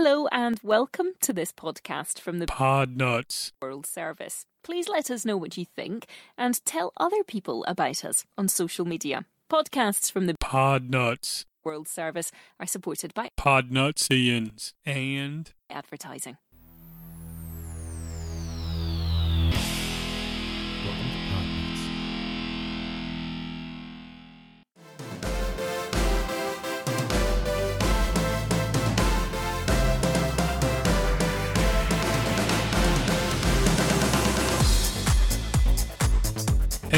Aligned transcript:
Hello 0.00 0.28
and 0.30 0.60
welcome 0.62 1.14
to 1.20 1.32
this 1.32 1.50
podcast 1.50 2.20
from 2.20 2.38
the 2.38 2.46
Podnuts 2.46 3.50
World 3.60 3.84
Service. 3.84 4.46
Please 4.62 4.88
let 4.88 5.10
us 5.10 5.24
know 5.24 5.36
what 5.36 5.56
you 5.56 5.64
think 5.64 6.06
and 6.38 6.64
tell 6.64 6.92
other 6.98 7.24
people 7.24 7.64
about 7.64 8.04
us 8.04 8.24
on 8.38 8.46
social 8.46 8.84
media. 8.84 9.24
Podcasts 9.50 10.12
from 10.12 10.26
the 10.26 10.34
Podnuts 10.34 11.46
World 11.64 11.88
Service 11.88 12.30
are 12.60 12.66
supported 12.68 13.12
by 13.12 13.30
Pod 13.36 13.72
Nutsians. 13.72 14.72
And 14.86 15.52
advertising. 15.68 16.36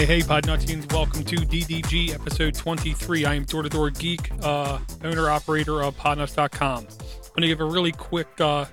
Hey, 0.00 0.06
hey, 0.06 0.22
Pod 0.22 0.44
Nutsians. 0.44 0.90
Welcome 0.94 1.24
to 1.24 1.36
DDG 1.36 2.14
episode 2.14 2.54
23. 2.54 3.26
I 3.26 3.34
am 3.34 3.44
Door 3.44 3.64
to 3.64 3.68
Door 3.68 3.90
Geek, 3.90 4.30
uh, 4.42 4.78
owner 5.04 5.28
operator 5.28 5.82
of 5.82 5.94
podnuts.com. 5.98 6.86
I'm 6.88 7.28
going 7.28 7.42
to 7.42 7.46
give 7.48 7.60
a 7.60 7.66
really 7.66 7.92
quick 7.92 8.40
uh, 8.40 8.64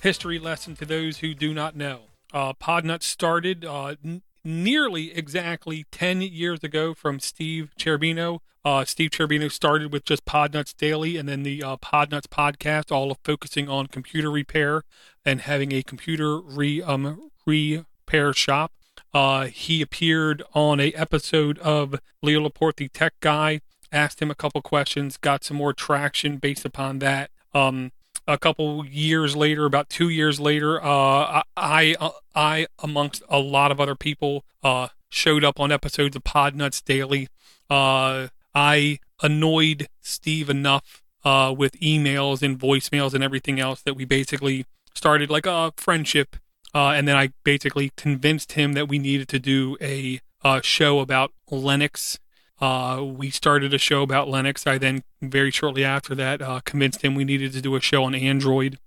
history 0.00 0.38
lesson 0.38 0.76
to 0.76 0.84
those 0.84 1.18
who 1.18 1.34
do 1.34 1.52
not 1.52 1.74
know. 1.74 2.02
Uh, 2.32 2.52
Podnuts 2.52 3.02
started 3.02 3.64
uh, 3.64 3.96
n- 4.04 4.22
nearly 4.44 5.12
exactly 5.12 5.86
10 5.90 6.22
years 6.22 6.62
ago 6.62 6.94
from 6.94 7.18
Steve 7.18 7.72
Cherubino. 7.76 8.38
Uh, 8.64 8.84
Steve 8.84 9.10
Cherubino 9.10 9.50
started 9.50 9.92
with 9.92 10.04
just 10.04 10.24
Podnuts 10.24 10.76
Daily 10.76 11.16
and 11.16 11.28
then 11.28 11.42
the 11.42 11.64
uh, 11.64 11.76
Podnuts 11.78 12.28
podcast, 12.28 12.92
all 12.92 13.10
of 13.10 13.18
focusing 13.24 13.68
on 13.68 13.88
computer 13.88 14.30
repair 14.30 14.84
and 15.24 15.40
having 15.40 15.72
a 15.72 15.82
computer 15.82 16.38
re, 16.38 16.80
um, 16.80 17.32
repair 17.44 18.32
shop. 18.32 18.70
Uh, 19.14 19.46
he 19.46 19.80
appeared 19.80 20.42
on 20.54 20.80
a 20.80 20.92
episode 20.92 21.58
of 21.60 21.98
Leo 22.22 22.40
Laporte, 22.42 22.76
the 22.76 22.88
tech 22.88 23.14
guy, 23.20 23.60
asked 23.92 24.20
him 24.20 24.30
a 24.30 24.34
couple 24.34 24.60
questions, 24.62 25.16
got 25.16 25.44
some 25.44 25.56
more 25.56 25.72
traction 25.72 26.36
based 26.36 26.64
upon 26.64 26.98
that. 26.98 27.30
Um, 27.54 27.92
a 28.28 28.36
couple 28.36 28.84
years 28.84 29.36
later, 29.36 29.64
about 29.64 29.88
two 29.88 30.08
years 30.08 30.40
later, 30.40 30.82
uh, 30.82 31.42
I, 31.56 31.96
I, 32.34 32.66
amongst 32.82 33.22
a 33.28 33.38
lot 33.38 33.70
of 33.70 33.80
other 33.80 33.94
people, 33.94 34.44
uh, 34.62 34.88
showed 35.08 35.44
up 35.44 35.60
on 35.60 35.70
episodes 35.70 36.16
of 36.16 36.24
Podnuts 36.24 36.84
Daily. 36.84 37.28
Uh, 37.70 38.28
I 38.54 38.98
annoyed 39.22 39.88
Steve 40.00 40.50
enough 40.50 41.02
uh, 41.24 41.54
with 41.56 41.72
emails 41.80 42.42
and 42.42 42.58
voicemails 42.58 43.14
and 43.14 43.22
everything 43.22 43.60
else 43.60 43.82
that 43.82 43.94
we 43.94 44.04
basically 44.04 44.66
started 44.94 45.30
like 45.30 45.46
a 45.46 45.72
friendship. 45.76 46.36
Uh, 46.76 46.90
and 46.90 47.08
then 47.08 47.16
I 47.16 47.30
basically 47.42 47.90
convinced 47.96 48.52
him 48.52 48.74
that 48.74 48.86
we 48.86 48.98
needed 48.98 49.28
to 49.28 49.38
do 49.38 49.78
a, 49.80 50.20
uh 50.44 50.60
show 50.60 51.00
about 51.00 51.32
Linux. 51.50 52.18
Uh, 52.60 53.02
we 53.02 53.30
started 53.30 53.72
a 53.72 53.78
show 53.78 54.02
about 54.02 54.28
Linux. 54.28 54.66
I 54.66 54.76
then, 54.76 55.02
very 55.22 55.50
shortly 55.50 55.84
after 55.84 56.14
that, 56.14 56.42
uh, 56.42 56.60
convinced 56.66 57.00
him 57.00 57.14
we 57.14 57.24
needed 57.24 57.54
to 57.54 57.62
do 57.62 57.76
a 57.76 57.80
show 57.80 58.04
on 58.04 58.14
Android. 58.14 58.78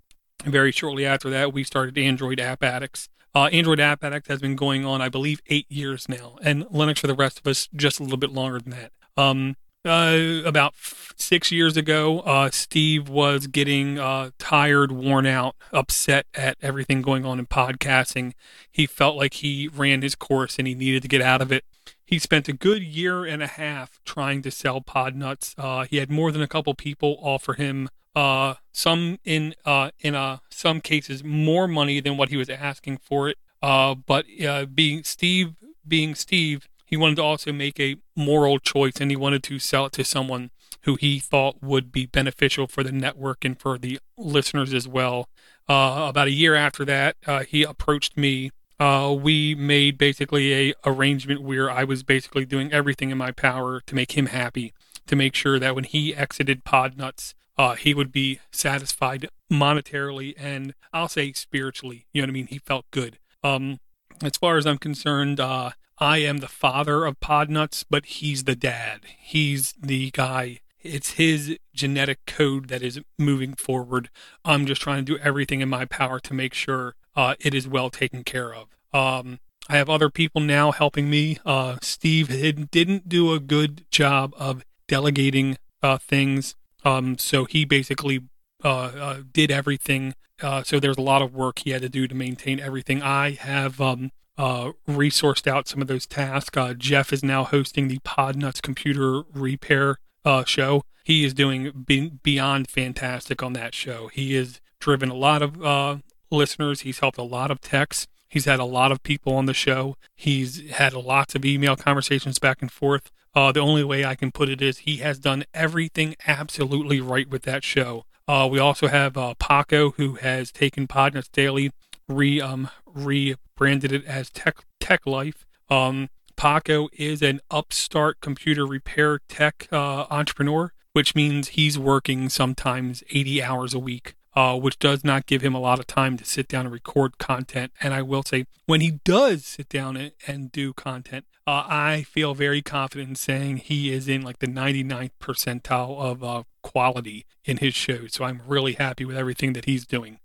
Very 0.44 0.70
shortly 0.70 1.04
after 1.04 1.30
that, 1.30 1.52
we 1.52 1.64
started 1.64 1.98
Android 1.98 2.38
App 2.38 2.62
Addicts. 2.62 3.08
Uh, 3.34 3.46
Android 3.46 3.80
App 3.80 4.04
Addicts 4.04 4.28
has 4.28 4.40
been 4.40 4.54
going 4.54 4.84
on, 4.86 5.02
I 5.02 5.08
believe, 5.08 5.42
eight 5.48 5.66
years 5.68 6.08
now, 6.08 6.36
and 6.42 6.64
Linux 6.66 7.00
for 7.00 7.08
the 7.08 7.14
rest 7.14 7.40
of 7.40 7.46
us 7.48 7.68
just 7.74 7.98
a 7.98 8.04
little 8.04 8.18
bit 8.18 8.30
longer 8.30 8.60
than 8.60 8.70
that. 8.70 8.92
Um, 9.16 9.56
uh, 9.84 10.42
about 10.44 10.72
f- 10.74 11.14
six 11.16 11.50
years 11.50 11.76
ago, 11.76 12.20
uh, 12.20 12.50
Steve 12.50 13.08
was 13.08 13.46
getting 13.46 13.98
uh, 13.98 14.30
tired, 14.38 14.92
worn 14.92 15.26
out, 15.26 15.56
upset 15.72 16.26
at 16.34 16.56
everything 16.60 17.02
going 17.02 17.24
on 17.24 17.38
in 17.38 17.46
podcasting. 17.46 18.34
He 18.70 18.86
felt 18.86 19.16
like 19.16 19.34
he 19.34 19.68
ran 19.68 20.02
his 20.02 20.14
course 20.14 20.58
and 20.58 20.68
he 20.68 20.74
needed 20.74 21.02
to 21.02 21.08
get 21.08 21.22
out 21.22 21.40
of 21.40 21.50
it. 21.50 21.64
He 22.04 22.18
spent 22.18 22.48
a 22.48 22.52
good 22.52 22.82
year 22.82 23.24
and 23.24 23.42
a 23.42 23.46
half 23.46 24.00
trying 24.04 24.42
to 24.42 24.50
sell 24.50 24.80
Podnuts. 24.80 25.54
Uh, 25.56 25.84
he 25.84 25.96
had 25.96 26.10
more 26.10 26.32
than 26.32 26.42
a 26.42 26.48
couple 26.48 26.74
people 26.74 27.16
offer 27.22 27.54
him 27.54 27.88
uh, 28.16 28.54
some 28.72 29.18
in 29.24 29.54
uh, 29.64 29.90
in 30.00 30.38
some 30.50 30.80
cases 30.80 31.22
more 31.22 31.68
money 31.68 32.00
than 32.00 32.16
what 32.16 32.28
he 32.28 32.36
was 32.36 32.50
asking 32.50 32.98
for 32.98 33.28
it. 33.28 33.38
But 33.62 34.26
being 34.74 35.04
Steve, 35.04 35.54
being 35.86 36.16
Steve, 36.16 36.68
he 36.90 36.96
wanted 36.96 37.14
to 37.16 37.22
also 37.22 37.52
make 37.52 37.78
a 37.78 37.96
moral 38.16 38.58
choice 38.58 38.94
and 39.00 39.12
he 39.12 39.16
wanted 39.16 39.44
to 39.44 39.60
sell 39.60 39.86
it 39.86 39.92
to 39.92 40.04
someone 40.04 40.50
who 40.82 40.96
he 40.96 41.20
thought 41.20 41.62
would 41.62 41.92
be 41.92 42.06
beneficial 42.06 42.66
for 42.66 42.82
the 42.82 42.90
network 42.90 43.44
and 43.44 43.60
for 43.60 43.78
the 43.78 44.00
listeners 44.18 44.74
as 44.74 44.88
well. 44.88 45.28
Uh, 45.68 46.06
about 46.08 46.26
a 46.26 46.32
year 46.32 46.56
after 46.56 46.84
that, 46.84 47.16
uh, 47.28 47.44
he 47.44 47.62
approached 47.62 48.16
me. 48.16 48.50
Uh, 48.80 49.14
we 49.16 49.54
made 49.54 49.98
basically 49.98 50.52
a 50.52 50.74
arrangement 50.84 51.42
where 51.42 51.70
I 51.70 51.84
was 51.84 52.02
basically 52.02 52.44
doing 52.44 52.72
everything 52.72 53.10
in 53.10 53.18
my 53.18 53.30
power 53.30 53.80
to 53.86 53.94
make 53.94 54.12
him 54.12 54.26
happy, 54.26 54.72
to 55.06 55.14
make 55.14 55.36
sure 55.36 55.60
that 55.60 55.76
when 55.76 55.84
he 55.84 56.14
exited 56.14 56.64
Podnuts, 56.64 57.34
uh, 57.56 57.76
he 57.76 57.94
would 57.94 58.10
be 58.10 58.40
satisfied 58.50 59.28
monetarily 59.52 60.34
and 60.36 60.74
I'll 60.92 61.08
say 61.08 61.32
spiritually. 61.34 62.06
You 62.12 62.22
know 62.22 62.26
what 62.26 62.30
I 62.30 62.32
mean? 62.32 62.46
He 62.48 62.58
felt 62.58 62.90
good. 62.90 63.18
Um, 63.44 63.78
as 64.22 64.36
far 64.38 64.56
as 64.56 64.66
I'm 64.66 64.78
concerned, 64.78 65.38
uh, 65.38 65.70
I 66.00 66.18
am 66.18 66.38
the 66.38 66.48
father 66.48 67.04
of 67.04 67.20
Podnuts, 67.20 67.84
but 67.88 68.06
he's 68.06 68.44
the 68.44 68.56
dad. 68.56 69.00
He's 69.18 69.74
the 69.78 70.10
guy. 70.12 70.60
It's 70.82 71.12
his 71.12 71.58
genetic 71.74 72.24
code 72.26 72.68
that 72.68 72.82
is 72.82 73.00
moving 73.18 73.52
forward. 73.52 74.08
I'm 74.42 74.64
just 74.64 74.80
trying 74.80 75.04
to 75.04 75.12
do 75.16 75.22
everything 75.22 75.60
in 75.60 75.68
my 75.68 75.84
power 75.84 76.18
to 76.20 76.32
make 76.32 76.54
sure 76.54 76.94
uh, 77.14 77.34
it 77.38 77.52
is 77.52 77.68
well 77.68 77.90
taken 77.90 78.24
care 78.24 78.54
of. 78.54 78.68
Um, 78.94 79.40
I 79.68 79.76
have 79.76 79.90
other 79.90 80.08
people 80.08 80.40
now 80.40 80.72
helping 80.72 81.10
me. 81.10 81.38
Uh, 81.44 81.76
Steve 81.82 82.28
didn't 82.70 83.08
do 83.08 83.34
a 83.34 83.38
good 83.38 83.84
job 83.90 84.32
of 84.38 84.64
delegating 84.88 85.58
uh, 85.82 85.98
things, 85.98 86.56
um, 86.82 87.18
so 87.18 87.44
he 87.44 87.66
basically 87.66 88.20
uh, 88.64 88.68
uh, 88.68 89.18
did 89.32 89.50
everything. 89.50 90.14
Uh, 90.40 90.62
so 90.62 90.80
there's 90.80 90.96
a 90.96 91.02
lot 91.02 91.20
of 91.20 91.34
work 91.34 91.58
he 91.58 91.70
had 91.70 91.82
to 91.82 91.90
do 91.90 92.08
to 92.08 92.14
maintain 92.14 92.58
everything. 92.58 93.02
I 93.02 93.32
have 93.32 93.82
um, 93.82 94.12
uh, 94.40 94.72
resourced 94.88 95.46
out 95.46 95.68
some 95.68 95.82
of 95.82 95.86
those 95.86 96.06
tasks. 96.06 96.56
Uh, 96.56 96.72
Jeff 96.72 97.12
is 97.12 97.22
now 97.22 97.44
hosting 97.44 97.88
the 97.88 97.98
Podnuts 97.98 98.62
computer 98.62 99.22
repair 99.34 99.98
uh, 100.24 100.44
show. 100.44 100.82
He 101.04 101.26
is 101.26 101.34
doing 101.34 101.84
be- 101.86 102.12
beyond 102.22 102.70
fantastic 102.70 103.42
on 103.42 103.52
that 103.52 103.74
show. 103.74 104.08
He 104.08 104.32
has 104.36 104.62
driven 104.78 105.10
a 105.10 105.14
lot 105.14 105.42
of 105.42 105.62
uh, 105.62 105.98
listeners. 106.30 106.80
He's 106.80 107.00
helped 107.00 107.18
a 107.18 107.22
lot 107.22 107.50
of 107.50 107.60
techs. 107.60 108.06
He's 108.30 108.46
had 108.46 108.60
a 108.60 108.64
lot 108.64 108.90
of 108.90 109.02
people 109.02 109.34
on 109.34 109.44
the 109.44 109.52
show. 109.52 109.96
He's 110.16 110.70
had 110.70 110.94
lots 110.94 111.34
of 111.34 111.44
email 111.44 111.76
conversations 111.76 112.38
back 112.38 112.62
and 112.62 112.72
forth. 112.72 113.10
Uh, 113.34 113.52
the 113.52 113.60
only 113.60 113.84
way 113.84 114.06
I 114.06 114.14
can 114.14 114.32
put 114.32 114.48
it 114.48 114.62
is 114.62 114.78
he 114.78 114.96
has 114.98 115.18
done 115.18 115.44
everything 115.52 116.16
absolutely 116.26 117.02
right 117.02 117.28
with 117.28 117.42
that 117.42 117.62
show. 117.62 118.06
Uh, 118.26 118.48
we 118.50 118.58
also 118.58 118.86
have 118.86 119.18
Paco, 119.38 119.90
who 119.90 120.14
has 120.14 120.50
taken 120.50 120.86
Podnuts 120.86 121.30
Daily, 121.30 121.72
re 122.10 122.40
um 122.40 122.68
rebranded 122.86 123.92
it 123.92 124.04
as 124.04 124.30
Tech 124.30 124.64
Tech 124.80 125.06
Life. 125.06 125.46
Um, 125.68 126.10
Paco 126.36 126.88
is 126.94 127.20
an 127.20 127.40
upstart 127.50 128.20
computer 128.20 128.66
repair 128.66 129.20
tech 129.28 129.68
uh, 129.70 130.06
entrepreneur, 130.10 130.72
which 130.94 131.14
means 131.14 131.48
he's 131.48 131.78
working 131.78 132.30
sometimes 132.30 133.04
80 133.10 133.42
hours 133.42 133.74
a 133.74 133.78
week, 133.78 134.14
uh, 134.34 134.58
which 134.58 134.78
does 134.78 135.04
not 135.04 135.26
give 135.26 135.42
him 135.42 135.54
a 135.54 135.60
lot 135.60 135.78
of 135.78 135.86
time 135.86 136.16
to 136.16 136.24
sit 136.24 136.48
down 136.48 136.64
and 136.64 136.72
record 136.72 137.18
content. 137.18 137.72
And 137.82 137.92
I 137.92 138.00
will 138.00 138.22
say, 138.22 138.46
when 138.64 138.80
he 138.80 139.00
does 139.04 139.44
sit 139.44 139.68
down 139.68 139.98
and, 139.98 140.12
and 140.26 140.50
do 140.50 140.72
content, 140.72 141.26
uh, 141.46 141.64
I 141.68 142.04
feel 142.04 142.34
very 142.34 142.62
confident 142.62 143.10
in 143.10 143.14
saying 143.16 143.58
he 143.58 143.92
is 143.92 144.08
in 144.08 144.22
like 144.22 144.38
the 144.38 144.46
99th 144.46 145.10
percentile 145.20 146.00
of 146.00 146.24
uh, 146.24 146.44
quality 146.62 147.26
in 147.44 147.58
his 147.58 147.74
shows. 147.74 148.14
So 148.14 148.24
I'm 148.24 148.40
really 148.46 148.72
happy 148.72 149.04
with 149.04 149.18
everything 149.18 149.52
that 149.52 149.66
he's 149.66 149.84
doing. 149.84 150.20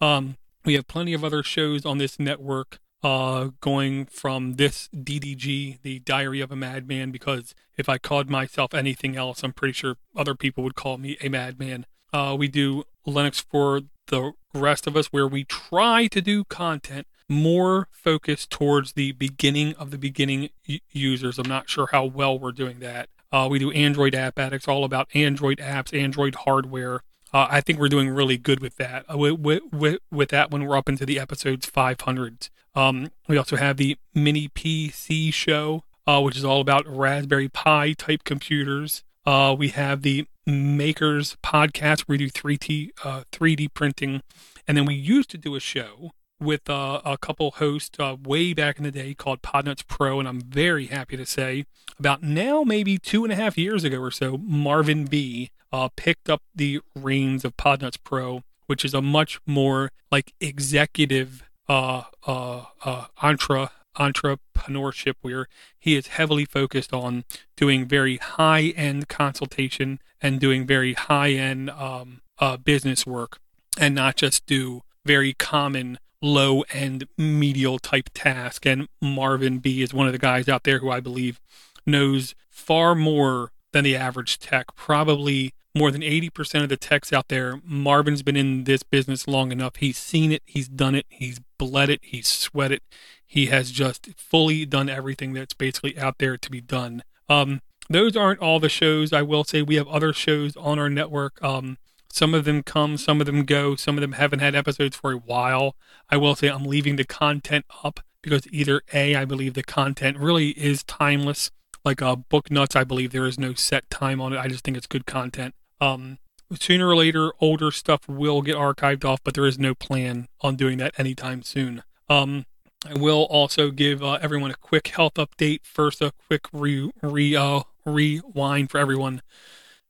Um, 0.00 0.36
we 0.64 0.74
have 0.74 0.86
plenty 0.86 1.12
of 1.12 1.24
other 1.24 1.42
shows 1.42 1.84
on 1.86 1.98
this 1.98 2.18
network 2.18 2.78
uh, 3.02 3.48
going 3.60 4.06
from 4.06 4.54
this 4.54 4.88
DDG, 4.94 5.80
the 5.82 6.00
Diary 6.00 6.40
of 6.40 6.52
a 6.52 6.56
Madman, 6.56 7.10
because 7.10 7.54
if 7.76 7.88
I 7.88 7.98
called 7.98 8.28
myself 8.28 8.74
anything 8.74 9.16
else, 9.16 9.42
I'm 9.42 9.52
pretty 9.52 9.72
sure 9.72 9.96
other 10.14 10.34
people 10.34 10.62
would 10.64 10.74
call 10.74 10.98
me 10.98 11.16
a 11.22 11.28
madman. 11.28 11.86
Uh, 12.12 12.36
we 12.38 12.48
do 12.48 12.84
Linux 13.06 13.42
for 13.42 13.82
the 14.08 14.32
rest 14.52 14.86
of 14.86 14.96
us, 14.96 15.06
where 15.06 15.26
we 15.26 15.44
try 15.44 16.08
to 16.08 16.20
do 16.20 16.44
content 16.44 17.06
more 17.28 17.88
focused 17.92 18.50
towards 18.50 18.92
the 18.92 19.12
beginning 19.12 19.74
of 19.74 19.90
the 19.92 19.98
beginning 19.98 20.50
u- 20.64 20.80
users. 20.90 21.38
I'm 21.38 21.48
not 21.48 21.70
sure 21.70 21.88
how 21.92 22.04
well 22.04 22.38
we're 22.38 22.52
doing 22.52 22.80
that. 22.80 23.08
Uh, 23.32 23.46
we 23.48 23.60
do 23.60 23.70
Android 23.70 24.14
App 24.14 24.38
Addicts, 24.38 24.66
all 24.66 24.84
about 24.84 25.08
Android 25.14 25.58
apps, 25.58 25.96
Android 25.96 26.34
hardware. 26.34 27.02
Uh, 27.32 27.46
I 27.50 27.60
think 27.60 27.78
we're 27.78 27.88
doing 27.88 28.08
really 28.10 28.36
good 28.36 28.60
with 28.60 28.76
that. 28.76 29.04
Uh, 29.10 29.18
with, 29.18 29.62
with, 29.72 29.98
with 30.10 30.28
that, 30.30 30.50
when 30.50 30.66
we're 30.66 30.76
up 30.76 30.88
into 30.88 31.06
the 31.06 31.18
episodes 31.18 31.66
500. 31.66 32.48
Um, 32.74 33.10
we 33.28 33.36
also 33.36 33.56
have 33.56 33.76
the 33.76 33.96
Mini 34.14 34.48
PC 34.48 35.32
show, 35.32 35.84
uh, 36.06 36.20
which 36.20 36.36
is 36.36 36.44
all 36.44 36.60
about 36.60 36.86
Raspberry 36.86 37.48
Pi 37.48 37.92
type 37.92 38.24
computers. 38.24 39.02
Uh, 39.26 39.54
we 39.56 39.68
have 39.68 40.02
the 40.02 40.26
Makers 40.46 41.36
podcast 41.44 42.02
where 42.02 42.14
we 42.14 42.18
do 42.18 42.30
3D, 42.30 42.90
uh, 43.04 43.24
3D 43.32 43.72
printing. 43.74 44.22
And 44.66 44.76
then 44.76 44.84
we 44.84 44.94
used 44.94 45.30
to 45.30 45.38
do 45.38 45.54
a 45.54 45.60
show 45.60 46.12
with 46.40 46.70
uh, 46.70 47.00
a 47.04 47.18
couple 47.18 47.50
hosts 47.52 47.98
uh, 48.00 48.16
way 48.20 48.54
back 48.54 48.78
in 48.78 48.84
the 48.84 48.90
day 48.90 49.14
called 49.14 49.42
Podnuts 49.42 49.86
Pro. 49.86 50.18
And 50.18 50.28
I'm 50.28 50.40
very 50.40 50.86
happy 50.86 51.16
to 51.16 51.26
say 51.26 51.66
about 51.98 52.22
now, 52.22 52.62
maybe 52.62 52.98
two 52.98 53.24
and 53.24 53.32
a 53.32 53.36
half 53.36 53.58
years 53.58 53.84
ago 53.84 53.98
or 53.98 54.10
so, 54.10 54.38
Marvin 54.38 55.04
B 55.04 55.50
uh, 55.72 55.88
picked 55.96 56.28
up 56.28 56.42
the 56.54 56.80
reins 56.94 57.44
of 57.44 57.56
Podnuts 57.56 57.98
Pro, 58.02 58.42
which 58.66 58.84
is 58.84 58.94
a 58.94 59.02
much 59.02 59.40
more 59.46 59.90
like 60.10 60.32
executive 60.40 61.42
uh, 61.68 62.02
uh, 62.26 62.64
uh, 62.84 63.06
intra 63.22 63.70
entrepreneurship 63.96 65.14
where 65.20 65.46
he 65.78 65.96
is 65.96 66.08
heavily 66.08 66.44
focused 66.44 66.92
on 66.92 67.24
doing 67.56 67.86
very 67.86 68.16
high 68.16 68.72
end 68.76 69.08
consultation 69.08 70.00
and 70.22 70.40
doing 70.40 70.66
very 70.66 70.94
high 70.94 71.32
end 71.32 71.70
um, 71.70 72.20
uh, 72.38 72.56
business 72.56 73.04
work 73.06 73.38
and 73.78 73.94
not 73.94 74.16
just 74.16 74.46
do 74.46 74.82
very 75.04 75.32
common 75.34 75.98
low 76.22 76.62
end 76.72 77.06
medial 77.18 77.78
type 77.78 78.10
task. 78.14 78.66
And 78.66 78.88
Marvin 79.00 79.58
B 79.58 79.82
is 79.82 79.94
one 79.94 80.06
of 80.06 80.12
the 80.12 80.18
guys 80.18 80.48
out 80.48 80.64
there 80.64 80.78
who 80.78 80.90
I 80.90 81.00
believe 81.00 81.40
knows 81.86 82.34
far 82.48 82.94
more 82.94 83.52
than 83.72 83.84
the 83.84 83.96
average 83.96 84.38
tech, 84.38 84.74
probably 84.74 85.54
more 85.74 85.90
than 85.90 86.02
80% 86.02 86.62
of 86.62 86.68
the 86.68 86.76
techs 86.76 87.12
out 87.12 87.28
there. 87.28 87.60
Marvin's 87.64 88.22
been 88.22 88.36
in 88.36 88.64
this 88.64 88.82
business 88.82 89.28
long 89.28 89.52
enough. 89.52 89.76
He's 89.76 89.98
seen 89.98 90.32
it, 90.32 90.42
he's 90.46 90.68
done 90.68 90.94
it, 90.94 91.06
he's 91.08 91.40
bled 91.58 91.90
it, 91.90 92.00
he's 92.02 92.28
sweat 92.28 92.72
it. 92.72 92.82
He 93.26 93.46
has 93.46 93.70
just 93.70 94.08
fully 94.16 94.66
done 94.66 94.88
everything 94.88 95.32
that's 95.32 95.54
basically 95.54 95.96
out 95.98 96.18
there 96.18 96.36
to 96.36 96.50
be 96.50 96.60
done. 96.60 97.04
Um, 97.28 97.60
those 97.88 98.16
aren't 98.16 98.40
all 98.40 98.58
the 98.58 98.68
shows. 98.68 99.12
I 99.12 99.22
will 99.22 99.44
say 99.44 99.62
we 99.62 99.76
have 99.76 99.88
other 99.88 100.12
shows 100.12 100.56
on 100.56 100.78
our 100.78 100.90
network. 100.90 101.42
Um, 101.42 101.78
some 102.12 102.34
of 102.34 102.44
them 102.44 102.64
come, 102.64 102.96
some 102.96 103.20
of 103.20 103.26
them 103.26 103.44
go, 103.44 103.76
some 103.76 103.96
of 103.96 104.00
them 104.00 104.12
haven't 104.12 104.40
had 104.40 104.56
episodes 104.56 104.96
for 104.96 105.12
a 105.12 105.18
while. 105.18 105.76
I 106.08 106.16
will 106.16 106.34
say 106.34 106.48
I'm 106.48 106.64
leaving 106.64 106.96
the 106.96 107.04
content 107.04 107.64
up 107.84 108.00
because 108.22 108.42
either 108.50 108.82
A, 108.92 109.14
I 109.14 109.24
believe 109.24 109.54
the 109.54 109.62
content 109.62 110.18
really 110.18 110.50
is 110.50 110.82
timeless. 110.82 111.50
Like 111.84 112.02
uh, 112.02 112.16
Book 112.16 112.50
Nuts, 112.50 112.76
I 112.76 112.84
believe 112.84 113.12
there 113.12 113.26
is 113.26 113.38
no 113.38 113.54
set 113.54 113.88
time 113.90 114.20
on 114.20 114.32
it. 114.32 114.38
I 114.38 114.48
just 114.48 114.64
think 114.64 114.76
it's 114.76 114.86
good 114.86 115.06
content. 115.06 115.54
Um, 115.80 116.18
sooner 116.58 116.88
or 116.88 116.96
later, 116.96 117.32
older 117.40 117.70
stuff 117.70 118.08
will 118.08 118.42
get 118.42 118.56
archived 118.56 119.04
off, 119.04 119.20
but 119.24 119.34
there 119.34 119.46
is 119.46 119.58
no 119.58 119.74
plan 119.74 120.28
on 120.40 120.56
doing 120.56 120.78
that 120.78 120.98
anytime 120.98 121.42
soon. 121.42 121.82
Um, 122.08 122.46
I 122.86 122.94
will 122.94 123.24
also 123.24 123.70
give 123.70 124.02
uh, 124.02 124.18
everyone 124.22 124.50
a 124.50 124.56
quick 124.56 124.88
health 124.88 125.14
update. 125.14 125.60
First, 125.64 126.00
a 126.00 126.12
quick 126.26 126.46
re, 126.52 126.90
re 127.02 127.36
uh, 127.36 127.60
rewind 127.84 128.70
for 128.70 128.78
everyone 128.78 129.22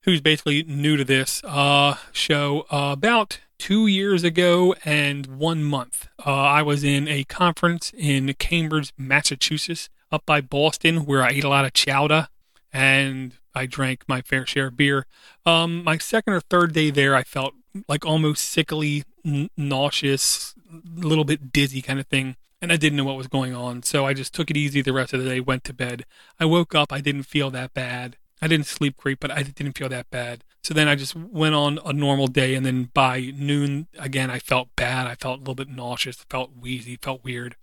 who's 0.03 0.21
basically 0.21 0.63
new 0.65 0.97
to 0.97 1.05
this 1.05 1.43
uh, 1.45 1.97
show. 2.13 2.67
Uh, 2.71 2.91
about 2.93 3.41
two 3.59 3.87
years 3.87 4.25
ago 4.25 4.75
and 4.85 5.27
one 5.27 5.63
month, 5.63 6.09
uh, 6.27 6.31
I 6.33 6.63
was 6.63 6.83
in 6.83 7.07
a 7.07 7.25
conference 7.25 7.93
in 7.97 8.33
Cambridge, 8.35 8.93
Massachusetts, 8.99 9.89
up 10.11 10.27
by 10.27 10.41
Boston, 10.41 11.05
where 11.07 11.23
I 11.23 11.31
ate 11.31 11.45
a 11.45 11.49
lot 11.49 11.65
of 11.65 11.73
chowder 11.73 12.29
and 12.73 13.35
I 13.55 13.67
drank 13.67 14.05
my 14.07 14.23
fair 14.23 14.47
share 14.47 14.69
of 14.69 14.77
beer. 14.77 15.07
Um, 15.45 15.83
my 15.85 15.99
second 15.99 16.35
or 16.35 16.41
third 16.41 16.73
day 16.73 16.91
there, 16.91 17.15
I 17.15 17.23
felt 17.23 17.55
like 17.89 18.05
almost 18.05 18.45
sickly, 18.45 19.05
n- 19.25 19.51
nauseous, 19.57 20.55
a 20.73 21.01
little 21.01 21.25
bit 21.25 21.53
dizzy 21.53 21.83
kind 21.83 22.01
of 22.01 22.07
thing 22.07 22.37
and 22.63 22.73
I 22.73 22.77
didn't 22.77 22.97
know 22.97 23.05
what 23.05 23.17
was 23.17 23.29
going 23.29 23.55
on. 23.55 23.83
So 23.83 24.07
I 24.07 24.15
just 24.15 24.35
took 24.35 24.51
it 24.51 24.57
easy 24.57 24.83
the 24.83 24.93
rest 24.93 25.13
of 25.13 25.23
the 25.23 25.29
day, 25.29 25.41
went 25.41 25.65
to 25.65 25.73
bed. 25.73 26.05
I 26.39 26.45
woke 26.45 26.75
up, 26.75 26.93
I 26.93 27.01
didn't 27.01 27.23
feel 27.25 27.51
that 27.51 27.75
bad. 27.75 28.17
I 28.43 28.49
didn't 28.49 28.67
sleep 28.67 28.97
great, 28.97 29.21
but 29.21 29.31
I 29.31 29.43
didn't 29.43 29.77
feel 29.77 29.89
that 29.91 30.11
bad. 30.11 30.45
So 30.63 30.73
then 30.73 30.89
I 30.89 30.95
just 30.95 31.15
went 31.15 31.55
on 31.55 31.79
a 31.85 31.93
normal 31.93 32.27
day, 32.27 32.55
and 32.55 32.65
then 32.65 32.91
by 32.95 33.33
noon, 33.37 33.89
again, 33.99 34.31
I 34.31 34.39
felt 34.39 34.69
bad. 34.77 35.07
I 35.07 35.15
felt 35.15 35.39
a 35.39 35.41
little 35.41 35.55
bit 35.55 35.69
nauseous, 35.69 36.25
felt 36.31 36.53
wheezy, 36.59 36.97
felt 37.01 37.25
weird. 37.25 37.57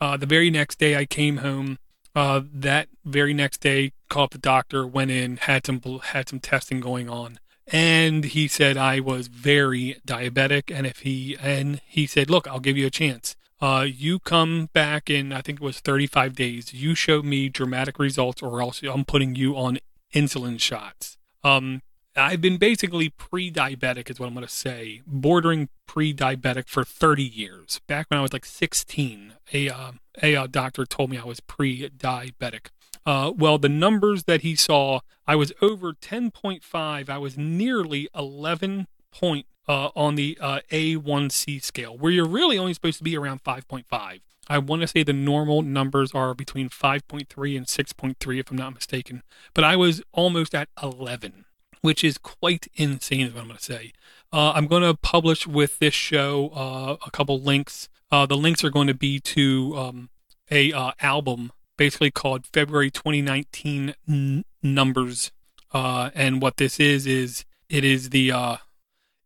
Uh, 0.00 0.16
the 0.16 0.26
very 0.26 0.50
next 0.50 0.78
day, 0.78 0.96
I 0.96 1.06
came 1.06 1.38
home. 1.38 1.78
Uh, 2.14 2.42
that 2.52 2.88
very 3.04 3.32
next 3.32 3.60
day, 3.60 3.92
called 4.08 4.32
the 4.32 4.38
doctor, 4.38 4.86
went 4.86 5.10
in, 5.10 5.38
had 5.38 5.64
some 5.66 5.80
had 6.04 6.28
some 6.28 6.40
testing 6.40 6.80
going 6.80 7.08
on, 7.08 7.38
and 7.66 8.24
he 8.24 8.46
said 8.46 8.76
I 8.76 9.00
was 9.00 9.28
very 9.28 9.96
diabetic, 10.06 10.74
and 10.74 10.86
if 10.86 10.98
he 10.98 11.36
and 11.40 11.80
he 11.86 12.06
said, 12.06 12.28
look, 12.28 12.46
I'll 12.46 12.60
give 12.60 12.76
you 12.76 12.86
a 12.86 12.90
chance 12.90 13.34
uh, 13.62 13.82
you 13.82 14.18
come 14.18 14.68
back 14.72 15.08
in, 15.08 15.32
I 15.32 15.40
think 15.40 15.60
it 15.60 15.64
was 15.64 15.78
35 15.78 16.34
days. 16.34 16.74
You 16.74 16.96
show 16.96 17.22
me 17.22 17.48
dramatic 17.48 17.96
results, 18.00 18.42
or 18.42 18.60
else 18.60 18.82
I'm 18.82 19.04
putting 19.04 19.36
you 19.36 19.56
on 19.56 19.78
insulin 20.12 20.58
shots. 20.58 21.16
Um, 21.44 21.80
I've 22.16 22.40
been 22.40 22.56
basically 22.56 23.08
pre 23.08 23.52
diabetic, 23.52 24.10
is 24.10 24.18
what 24.18 24.26
I'm 24.26 24.34
going 24.34 24.44
to 24.44 24.52
say, 24.52 25.00
bordering 25.06 25.68
pre 25.86 26.12
diabetic 26.12 26.66
for 26.66 26.82
30 26.82 27.22
years. 27.22 27.80
Back 27.86 28.06
when 28.10 28.18
I 28.18 28.22
was 28.22 28.32
like 28.32 28.44
16, 28.44 29.34
a, 29.52 29.68
uh, 29.68 29.92
a 30.20 30.46
doctor 30.48 30.84
told 30.84 31.10
me 31.10 31.18
I 31.18 31.24
was 31.24 31.40
pre 31.40 31.88
diabetic. 31.88 32.68
Uh, 33.04 33.32
well, 33.36 33.58
the 33.58 33.68
numbers 33.68 34.24
that 34.24 34.42
he 34.42 34.54
saw, 34.54 35.00
I 35.26 35.34
was 35.34 35.52
over 35.60 35.92
10.5. 35.92 37.08
I 37.08 37.18
was 37.18 37.36
nearly 37.36 38.08
11 38.14 38.86
point 39.12 39.46
uh, 39.68 39.90
on 39.96 40.14
the 40.14 40.38
uh, 40.40 40.60
A1C 40.70 41.62
scale, 41.62 41.96
where 41.96 42.12
you're 42.12 42.28
really 42.28 42.58
only 42.58 42.74
supposed 42.74 42.98
to 42.98 43.04
be 43.04 43.16
around 43.16 43.42
5.5. 43.42 44.20
I 44.48 44.58
want 44.58 44.82
to 44.82 44.88
say 44.88 45.02
the 45.02 45.12
normal 45.12 45.62
numbers 45.62 46.12
are 46.12 46.34
between 46.34 46.68
5.3 46.68 47.56
and 47.56 47.66
6.3, 47.66 48.40
if 48.40 48.50
I'm 48.50 48.56
not 48.56 48.74
mistaken. 48.74 49.22
But 49.54 49.64
I 49.64 49.76
was 49.76 50.02
almost 50.12 50.54
at 50.54 50.68
11, 50.82 51.44
which 51.80 52.02
is 52.02 52.18
quite 52.18 52.66
insane, 52.74 53.26
is 53.26 53.32
what 53.32 53.42
I'm 53.42 53.46
going 53.48 53.58
to 53.58 53.64
say. 53.64 53.92
Uh, 54.32 54.52
I'm 54.54 54.66
going 54.66 54.82
to 54.82 54.94
publish 54.94 55.46
with 55.46 55.78
this 55.78 55.94
show 55.94 56.48
uh, 56.54 56.96
a 57.04 57.10
couple 57.10 57.38
links. 57.40 57.88
Uh, 58.10 58.26
the 58.26 58.36
links 58.36 58.64
are 58.64 58.70
going 58.70 58.86
to 58.86 58.94
be 58.94 59.20
to 59.20 59.74
um, 59.76 60.10
a 60.50 60.72
uh, 60.72 60.92
album 61.00 61.52
basically 61.76 62.10
called 62.10 62.46
February 62.46 62.90
2019 62.90 63.94
N- 64.08 64.44
Numbers. 64.62 65.32
and 65.74 66.40
what 66.40 66.56
this 66.56 66.80
is 66.80 67.06
is 67.06 67.44
it 67.68 67.84
is 67.84 68.10
the 68.10 68.32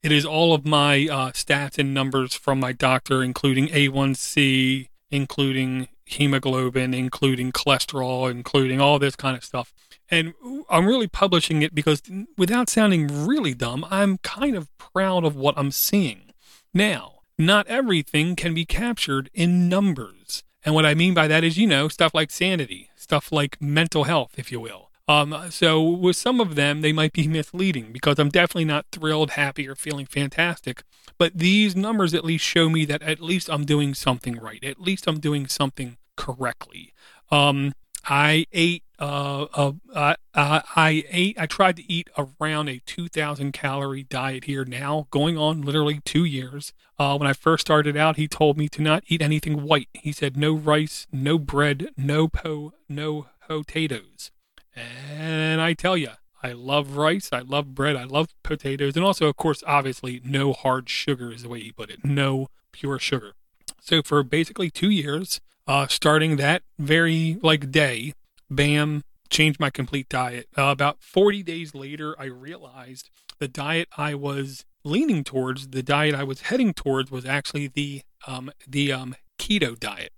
it 0.03 0.13
is 0.13 0.25
all 0.25 0.55
of 0.55 0.65
my 0.65 1.09
uh, 1.11 1.33
stats 1.33 1.79
and 1.79 1.93
numbers 1.93 2.33
from 2.33 2.61
my 2.61 2.71
doctor, 2.71 3.25
including 3.25 3.67
A1C, 3.69 4.89
including 5.11 5.89
hemoglobin, 6.05 6.95
including 6.95 7.51
cholesterol, 7.51 8.31
including 8.31 8.81
all 8.81 9.01
this 9.01 9.17
kind 9.17 9.37
of 9.37 9.45
stuff. 9.45 9.75
And 10.11 10.35
I'm 10.71 10.87
really 10.87 11.09
publishing 11.09 11.63
it 11.63 11.75
because, 11.75 12.03
without 12.37 12.71
sounding 12.71 13.27
really 13.27 13.55
dumb, 13.55 13.85
I'm 13.91 14.19
kind 14.19 14.55
of 14.55 14.69
proud 14.79 15.25
of 15.25 15.35
what 15.35 15.55
I'm 15.57 15.71
seeing. 15.71 16.33
Now, 16.73 17.21
not 17.39 17.67
everything 17.67 18.37
can 18.37 18.55
be 18.55 18.65
captured 18.65 19.31
in 19.35 19.69
numbers. 19.69 20.43
And 20.65 20.75
what 20.75 20.87
I 20.87 20.95
mean 20.95 21.15
by 21.15 21.29
that 21.29 21.45
is, 21.45 21.59
you 21.59 21.67
know, 21.67 21.89
stuff 21.89 22.15
like 22.15 22.31
sanity, 22.31 22.91
stuff 22.97 23.31
like 23.31 23.61
mental 23.61 24.05
health, 24.05 24.33
if 24.37 24.51
you 24.51 24.61
will. 24.61 24.91
Um, 25.09 25.47
so 25.51 25.83
with 25.83 26.17
some 26.17 26.41
of 26.41 26.57
them, 26.57 26.81
they 26.81 26.93
might 26.93 27.13
be 27.13 27.29
misleading 27.29 27.93
because 27.93 28.19
I'm 28.19 28.29
definitely 28.29 28.65
not 28.65 28.87
thrilled, 28.91 29.31
happy, 29.33 29.69
or 29.69 29.75
feeling 29.75 30.07
fantastic. 30.07 30.83
But 31.19 31.39
these 31.39 31.77
numbers 31.77 32.15
at 32.15 32.25
least 32.25 32.45
show 32.45 32.69
me 32.69 32.85
that 32.87 33.03
at 33.03 33.21
least 33.21 33.49
I'm 33.49 33.65
doing 33.65 33.95
something 33.95 34.37
right. 34.37 34.63
At 34.63 34.81
least 34.81 35.07
I'm 35.07 35.21
doing 35.21 35.47
something 35.47 35.97
correctly. 36.17 36.93
Um, 37.31 37.73
I 38.05 38.47
ate, 38.53 38.83
uh, 38.99 39.47
uh, 39.55 39.73
uh, 39.95 40.15
I 40.35 41.05
ate, 41.11 41.39
I 41.39 41.47
tried 41.47 41.77
to 41.77 41.93
eat 41.93 42.09
around 42.17 42.69
a 42.69 42.81
2,000 42.87 43.53
calorie 43.53 44.05
diet 44.05 44.45
here 44.45 44.65
now, 44.65 45.07
going 45.11 45.37
on 45.37 45.63
literally 45.63 46.01
two 46.05 46.25
years. 46.25 46.73
Uh, 46.99 47.17
when 47.19 47.29
I 47.29 47.35
first 47.35 47.63
started 47.63 47.97
out, 47.97 48.17
he 48.17 48.27
told 48.27 48.57
me 48.57 48.69
to 48.71 48.83
not 48.83 49.05
eat 49.09 49.21
anything 49.21 49.63
white. 49.63 49.89
He 49.93 50.13
said 50.13 50.37
no 50.37 50.55
rice, 50.55 51.07
no 51.13 51.39
bread, 51.39 51.91
no 51.97 52.29
po, 52.29 52.73
no 52.89 53.27
potatoes. 53.47 54.31
And 54.75 55.61
I 55.61 55.75
tell 55.75 55.97
you, 55.97 56.11
I 56.43 56.53
love 56.53 56.97
rice, 56.97 57.31
I 57.33 57.41
love 57.41 57.75
bread, 57.75 57.97
I 57.97 58.05
love 58.05 58.29
potatoes, 58.43 58.97
and 58.97 59.05
also, 59.05 59.27
of 59.27 59.37
course, 59.37 59.63
obviously, 59.67 60.21
no 60.25 60.53
hard 60.53 60.89
sugar 60.89 61.33
is 61.33 61.43
the 61.43 61.49
way 61.49 61.61
he 61.61 61.73
put 61.73 61.91
it. 61.91 62.05
No 62.05 62.49
pure 62.73 62.99
sugar. 62.99 63.33
So 63.81 64.03
for 64.03 64.23
basically 64.23 64.71
two 64.71 64.91
years, 64.91 65.41
uh, 65.67 65.87
starting 65.87 66.37
that 66.37 66.63
very 66.79 67.39
like 67.43 67.71
day, 67.71 68.13
bam, 68.51 69.03
changed 69.29 69.61
my 69.61 69.71
complete 69.71 70.09
diet. 70.09 70.49
Uh, 70.57 70.65
about 70.65 71.03
40 71.03 71.43
days 71.43 71.75
later, 71.75 72.15
I 72.19 72.25
realized 72.25 73.11
the 73.39 73.49
diet 73.49 73.89
I 73.97 74.15
was 74.15 74.65
leaning 74.85 75.25
towards, 75.25 75.69
the 75.69 75.83
diet 75.83 76.15
I 76.15 76.25
was 76.25 76.43
heading 76.43 76.73
towards, 76.73 77.11
was 77.11 77.25
actually 77.25 77.69
the 77.69 78.03
um, 78.27 78.51
the 78.67 78.93
um, 78.93 79.15
keto 79.39 79.79
diet. 79.79 80.13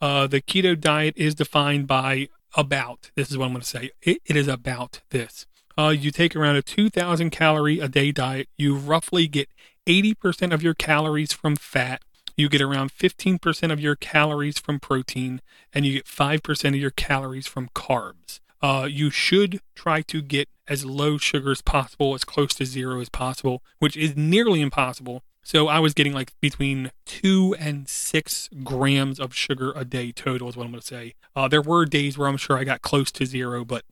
Uh, 0.00 0.26
the 0.26 0.40
keto 0.40 0.78
diet 0.78 1.14
is 1.16 1.34
defined 1.34 1.86
by 1.86 2.28
about 2.56 3.10
this 3.14 3.30
is 3.30 3.38
what 3.38 3.46
I'm 3.46 3.52
going 3.52 3.62
to 3.62 3.66
say. 3.66 3.90
it, 4.02 4.18
it 4.26 4.36
is 4.36 4.48
about 4.48 5.00
this. 5.10 5.46
Uh, 5.76 5.88
you 5.88 6.10
take 6.10 6.36
around 6.36 6.56
a 6.56 6.62
2,000 6.62 7.30
calorie 7.30 7.80
a 7.80 7.88
day 7.88 8.12
diet. 8.12 8.48
You 8.56 8.76
roughly 8.76 9.26
get 9.26 9.48
80% 9.86 10.52
of 10.52 10.62
your 10.62 10.74
calories 10.74 11.32
from 11.32 11.56
fat. 11.56 12.02
You 12.36 12.48
get 12.48 12.60
around 12.60 12.90
15% 12.92 13.72
of 13.72 13.80
your 13.80 13.96
calories 13.96 14.58
from 14.58 14.80
protein, 14.80 15.40
and 15.72 15.86
you 15.86 15.92
get 15.94 16.06
5% 16.06 16.68
of 16.68 16.74
your 16.76 16.90
calories 16.90 17.46
from 17.46 17.68
carbs. 17.74 18.40
Uh, 18.60 18.88
you 18.90 19.10
should 19.10 19.60
try 19.74 20.02
to 20.02 20.22
get 20.22 20.48
as 20.66 20.84
low 20.84 21.18
sugar 21.18 21.50
as 21.50 21.62
possible, 21.62 22.14
as 22.14 22.24
close 22.24 22.54
to 22.54 22.64
zero 22.64 23.00
as 23.00 23.08
possible, 23.08 23.62
which 23.78 23.96
is 23.96 24.16
nearly 24.16 24.60
impossible. 24.60 25.22
So 25.42 25.68
I 25.68 25.78
was 25.78 25.92
getting 25.92 26.14
like 26.14 26.32
between 26.40 26.90
two 27.04 27.54
and 27.58 27.86
six 27.86 28.48
grams 28.62 29.20
of 29.20 29.34
sugar 29.34 29.72
a 29.76 29.84
day 29.84 30.10
total, 30.10 30.48
is 30.48 30.56
what 30.56 30.64
I'm 30.64 30.70
going 30.70 30.80
to 30.80 30.86
say. 30.86 31.14
Uh, 31.36 31.48
there 31.48 31.60
were 31.60 31.84
days 31.84 32.16
where 32.16 32.28
I'm 32.28 32.38
sure 32.38 32.56
I 32.56 32.64
got 32.64 32.80
close 32.80 33.12
to 33.12 33.26
zero, 33.26 33.64
but 33.64 33.84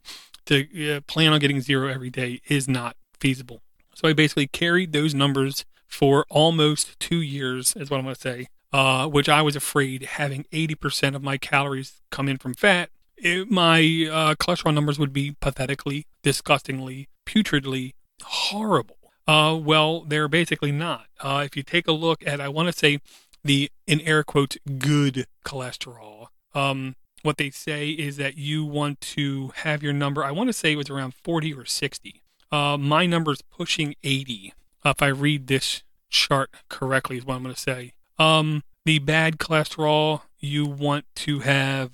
to 0.46 0.96
uh, 0.96 1.00
plan 1.02 1.32
on 1.32 1.40
getting 1.40 1.60
zero 1.60 1.88
every 1.88 2.10
day 2.10 2.40
is 2.48 2.66
not 2.66 2.96
feasible. 3.20 3.60
So 3.94 4.08
I 4.08 4.14
basically 4.14 4.46
carried 4.46 4.92
those 4.92 5.14
numbers 5.14 5.66
for 5.92 6.24
almost 6.30 6.98
two 6.98 7.20
years, 7.20 7.76
is 7.76 7.90
what 7.90 7.98
I'm 7.98 8.04
going 8.04 8.14
to 8.14 8.20
say, 8.20 8.46
uh, 8.72 9.06
which 9.06 9.28
I 9.28 9.42
was 9.42 9.54
afraid 9.54 10.02
having 10.02 10.46
80% 10.50 11.14
of 11.14 11.22
my 11.22 11.36
calories 11.36 12.00
come 12.10 12.28
in 12.28 12.38
from 12.38 12.54
fat. 12.54 12.88
It, 13.18 13.50
my 13.50 13.78
uh, 14.10 14.34
cholesterol 14.36 14.72
numbers 14.72 14.98
would 14.98 15.12
be 15.12 15.36
pathetically, 15.38 16.06
disgustingly, 16.22 17.08
putridly 17.26 17.92
horrible. 18.22 18.96
Uh, 19.28 19.58
well, 19.62 20.00
they're 20.00 20.28
basically 20.28 20.72
not. 20.72 21.06
Uh, 21.20 21.42
if 21.44 21.56
you 21.56 21.62
take 21.62 21.86
a 21.86 21.92
look 21.92 22.26
at, 22.26 22.40
I 22.40 22.48
want 22.48 22.72
to 22.72 22.72
say, 22.72 22.98
the 23.44 23.70
in 23.86 24.00
air 24.00 24.24
quotes 24.24 24.56
good 24.78 25.26
cholesterol. 25.44 26.28
Um, 26.54 26.96
what 27.22 27.36
they 27.36 27.50
say 27.50 27.90
is 27.90 28.16
that 28.16 28.38
you 28.38 28.64
want 28.64 29.00
to 29.00 29.52
have 29.56 29.82
your 29.82 29.92
number. 29.92 30.24
I 30.24 30.30
want 30.30 30.48
to 30.48 30.54
say 30.54 30.72
it 30.72 30.76
was 30.76 30.90
around 30.90 31.12
40 31.14 31.52
or 31.52 31.66
60. 31.66 32.22
Uh, 32.50 32.78
my 32.78 33.04
number 33.04 33.32
is 33.32 33.42
pushing 33.42 33.94
80. 34.02 34.54
Uh, 34.84 34.90
if 34.90 35.02
I 35.02 35.08
read 35.08 35.46
this 35.46 35.82
chart 36.10 36.50
correctly, 36.68 37.18
is 37.18 37.24
what 37.24 37.36
I'm 37.36 37.42
going 37.42 37.54
to 37.54 37.60
say. 37.60 37.92
Um, 38.18 38.62
the 38.84 38.98
bad 38.98 39.38
cholesterol 39.38 40.22
you 40.38 40.66
want 40.66 41.04
to 41.16 41.40
have. 41.40 41.90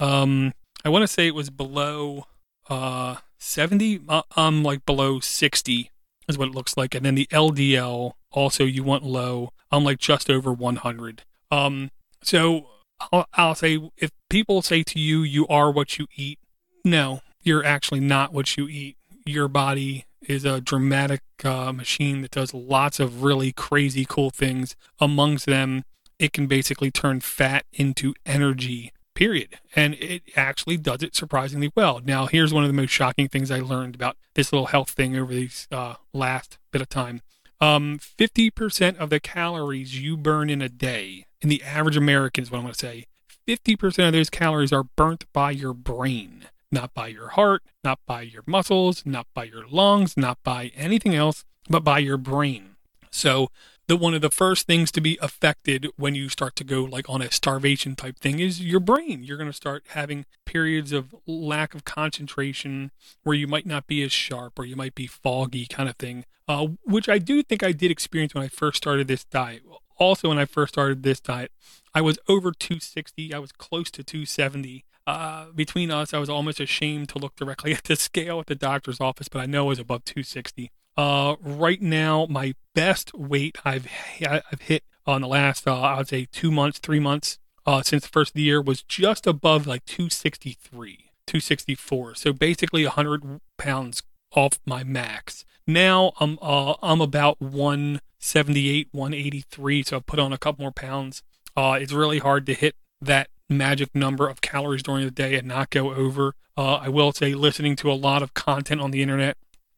Um, 0.00 0.52
I 0.84 0.88
want 0.88 1.02
to 1.02 1.08
say 1.08 1.26
it 1.26 1.34
was 1.34 1.50
below 1.50 2.26
uh 2.68 3.16
70. 3.38 4.02
Uh, 4.08 4.22
I'm 4.36 4.62
like 4.62 4.86
below 4.86 5.18
60 5.20 5.90
is 6.28 6.38
what 6.38 6.48
it 6.48 6.54
looks 6.54 6.76
like, 6.76 6.94
and 6.94 7.04
then 7.04 7.16
the 7.16 7.26
LDL 7.26 8.12
also 8.30 8.64
you 8.64 8.82
want 8.82 9.04
low. 9.04 9.52
I'm 9.70 9.84
like 9.84 9.98
just 9.98 10.30
over 10.30 10.52
100. 10.52 11.22
Um, 11.50 11.90
so 12.22 12.66
I'll, 13.12 13.26
I'll 13.34 13.54
say 13.54 13.90
if 13.96 14.10
people 14.30 14.62
say 14.62 14.82
to 14.84 14.98
you, 14.98 15.22
you 15.22 15.46
are 15.48 15.70
what 15.70 15.98
you 15.98 16.06
eat, 16.16 16.38
no, 16.84 17.20
you're 17.42 17.64
actually 17.64 18.00
not 18.00 18.32
what 18.32 18.56
you 18.56 18.68
eat. 18.68 18.96
Your 19.26 19.48
body 19.48 20.04
is 20.26 20.44
a 20.44 20.60
dramatic 20.60 21.22
uh, 21.44 21.72
machine 21.72 22.22
that 22.22 22.30
does 22.30 22.54
lots 22.54 23.00
of 23.00 23.22
really 23.22 23.52
crazy 23.52 24.06
cool 24.08 24.30
things. 24.30 24.76
Amongst 25.00 25.46
them, 25.46 25.84
it 26.18 26.32
can 26.32 26.46
basically 26.46 26.90
turn 26.90 27.20
fat 27.20 27.64
into 27.72 28.14
energy, 28.24 28.92
period. 29.14 29.58
And 29.74 29.94
it 29.94 30.22
actually 30.36 30.76
does 30.76 31.02
it 31.02 31.16
surprisingly 31.16 31.72
well. 31.74 32.00
Now, 32.04 32.26
here's 32.26 32.54
one 32.54 32.64
of 32.64 32.68
the 32.68 32.74
most 32.74 32.90
shocking 32.90 33.28
things 33.28 33.50
I 33.50 33.60
learned 33.60 33.94
about 33.94 34.16
this 34.34 34.52
little 34.52 34.66
health 34.66 34.90
thing 34.90 35.16
over 35.16 35.32
these 35.32 35.68
uh, 35.70 35.94
last 36.12 36.58
bit 36.70 36.82
of 36.82 36.88
time. 36.88 37.22
Um, 37.60 37.98
50% 37.98 38.96
of 38.96 39.10
the 39.10 39.20
calories 39.20 40.00
you 40.00 40.16
burn 40.16 40.50
in 40.50 40.60
a 40.60 40.68
day, 40.68 41.26
in 41.40 41.48
the 41.48 41.62
average 41.62 41.96
American 41.96 42.42
is 42.42 42.50
what 42.50 42.58
I'm 42.58 42.64
going 42.64 42.74
to 42.74 42.78
say, 42.78 43.06
50% 43.46 44.06
of 44.06 44.12
those 44.12 44.30
calories 44.30 44.72
are 44.72 44.84
burnt 44.84 45.24
by 45.32 45.50
your 45.50 45.74
brain, 45.74 46.46
not 46.72 46.94
by 46.94 47.08
your 47.08 47.28
heart, 47.28 47.62
not 47.84 48.00
by 48.06 48.22
your 48.22 48.42
muscles, 48.46 49.04
not 49.04 49.26
by 49.34 49.44
your 49.44 49.66
lungs, 49.68 50.16
not 50.16 50.42
by 50.42 50.72
anything 50.74 51.14
else, 51.14 51.44
but 51.68 51.84
by 51.84 51.98
your 51.98 52.16
brain. 52.16 52.76
So, 53.10 53.50
the 53.88 53.96
one 53.96 54.14
of 54.14 54.22
the 54.22 54.30
first 54.30 54.66
things 54.66 54.90
to 54.92 55.00
be 55.00 55.18
affected 55.20 55.88
when 55.96 56.14
you 56.14 56.28
start 56.28 56.56
to 56.56 56.64
go 56.64 56.82
like 56.84 57.08
on 57.10 57.20
a 57.20 57.30
starvation 57.30 57.94
type 57.96 58.18
thing 58.18 58.38
is 58.38 58.60
your 58.60 58.80
brain. 58.80 59.22
You're 59.22 59.36
going 59.36 59.50
to 59.50 59.56
start 59.56 59.84
having 59.88 60.24
periods 60.46 60.92
of 60.92 61.14
lack 61.26 61.74
of 61.74 61.84
concentration 61.84 62.90
where 63.22 63.36
you 63.36 63.46
might 63.46 63.66
not 63.66 63.86
be 63.86 64.02
as 64.02 64.12
sharp 64.12 64.58
or 64.58 64.64
you 64.64 64.76
might 64.76 64.94
be 64.94 65.06
foggy 65.06 65.66
kind 65.66 65.88
of 65.88 65.96
thing, 65.96 66.24
uh, 66.48 66.68
which 66.84 67.08
I 67.08 67.18
do 67.18 67.42
think 67.42 67.62
I 67.62 67.72
did 67.72 67.90
experience 67.90 68.34
when 68.34 68.44
I 68.44 68.48
first 68.48 68.78
started 68.78 69.08
this 69.08 69.24
diet. 69.24 69.62
Also, 69.98 70.28
when 70.28 70.38
I 70.38 70.46
first 70.46 70.74
started 70.74 71.02
this 71.02 71.20
diet, 71.20 71.52
I 71.94 72.00
was 72.00 72.18
over 72.28 72.52
260. 72.52 73.34
I 73.34 73.38
was 73.38 73.52
close 73.52 73.90
to 73.90 74.02
270. 74.02 74.84
Uh, 75.06 75.46
between 75.54 75.90
us, 75.90 76.14
I 76.14 76.18
was 76.18 76.28
almost 76.28 76.60
ashamed 76.60 77.08
to 77.10 77.18
look 77.18 77.34
directly 77.36 77.72
at 77.72 77.84
the 77.84 77.96
scale 77.96 78.40
at 78.40 78.46
the 78.46 78.54
doctor's 78.54 79.00
office, 79.00 79.28
but 79.28 79.40
I 79.40 79.46
know 79.46 79.66
I 79.66 79.68
was 79.68 79.78
above 79.78 80.04
260. 80.04 80.70
Uh, 80.96 81.36
right 81.40 81.80
now, 81.80 82.26
my 82.28 82.54
best 82.74 83.14
weight 83.14 83.56
I've 83.64 83.86
I've 84.20 84.60
hit 84.60 84.84
on 85.06 85.22
the 85.22 85.28
last 85.28 85.66
uh, 85.66 85.80
I 85.80 85.98
would 85.98 86.08
say 86.08 86.26
two 86.30 86.50
months, 86.50 86.78
three 86.78 87.00
months 87.00 87.38
uh, 87.66 87.82
since 87.82 88.02
the 88.02 88.08
first 88.08 88.30
of 88.30 88.34
the 88.34 88.42
year 88.42 88.60
was 88.60 88.82
just 88.82 89.26
above 89.26 89.66
like 89.66 89.84
263, 89.86 91.10
264. 91.26 92.14
So 92.16 92.32
basically 92.32 92.84
100 92.84 93.40
pounds 93.56 94.02
off 94.34 94.58
my 94.66 94.84
max. 94.84 95.44
Now 95.66 96.12
I'm 96.20 96.38
uh, 96.42 96.74
I'm 96.82 97.00
about 97.00 97.40
178, 97.40 98.88
183. 98.92 99.82
So 99.82 99.96
I 99.96 100.00
put 100.00 100.18
on 100.18 100.32
a 100.32 100.38
couple 100.38 100.62
more 100.62 100.72
pounds. 100.72 101.22
Uh, 101.56 101.78
it's 101.80 101.92
really 101.92 102.18
hard 102.18 102.46
to 102.46 102.54
hit 102.54 102.76
that 103.00 103.28
magic 103.52 103.94
number 103.94 104.28
of 104.28 104.40
calories 104.40 104.82
during 104.82 105.04
the 105.04 105.10
day 105.10 105.36
and 105.36 105.48
not 105.48 105.70
go 105.70 105.94
over. 105.94 106.34
Uh, 106.56 106.74
I 106.74 106.88
will 106.88 107.12
say, 107.12 107.34
listening 107.34 107.76
to 107.76 107.90
a 107.90 107.94
lot 107.94 108.22
of 108.22 108.34
content 108.34 108.80
on 108.80 108.90
the 108.90 109.02
internet, 109.02 109.36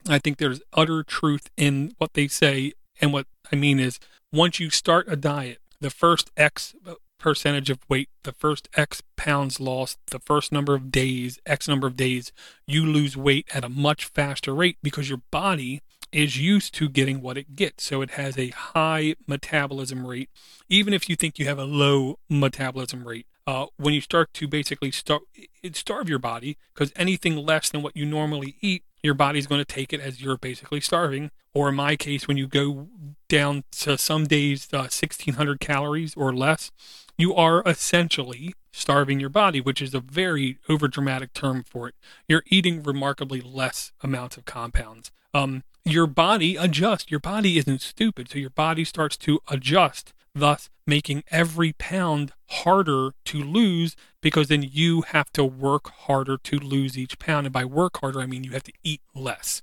I 0.08 0.18
think 0.18 0.38
there's 0.38 0.60
utter 0.72 1.02
truth 1.02 1.50
in 1.56 1.94
what 1.98 2.14
they 2.14 2.28
say. 2.28 2.72
And 3.00 3.12
what 3.12 3.26
I 3.52 3.56
mean 3.56 3.78
is, 3.78 3.98
once 4.32 4.58
you 4.60 4.70
start 4.70 5.06
a 5.08 5.16
diet, 5.16 5.58
the 5.80 5.90
first 5.90 6.30
X 6.36 6.74
percentage 7.24 7.70
of 7.70 7.78
weight, 7.88 8.10
the 8.24 8.32
first 8.32 8.68
X 8.76 9.02
pounds 9.16 9.58
lost, 9.58 9.98
the 10.10 10.18
first 10.18 10.52
number 10.52 10.74
of 10.74 10.92
days, 10.92 11.38
X 11.46 11.66
number 11.66 11.86
of 11.86 11.96
days, 11.96 12.32
you 12.66 12.84
lose 12.84 13.16
weight 13.16 13.46
at 13.54 13.64
a 13.64 13.68
much 13.70 14.04
faster 14.06 14.54
rate 14.54 14.76
because 14.82 15.08
your 15.08 15.22
body 15.30 15.80
is 16.12 16.38
used 16.38 16.74
to 16.74 16.88
getting 16.88 17.22
what 17.22 17.38
it 17.38 17.56
gets. 17.56 17.84
So 17.84 18.02
it 18.02 18.10
has 18.10 18.36
a 18.36 18.50
high 18.50 19.14
metabolism 19.26 20.06
rate, 20.06 20.28
even 20.68 20.92
if 20.92 21.08
you 21.08 21.16
think 21.16 21.38
you 21.38 21.46
have 21.46 21.58
a 21.58 21.64
low 21.64 22.18
metabolism 22.28 23.08
rate. 23.08 23.26
Uh, 23.46 23.66
when 23.76 23.92
you 23.92 24.00
start 24.00 24.32
to 24.32 24.48
basically 24.48 24.90
starve, 24.90 25.22
starve 25.72 26.08
your 26.08 26.18
body, 26.18 26.56
because 26.72 26.92
anything 26.96 27.36
less 27.36 27.68
than 27.68 27.82
what 27.82 27.96
you 27.96 28.06
normally 28.06 28.56
eat, 28.60 28.84
your 29.02 29.14
body's 29.14 29.46
going 29.46 29.60
to 29.60 29.66
take 29.66 29.92
it 29.92 30.00
as 30.00 30.22
you're 30.22 30.38
basically 30.38 30.80
starving. 30.80 31.30
Or 31.52 31.68
in 31.68 31.74
my 31.74 31.94
case, 31.94 32.26
when 32.26 32.38
you 32.38 32.46
go 32.46 32.88
down 33.28 33.64
to 33.72 33.98
some 33.98 34.24
days 34.24 34.66
uh, 34.72 34.88
1600 34.88 35.60
calories 35.60 36.14
or 36.16 36.34
less, 36.34 36.70
you 37.18 37.34
are 37.34 37.62
essentially 37.66 38.54
starving 38.72 39.20
your 39.20 39.28
body, 39.28 39.60
which 39.60 39.80
is 39.80 39.94
a 39.94 40.00
very 40.00 40.58
overdramatic 40.68 41.32
term 41.34 41.64
for 41.64 41.88
it. 41.88 41.94
You're 42.26 42.42
eating 42.46 42.82
remarkably 42.82 43.40
less 43.40 43.92
amounts 44.02 44.36
of 44.36 44.46
compounds. 44.46 45.12
Um, 45.32 45.62
your 45.84 46.06
body 46.06 46.56
adjusts. 46.56 47.10
Your 47.10 47.20
body 47.20 47.58
isn't 47.58 47.82
stupid, 47.82 48.30
so 48.30 48.38
your 48.38 48.50
body 48.50 48.84
starts 48.84 49.16
to 49.18 49.40
adjust, 49.48 50.14
thus 50.34 50.68
making 50.86 51.24
every 51.30 51.72
pound 51.72 52.32
harder 52.48 53.12
to 53.24 53.42
lose 53.42 53.96
because 54.20 54.48
then 54.48 54.62
you 54.62 55.02
have 55.02 55.30
to 55.32 55.44
work 55.44 55.90
harder 55.90 56.36
to 56.36 56.58
lose 56.58 56.98
each 56.98 57.18
pound. 57.18 57.46
And 57.46 57.52
by 57.52 57.64
work 57.64 57.98
harder, 58.00 58.20
I 58.20 58.26
mean 58.26 58.44
you 58.44 58.52
have 58.52 58.64
to 58.64 58.72
eat 58.82 59.00
less. 59.14 59.62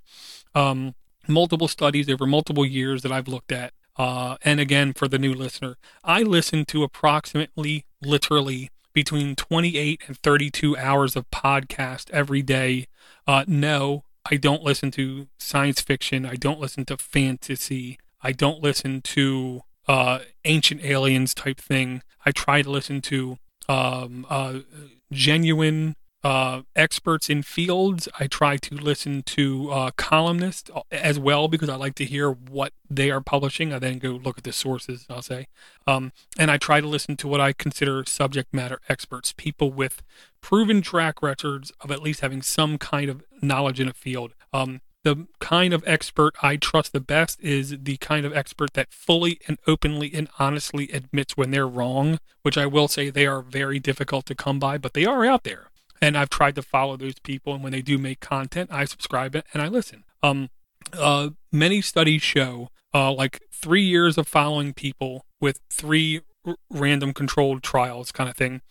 Um, 0.55 0.95
multiple 1.27 1.67
studies 1.67 2.09
over 2.09 2.25
multiple 2.25 2.65
years 2.65 3.01
that 3.03 3.11
I've 3.11 3.27
looked 3.27 3.51
at. 3.51 3.73
Uh, 3.97 4.37
and 4.43 4.59
again, 4.59 4.93
for 4.93 5.07
the 5.07 5.19
new 5.19 5.33
listener, 5.33 5.75
I 6.03 6.23
listen 6.23 6.65
to 6.65 6.83
approximately, 6.83 7.85
literally, 8.01 8.69
between 8.93 9.35
28 9.35 10.01
and 10.07 10.17
32 10.17 10.77
hours 10.77 11.15
of 11.15 11.29
podcast 11.29 12.09
every 12.11 12.41
day. 12.41 12.87
Uh, 13.27 13.43
no, 13.47 14.03
I 14.29 14.37
don't 14.37 14.63
listen 14.63 14.91
to 14.91 15.27
science 15.37 15.81
fiction. 15.81 16.25
I 16.25 16.35
don't 16.35 16.59
listen 16.59 16.85
to 16.85 16.97
fantasy. 16.97 17.99
I 18.21 18.31
don't 18.31 18.61
listen 18.61 19.01
to 19.01 19.61
uh, 19.91 20.19
ancient 20.45 20.81
aliens 20.85 21.33
type 21.33 21.59
thing. 21.59 22.01
I 22.25 22.31
try 22.31 22.61
to 22.61 22.69
listen 22.69 23.01
to 23.01 23.37
um, 23.67 24.25
uh, 24.29 24.59
genuine 25.11 25.97
uh, 26.23 26.61
experts 26.77 27.29
in 27.29 27.43
fields. 27.43 28.07
I 28.17 28.27
try 28.27 28.55
to 28.55 28.75
listen 28.75 29.21
to 29.23 29.69
uh, 29.69 29.91
columnists 29.97 30.71
as 30.93 31.19
well 31.19 31.49
because 31.49 31.67
I 31.67 31.75
like 31.75 31.95
to 31.95 32.05
hear 32.05 32.31
what 32.31 32.71
they 32.89 33.11
are 33.11 33.19
publishing. 33.19 33.73
I 33.73 33.79
then 33.79 33.99
go 33.99 34.11
look 34.11 34.37
at 34.37 34.45
the 34.45 34.53
sources, 34.53 35.05
I'll 35.09 35.21
say. 35.21 35.47
Um, 35.85 36.13
and 36.39 36.49
I 36.49 36.57
try 36.57 36.79
to 36.79 36.87
listen 36.87 37.17
to 37.17 37.27
what 37.27 37.41
I 37.41 37.51
consider 37.51 38.05
subject 38.07 38.53
matter 38.53 38.79
experts, 38.87 39.33
people 39.35 39.73
with 39.73 40.01
proven 40.39 40.81
track 40.81 41.21
records 41.21 41.73
of 41.81 41.91
at 41.91 42.01
least 42.01 42.21
having 42.21 42.41
some 42.41 42.77
kind 42.77 43.09
of 43.09 43.25
knowledge 43.41 43.81
in 43.81 43.89
a 43.89 43.93
field. 43.93 44.35
Um, 44.53 44.79
the 45.03 45.27
kind 45.39 45.73
of 45.73 45.83
expert 45.87 46.35
I 46.43 46.57
trust 46.57 46.93
the 46.93 46.99
best 46.99 47.39
is 47.41 47.75
the 47.81 47.97
kind 47.97 48.25
of 48.25 48.35
expert 48.35 48.73
that 48.73 48.93
fully 48.93 49.39
and 49.47 49.57
openly 49.65 50.11
and 50.13 50.29
honestly 50.37 50.89
admits 50.91 51.35
when 51.35 51.51
they're 51.51 51.67
wrong, 51.67 52.19
which 52.43 52.57
I 52.57 52.65
will 52.65 52.87
say 52.87 53.09
they 53.09 53.25
are 53.25 53.41
very 53.41 53.79
difficult 53.79 54.25
to 54.27 54.35
come 54.35 54.59
by, 54.59 54.77
but 54.77 54.93
they 54.93 55.05
are 55.05 55.25
out 55.25 55.43
there. 55.43 55.69
And 56.01 56.17
I've 56.17 56.29
tried 56.29 56.55
to 56.55 56.61
follow 56.61 56.97
those 56.97 57.19
people, 57.19 57.53
and 57.53 57.63
when 57.63 57.71
they 57.71 57.81
do 57.81 57.97
make 57.97 58.19
content, 58.19 58.71
I 58.71 58.85
subscribe 58.85 59.35
and 59.35 59.61
I 59.61 59.67
listen. 59.67 60.03
Um, 60.23 60.49
uh, 60.93 61.29
many 61.51 61.81
studies 61.81 62.21
show, 62.21 62.69
uh, 62.93 63.11
like 63.11 63.41
three 63.51 63.83
years 63.83 64.17
of 64.17 64.27
following 64.27 64.73
people 64.73 65.25
with 65.39 65.59
three 65.69 66.21
r- 66.45 66.55
random 66.69 67.13
controlled 67.13 67.63
trials, 67.63 68.11
kind 68.11 68.29
of 68.29 68.35
thing. 68.35 68.61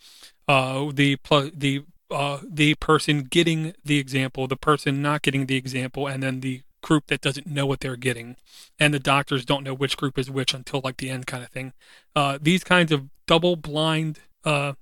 Uh, 0.47 0.91
the 0.93 1.15
pl- 1.17 1.51
the 1.53 1.83
uh, 2.11 2.39
the 2.47 2.75
person 2.75 3.23
getting 3.23 3.73
the 3.83 3.97
example, 3.97 4.47
the 4.47 4.57
person 4.57 5.01
not 5.01 5.21
getting 5.21 5.45
the 5.45 5.55
example, 5.55 6.07
and 6.07 6.21
then 6.21 6.41
the 6.41 6.61
group 6.81 7.07
that 7.07 7.21
doesn't 7.21 7.47
know 7.47 7.65
what 7.65 7.79
they're 7.79 7.95
getting, 7.95 8.35
and 8.79 8.93
the 8.93 8.99
doctors 8.99 9.45
don't 9.45 9.63
know 9.63 9.73
which 9.73 9.97
group 9.97 10.17
is 10.17 10.29
which 10.29 10.53
until 10.53 10.81
like 10.83 10.97
the 10.97 11.09
end 11.09 11.27
kind 11.27 11.43
of 11.43 11.49
thing. 11.49 11.73
Uh, 12.15 12.37
these 12.41 12.63
kinds 12.63 12.91
of 12.91 13.09
double 13.27 13.55
blind 13.55 14.19
uh, 14.43 14.73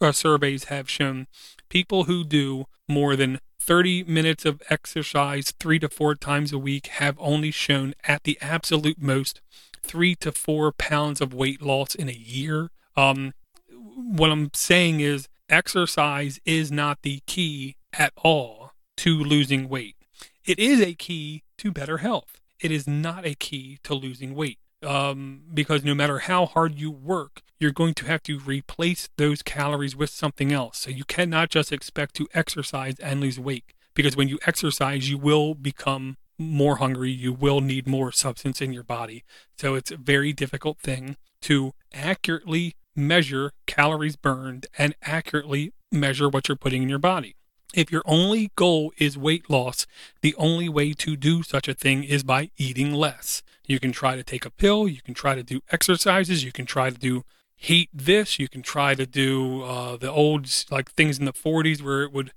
uh, 0.00 0.12
surveys 0.12 0.64
have 0.64 0.88
shown 0.88 1.26
people 1.68 2.04
who 2.04 2.24
do 2.24 2.66
more 2.88 3.16
than 3.16 3.40
30 3.60 4.04
minutes 4.04 4.44
of 4.44 4.62
exercise 4.70 5.52
three 5.60 5.78
to 5.78 5.88
four 5.88 6.14
times 6.14 6.52
a 6.52 6.58
week 6.58 6.86
have 6.86 7.16
only 7.20 7.50
shown 7.50 7.94
at 8.04 8.24
the 8.24 8.38
absolute 8.40 9.00
most 9.00 9.40
three 9.82 10.14
to 10.16 10.32
four 10.32 10.72
pounds 10.72 11.20
of 11.20 11.34
weight 11.34 11.60
loss 11.60 11.94
in 11.94 12.08
a 12.08 12.12
year. 12.12 12.70
Um, 12.96 13.34
what 13.68 14.30
I'm 14.30 14.50
saying 14.54 15.00
is 15.00 15.28
exercise 15.50 16.40
is 16.44 16.70
not 16.70 17.02
the 17.02 17.20
key 17.26 17.76
at 17.92 18.12
all 18.16 18.72
to 18.98 19.18
losing 19.18 19.68
weight. 19.68 19.96
It 20.44 20.58
is 20.58 20.80
a 20.80 20.94
key 20.94 21.42
to 21.58 21.70
better 21.70 21.98
health. 21.98 22.40
It 22.60 22.70
is 22.70 22.86
not 22.86 23.26
a 23.26 23.34
key 23.34 23.78
to 23.84 23.94
losing 23.94 24.34
weight. 24.34 24.58
Um, 24.82 25.42
because 25.52 25.84
no 25.84 25.94
matter 25.94 26.20
how 26.20 26.46
hard 26.46 26.76
you 26.76 26.90
work, 26.90 27.42
you're 27.58 27.70
going 27.70 27.92
to 27.94 28.06
have 28.06 28.22
to 28.22 28.38
replace 28.38 29.10
those 29.18 29.42
calories 29.42 29.94
with 29.94 30.08
something 30.08 30.52
else. 30.52 30.78
So 30.78 30.90
you 30.90 31.04
cannot 31.04 31.50
just 31.50 31.72
expect 31.72 32.14
to 32.16 32.28
exercise 32.32 32.98
and 32.98 33.20
lose 33.20 33.38
weight. 33.38 33.64
Because 33.94 34.16
when 34.16 34.28
you 34.28 34.38
exercise, 34.46 35.10
you 35.10 35.18
will 35.18 35.54
become 35.54 36.16
more 36.38 36.76
hungry. 36.76 37.10
You 37.10 37.34
will 37.34 37.60
need 37.60 37.86
more 37.86 38.12
substance 38.12 38.62
in 38.62 38.72
your 38.72 38.82
body. 38.82 39.24
So 39.58 39.74
it's 39.74 39.90
a 39.90 39.98
very 39.98 40.32
difficult 40.32 40.78
thing 40.78 41.16
to 41.42 41.74
accurately 41.92 42.74
measure 42.94 43.52
calories 43.66 44.16
burned 44.16 44.66
and 44.76 44.94
accurately 45.02 45.72
measure 45.92 46.28
what 46.28 46.48
you're 46.48 46.56
putting 46.56 46.82
in 46.82 46.88
your 46.88 46.98
body. 46.98 47.34
If 47.72 47.92
your 47.92 48.02
only 48.04 48.50
goal 48.56 48.92
is 48.98 49.16
weight 49.16 49.48
loss, 49.48 49.86
the 50.22 50.34
only 50.36 50.68
way 50.68 50.92
to 50.94 51.16
do 51.16 51.42
such 51.42 51.68
a 51.68 51.74
thing 51.74 52.02
is 52.02 52.24
by 52.24 52.50
eating 52.56 52.92
less. 52.92 53.42
You 53.66 53.78
can 53.78 53.92
try 53.92 54.16
to 54.16 54.24
take 54.24 54.44
a 54.44 54.50
pill, 54.50 54.88
you 54.88 55.00
can 55.02 55.14
try 55.14 55.36
to 55.36 55.44
do 55.44 55.60
exercises, 55.70 56.42
you 56.42 56.50
can 56.50 56.66
try 56.66 56.90
to 56.90 56.98
do 56.98 57.24
heat 57.54 57.88
this, 57.92 58.38
you 58.38 58.48
can 58.48 58.62
try 58.62 58.94
to 58.94 59.06
do 59.06 59.62
uh, 59.62 59.96
the 59.96 60.10
old 60.10 60.50
like 60.70 60.90
things 60.92 61.18
in 61.18 61.26
the 61.26 61.32
40s 61.32 61.80
where 61.80 62.02
it 62.02 62.12
would 62.12 62.32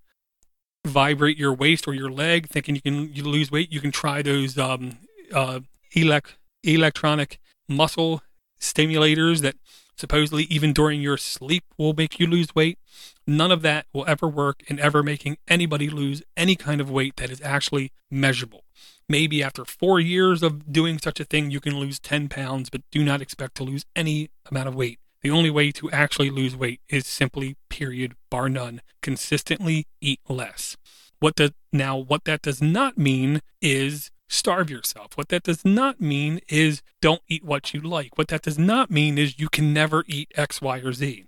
vibrate 0.86 1.38
your 1.38 1.54
waist 1.54 1.88
or 1.88 1.94
your 1.94 2.12
leg, 2.12 2.48
thinking 2.48 2.76
you 2.76 2.82
can 2.82 3.14
you 3.14 3.24
lose 3.24 3.52
weight. 3.52 3.72
You 3.72 3.82
can 3.82 3.92
try 3.92 4.22
those 4.22 4.58
um, 4.58 4.98
uh, 5.34 5.62
elect- 5.94 6.38
electronic 6.64 7.40
muscle 7.68 8.22
stimulators 8.60 9.42
that 9.42 9.56
supposedly 9.96 10.44
even 10.44 10.74
during 10.74 11.02
your 11.02 11.18
sleep 11.18 11.64
will 11.78 11.94
make 11.94 12.20
you 12.20 12.28
lose 12.28 12.54
weight. 12.56 12.78
None 13.26 13.52
of 13.52 13.62
that 13.62 13.86
will 13.94 14.06
ever 14.08 14.28
work 14.28 14.64
in 14.68 14.80
ever 14.80 15.04
making 15.04 15.38
anybody 15.48 15.90
lose 15.90 16.22
any 16.36 16.56
kind 16.56 16.82
of 16.82 16.92
weight 16.92 17.16
that 17.18 17.30
is 17.30 17.42
actually 17.42 17.92
measurable. 18.12 18.64
Maybe 19.08 19.44
after 19.44 19.66
four 19.66 20.00
years 20.00 20.44
of 20.44 20.72
doing 20.72 20.98
such 20.98 21.20
a 21.20 21.26
thing, 21.26 21.52
you 21.52 21.60
can 21.60 21.78
lose 21.80 22.00
10 22.00 22.30
pounds, 22.30 22.70
but 22.70 22.82
do 22.92 23.04
not 23.04 23.22
expect 23.22 23.56
to 23.56 23.64
lose 23.64 23.86
any 23.96 24.30
amount 24.50 24.68
of 24.68 24.76
weight. 24.76 25.00
The 25.22 25.32
only 25.32 25.50
way 25.50 25.72
to 25.72 25.90
actually 25.92 26.30
lose 26.30 26.56
weight 26.56 26.82
is 26.90 27.08
simply, 27.08 27.56
period, 27.70 28.16
bar 28.30 28.50
none, 28.50 28.82
consistently 29.02 29.88
eat 30.02 30.20
less. 30.28 30.76
What 31.20 31.36
does 31.36 31.52
now 31.72 31.98
what 31.98 32.26
that 32.26 32.42
does 32.42 32.62
not 32.62 32.98
mean 32.98 33.42
is 33.62 34.12
starve 34.34 34.70
yourself. 34.70 35.16
What 35.16 35.30
that 35.30 35.44
does 35.44 35.64
not 35.64 36.02
mean 36.02 36.42
is 36.48 36.82
don't 37.02 37.22
eat 37.28 37.44
what 37.44 37.74
you 37.74 37.82
like. 37.82 38.18
What 38.18 38.30
that 38.30 38.42
does 38.42 38.58
not 38.58 38.90
mean 38.90 39.18
is 39.18 39.40
you 39.40 39.50
can 39.50 39.74
never 39.74 40.04
eat 40.08 40.32
X, 40.36 40.62
Y, 40.62 40.80
or 40.80 40.94
Z. 40.94 41.26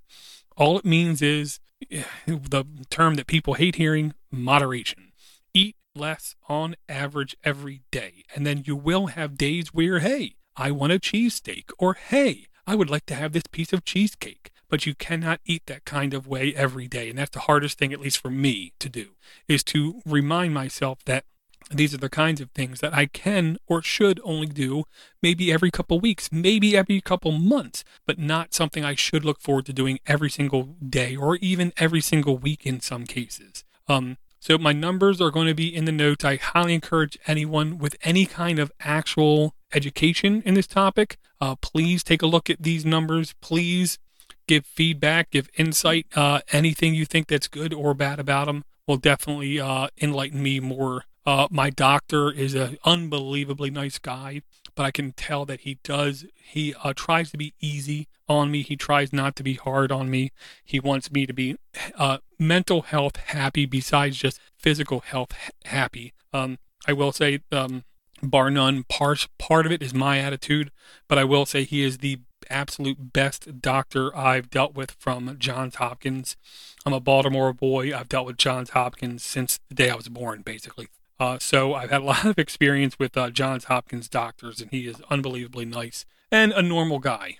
All 0.57 0.77
it 0.77 0.85
means 0.85 1.21
is 1.21 1.59
the 2.27 2.65
term 2.89 3.15
that 3.15 3.27
people 3.27 3.53
hate 3.55 3.75
hearing 3.75 4.13
moderation. 4.31 5.11
Eat 5.53 5.75
less 5.95 6.35
on 6.49 6.75
average 6.89 7.35
every 7.43 7.81
day. 7.91 8.23
And 8.35 8.45
then 8.45 8.63
you 8.65 8.75
will 8.75 9.07
have 9.07 9.37
days 9.37 9.73
where, 9.73 9.99
hey, 9.99 10.35
I 10.57 10.71
want 10.71 10.93
a 10.93 10.99
cheesesteak, 10.99 11.65
or 11.77 11.93
hey, 11.93 12.47
I 12.65 12.75
would 12.75 12.89
like 12.89 13.05
to 13.07 13.15
have 13.15 13.33
this 13.33 13.43
piece 13.51 13.73
of 13.73 13.85
cheesecake. 13.85 14.51
But 14.67 14.85
you 14.85 14.95
cannot 14.95 15.41
eat 15.45 15.67
that 15.67 15.85
kind 15.85 16.13
of 16.13 16.27
way 16.27 16.53
every 16.55 16.87
day. 16.87 17.09
And 17.09 17.19
that's 17.19 17.29
the 17.29 17.41
hardest 17.41 17.77
thing, 17.77 17.93
at 17.93 17.99
least 17.99 18.19
for 18.19 18.31
me, 18.31 18.73
to 18.79 18.89
do, 18.89 19.09
is 19.47 19.63
to 19.65 20.01
remind 20.05 20.55
myself 20.55 20.99
that 21.05 21.25
these 21.71 21.93
are 21.93 21.97
the 21.97 22.09
kinds 22.09 22.41
of 22.41 22.51
things 22.51 22.79
that 22.81 22.93
I 22.93 23.07
can 23.07 23.57
or 23.67 23.81
should 23.81 24.19
only 24.23 24.47
do 24.47 24.83
maybe 25.21 25.51
every 25.51 25.71
couple 25.71 25.99
weeks, 25.99 26.29
maybe 26.31 26.77
every 26.77 27.01
couple 27.01 27.31
months, 27.31 27.83
but 28.05 28.19
not 28.19 28.53
something 28.53 28.85
I 28.85 28.95
should 28.95 29.25
look 29.25 29.41
forward 29.41 29.65
to 29.67 29.73
doing 29.73 29.99
every 30.05 30.29
single 30.29 30.75
day 30.87 31.15
or 31.15 31.37
even 31.37 31.73
every 31.77 32.01
single 32.01 32.37
week 32.37 32.65
in 32.65 32.81
some 32.81 33.05
cases. 33.05 33.63
Um, 33.87 34.17
so 34.39 34.59
my 34.59 34.73
numbers 34.73 35.19
are 35.19 35.31
going 35.31 35.47
to 35.47 35.55
be 35.55 35.75
in 35.75 35.85
the 35.85 35.91
notes. 35.91 36.23
I 36.23 36.35
highly 36.35 36.75
encourage 36.75 37.17
anyone 37.25 37.79
with 37.79 37.95
any 38.03 38.27
kind 38.27 38.59
of 38.59 38.71
actual 38.79 39.55
education 39.73 40.41
in 40.45 40.53
this 40.53 40.67
topic, 40.67 41.17
uh, 41.41 41.55
please 41.55 42.03
take 42.03 42.21
a 42.21 42.27
look 42.27 42.49
at 42.49 42.61
these 42.61 42.85
numbers. 42.85 43.35
Please 43.41 43.99
give 44.47 44.65
feedback, 44.65 45.31
give 45.31 45.49
insight. 45.55 46.07
Uh, 46.15 46.39
anything 46.51 46.95
you 46.95 47.05
think 47.05 47.27
that's 47.27 47.47
good 47.47 47.73
or 47.73 47.93
bad 47.93 48.19
about 48.19 48.45
them 48.45 48.63
will 48.87 48.97
definitely 48.97 49.59
uh, 49.59 49.87
enlighten 50.01 50.41
me 50.41 50.59
more 50.59 51.03
uh, 51.25 51.47
my 51.49 51.69
doctor 51.69 52.31
is 52.31 52.53
an 52.53 52.77
unbelievably 52.85 53.71
nice 53.71 53.97
guy, 53.97 54.41
but 54.75 54.85
I 54.85 54.91
can 54.91 55.11
tell 55.13 55.45
that 55.45 55.61
he 55.61 55.79
does, 55.83 56.25
he 56.35 56.75
uh, 56.83 56.93
tries 56.95 57.31
to 57.31 57.37
be 57.37 57.53
easy 57.59 58.07
on 58.27 58.51
me. 58.51 58.61
He 58.61 58.75
tries 58.75 59.13
not 59.13 59.35
to 59.37 59.43
be 59.43 59.53
hard 59.53 59.91
on 59.91 60.09
me. 60.09 60.31
He 60.63 60.79
wants 60.79 61.11
me 61.11 61.25
to 61.25 61.33
be 61.33 61.57
uh, 61.97 62.19
mental 62.39 62.83
health 62.83 63.17
happy 63.17 63.65
besides 63.65 64.17
just 64.17 64.39
physical 64.57 64.99
health 64.99 65.31
happy. 65.65 66.13
Um, 66.33 66.59
I 66.87 66.93
will 66.93 67.11
say, 67.11 67.39
um, 67.51 67.83
bar 68.21 68.49
none, 68.51 68.83
part, 68.83 69.27
part 69.37 69.65
of 69.65 69.71
it 69.71 69.81
is 69.81 69.93
my 69.93 70.19
attitude, 70.19 70.71
but 71.07 71.17
I 71.17 71.23
will 71.23 71.45
say 71.45 71.63
he 71.63 71.83
is 71.83 71.99
the 71.99 72.19
absolute 72.49 73.13
best 73.13 73.61
doctor 73.61 74.15
I've 74.15 74.49
dealt 74.49 74.75
with 74.75 74.91
from 74.99 75.37
Johns 75.39 75.75
Hopkins. 75.75 76.37
I'm 76.85 76.93
a 76.93 76.99
Baltimore 76.99 77.53
boy. 77.53 77.95
I've 77.95 78.09
dealt 78.09 78.27
with 78.27 78.37
Johns 78.37 78.71
Hopkins 78.71 79.23
since 79.23 79.59
the 79.69 79.75
day 79.75 79.89
I 79.89 79.95
was 79.95 80.09
born, 80.09 80.41
basically. 80.41 80.87
Uh, 81.19 81.37
so 81.39 81.73
I've 81.73 81.89
had 81.89 82.01
a 82.01 82.05
lot 82.13 82.25
of 82.25 82.37
experience 82.37 82.97
with 82.99 83.15
uh, 83.17 83.29
Johns 83.29 83.65
Hopkins 83.65 84.09
doctors, 84.09 84.61
and 84.61 84.71
he 84.71 84.87
is 84.87 85.01
unbelievably 85.09 85.65
nice 85.65 86.05
and 86.31 86.51
a 86.51 86.61
normal 86.61 86.99
guy. 86.99 87.37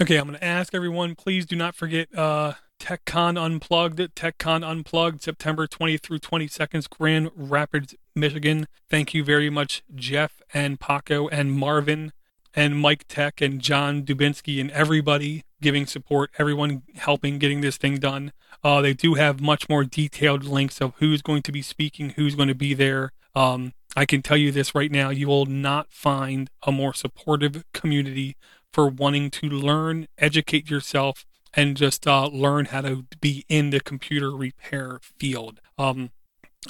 Okay, 0.00 0.16
I'm 0.16 0.28
going 0.28 0.38
to 0.38 0.44
ask 0.44 0.74
everyone, 0.74 1.14
please 1.14 1.44
do 1.44 1.56
not 1.56 1.74
forget 1.74 2.08
uh, 2.16 2.54
TechCon 2.80 3.36
Unplugged. 3.36 3.98
TechCon 4.16 4.66
Unplugged, 4.66 5.22
September 5.22 5.66
20th 5.66 6.00
through 6.00 6.20
22nd, 6.20 6.88
Grand 6.88 7.30
Rapids, 7.36 7.94
Michigan. 8.16 8.66
Thank 8.88 9.12
you 9.12 9.22
very 9.22 9.50
much, 9.50 9.82
Jeff 9.94 10.40
and 10.54 10.80
Paco 10.80 11.28
and 11.28 11.52
Marvin 11.52 12.12
and 12.54 12.78
Mike 12.78 13.04
Tech 13.08 13.40
and 13.40 13.60
John 13.60 14.02
Dubinsky 14.02 14.60
and 14.60 14.70
everybody 14.70 15.44
giving 15.60 15.86
support, 15.86 16.30
everyone 16.38 16.82
helping 16.96 17.38
getting 17.38 17.60
this 17.60 17.76
thing 17.76 17.98
done. 17.98 18.32
Uh, 18.62 18.80
they 18.80 18.94
do 18.94 19.14
have 19.14 19.40
much 19.40 19.68
more 19.68 19.84
detailed 19.84 20.44
links 20.44 20.80
of 20.80 20.94
who's 20.96 21.22
going 21.22 21.42
to 21.42 21.52
be 21.52 21.62
speaking, 21.62 22.10
who's 22.10 22.34
going 22.34 22.48
to 22.48 22.54
be 22.54 22.74
there. 22.74 23.12
Um, 23.34 23.72
I 23.96 24.06
can 24.06 24.22
tell 24.22 24.36
you 24.36 24.52
this 24.52 24.74
right 24.74 24.90
now 24.90 25.10
you 25.10 25.28
will 25.28 25.46
not 25.46 25.92
find 25.92 26.50
a 26.62 26.72
more 26.72 26.94
supportive 26.94 27.64
community 27.72 28.36
for 28.72 28.88
wanting 28.88 29.30
to 29.30 29.48
learn, 29.48 30.06
educate 30.18 30.70
yourself, 30.70 31.26
and 31.54 31.76
just 31.76 32.06
uh, 32.06 32.28
learn 32.28 32.66
how 32.66 32.82
to 32.82 33.06
be 33.20 33.44
in 33.48 33.70
the 33.70 33.80
computer 33.80 34.30
repair 34.30 35.00
field. 35.18 35.60
Um, 35.76 36.10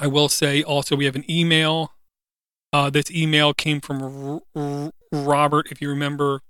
I 0.01 0.07
will 0.07 0.29
say 0.29 0.63
also, 0.63 0.97
we 0.97 1.05
have 1.05 1.17
an 1.17 1.31
email. 1.31 1.93
Uh, 2.73 2.89
this 2.89 3.11
email 3.11 3.53
came 3.53 3.81
from 3.81 4.41
Robert, 5.13 5.69
if 5.71 5.81
you 5.81 5.89
remember 5.89 6.43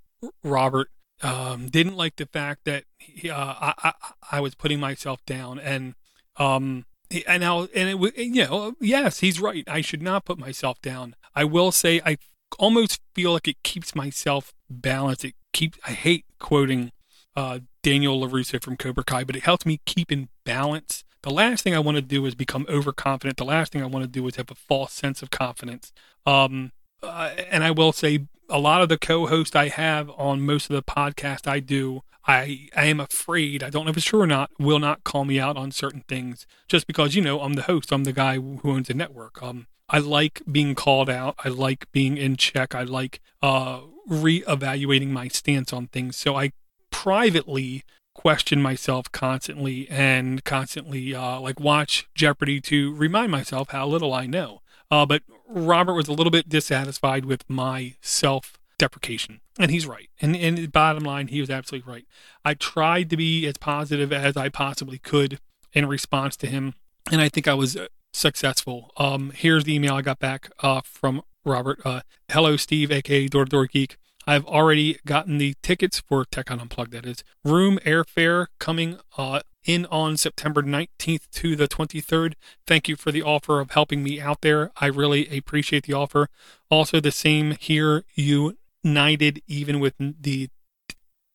Robert 0.43 0.89
um, 1.23 1.67
didn't 1.67 1.95
like 1.95 2.15
the 2.15 2.25
fact 2.25 2.65
that 2.65 2.83
he, 2.97 3.29
uh, 3.29 3.35
I, 3.59 3.73
I, 3.83 3.93
I 4.31 4.39
was 4.39 4.55
putting 4.55 4.79
myself 4.79 5.23
down 5.25 5.59
and 5.59 5.95
um 6.37 6.85
and 7.27 7.41
now 7.41 7.67
and 7.75 7.89
it 7.89 7.99
was 7.99 8.11
you 8.15 8.45
know 8.45 8.73
yes 8.79 9.19
he's 9.19 9.39
right. 9.39 9.63
I 9.67 9.81
should 9.81 10.01
not 10.01 10.25
put 10.25 10.37
myself 10.37 10.81
down. 10.81 11.15
I 11.35 11.43
will 11.43 11.71
say 11.71 12.01
I 12.05 12.17
almost 12.57 13.01
feel 13.13 13.33
like 13.33 13.47
it 13.47 13.61
keeps 13.63 13.93
myself 13.95 14.53
balanced. 14.69 15.25
It 15.25 15.35
keeps 15.53 15.77
I 15.85 15.91
hate 15.91 16.25
quoting 16.39 16.91
uh, 17.35 17.59
Daniel 17.83 18.19
LaRusso 18.19 18.61
from 18.61 18.77
Cobra 18.77 19.03
Kai 19.03 19.23
but 19.23 19.35
it 19.35 19.43
helps 19.43 19.65
me 19.65 19.81
keep 19.85 20.11
in 20.11 20.29
balance. 20.45 21.03
The 21.23 21.31
last 21.31 21.63
thing 21.63 21.75
I 21.75 21.79
want 21.79 21.97
to 21.97 22.01
do 22.01 22.25
is 22.25 22.33
become 22.33 22.65
overconfident. 22.67 23.37
The 23.37 23.45
last 23.45 23.71
thing 23.71 23.83
I 23.83 23.87
want 23.87 24.03
to 24.03 24.09
do 24.09 24.25
is 24.27 24.37
have 24.37 24.49
a 24.49 24.55
false 24.55 24.93
sense 24.93 25.21
of 25.21 25.29
confidence. 25.29 25.91
Um 26.25 26.71
uh, 27.03 27.31
and 27.49 27.63
I 27.63 27.71
will 27.71 27.91
say 27.91 28.27
a 28.49 28.59
lot 28.59 28.81
of 28.81 28.89
the 28.89 28.97
co-hosts 28.97 29.55
I 29.55 29.69
have 29.69 30.09
on 30.11 30.41
most 30.41 30.69
of 30.69 30.75
the 30.75 30.83
podcast 30.83 31.47
I 31.47 31.59
do, 31.59 32.01
I, 32.27 32.69
I 32.75 32.85
am 32.85 32.99
afraid, 32.99 33.63
I 33.63 33.69
don't 33.69 33.85
know 33.85 33.91
if 33.91 33.97
it's 33.97 34.05
true 34.05 34.21
or 34.21 34.27
not, 34.27 34.51
will 34.59 34.79
not 34.79 35.03
call 35.03 35.25
me 35.25 35.39
out 35.39 35.57
on 35.57 35.71
certain 35.71 36.03
things 36.07 36.45
just 36.67 36.85
because, 36.85 37.15
you 37.15 37.21
know, 37.21 37.41
I'm 37.41 37.53
the 37.53 37.63
host, 37.63 37.91
I'm 37.91 38.03
the 38.03 38.13
guy 38.13 38.35
who 38.35 38.59
owns 38.63 38.87
the 38.87 38.93
network. 38.93 39.41
Um, 39.41 39.67
I 39.89 39.99
like 39.99 40.41
being 40.49 40.73
called 40.73 41.09
out. 41.09 41.35
I 41.43 41.49
like 41.49 41.91
being 41.91 42.17
in 42.17 42.37
check. 42.37 42.73
I 42.73 42.83
like 42.83 43.19
uh, 43.41 43.81
reevaluating 44.09 45.09
my 45.09 45.27
stance 45.27 45.73
on 45.73 45.87
things. 45.87 46.15
So 46.15 46.37
I 46.37 46.53
privately 46.91 47.83
question 48.13 48.61
myself 48.61 49.11
constantly 49.11 49.89
and 49.89 50.43
constantly 50.45 51.13
uh, 51.13 51.39
like 51.41 51.59
watch 51.59 52.07
Jeopardy 52.15 52.61
to 52.61 52.93
remind 52.95 53.31
myself 53.31 53.69
how 53.71 53.85
little 53.87 54.13
I 54.13 54.27
know. 54.27 54.61
Uh, 54.89 55.05
but 55.05 55.23
Robert 55.53 55.93
was 55.93 56.07
a 56.07 56.13
little 56.13 56.31
bit 56.31 56.49
dissatisfied 56.49 57.25
with 57.25 57.49
my 57.49 57.95
self 58.01 58.57
deprecation. 58.77 59.41
And 59.59 59.69
he's 59.69 59.85
right. 59.85 60.09
And, 60.21 60.35
and 60.35 60.71
bottom 60.71 61.03
line, 61.03 61.27
he 61.27 61.39
was 61.39 61.49
absolutely 61.49 61.91
right. 61.91 62.05
I 62.43 62.55
tried 62.55 63.09
to 63.11 63.17
be 63.17 63.45
as 63.45 63.57
positive 63.57 64.11
as 64.11 64.35
I 64.35 64.49
possibly 64.49 64.97
could 64.97 65.39
in 65.73 65.87
response 65.87 66.35
to 66.37 66.47
him. 66.47 66.73
And 67.11 67.21
I 67.21 67.29
think 67.29 67.47
I 67.47 67.53
was 67.53 67.77
uh, 67.77 67.87
successful. 68.13 68.91
Um, 68.97 69.31
here's 69.35 69.65
the 69.65 69.75
email 69.75 69.95
I 69.95 70.01
got 70.01 70.19
back 70.19 70.51
uh, 70.59 70.81
from 70.83 71.21
Robert. 71.45 71.79
Uh, 71.85 72.01
Hello, 72.31 72.57
Steve, 72.57 72.91
aka 72.91 73.27
Door 73.27 73.45
to 73.45 73.49
Door 73.49 73.67
Geek. 73.67 73.97
I've 74.27 74.45
already 74.45 74.99
gotten 75.05 75.37
the 75.37 75.55
tickets 75.61 75.99
for 75.99 76.25
TechCon 76.25 76.61
Unplugged. 76.61 76.91
That 76.91 77.05
is 77.05 77.23
room 77.43 77.79
airfare 77.85 78.47
coming 78.59 78.99
uh, 79.17 79.41
in 79.65 79.85
on 79.87 80.17
September 80.17 80.61
19th 80.61 81.29
to 81.31 81.55
the 81.55 81.67
23rd. 81.67 82.33
Thank 82.65 82.87
you 82.87 82.95
for 82.95 83.11
the 83.11 83.21
offer 83.21 83.59
of 83.59 83.71
helping 83.71 84.03
me 84.03 84.19
out 84.19 84.41
there. 84.41 84.71
I 84.77 84.87
really 84.87 85.37
appreciate 85.37 85.85
the 85.85 85.93
offer. 85.93 86.29
Also, 86.69 86.99
the 86.99 87.11
same 87.11 87.51
here. 87.59 88.03
United, 88.15 89.41
even 89.47 89.79
with 89.79 89.93
the 89.99 90.49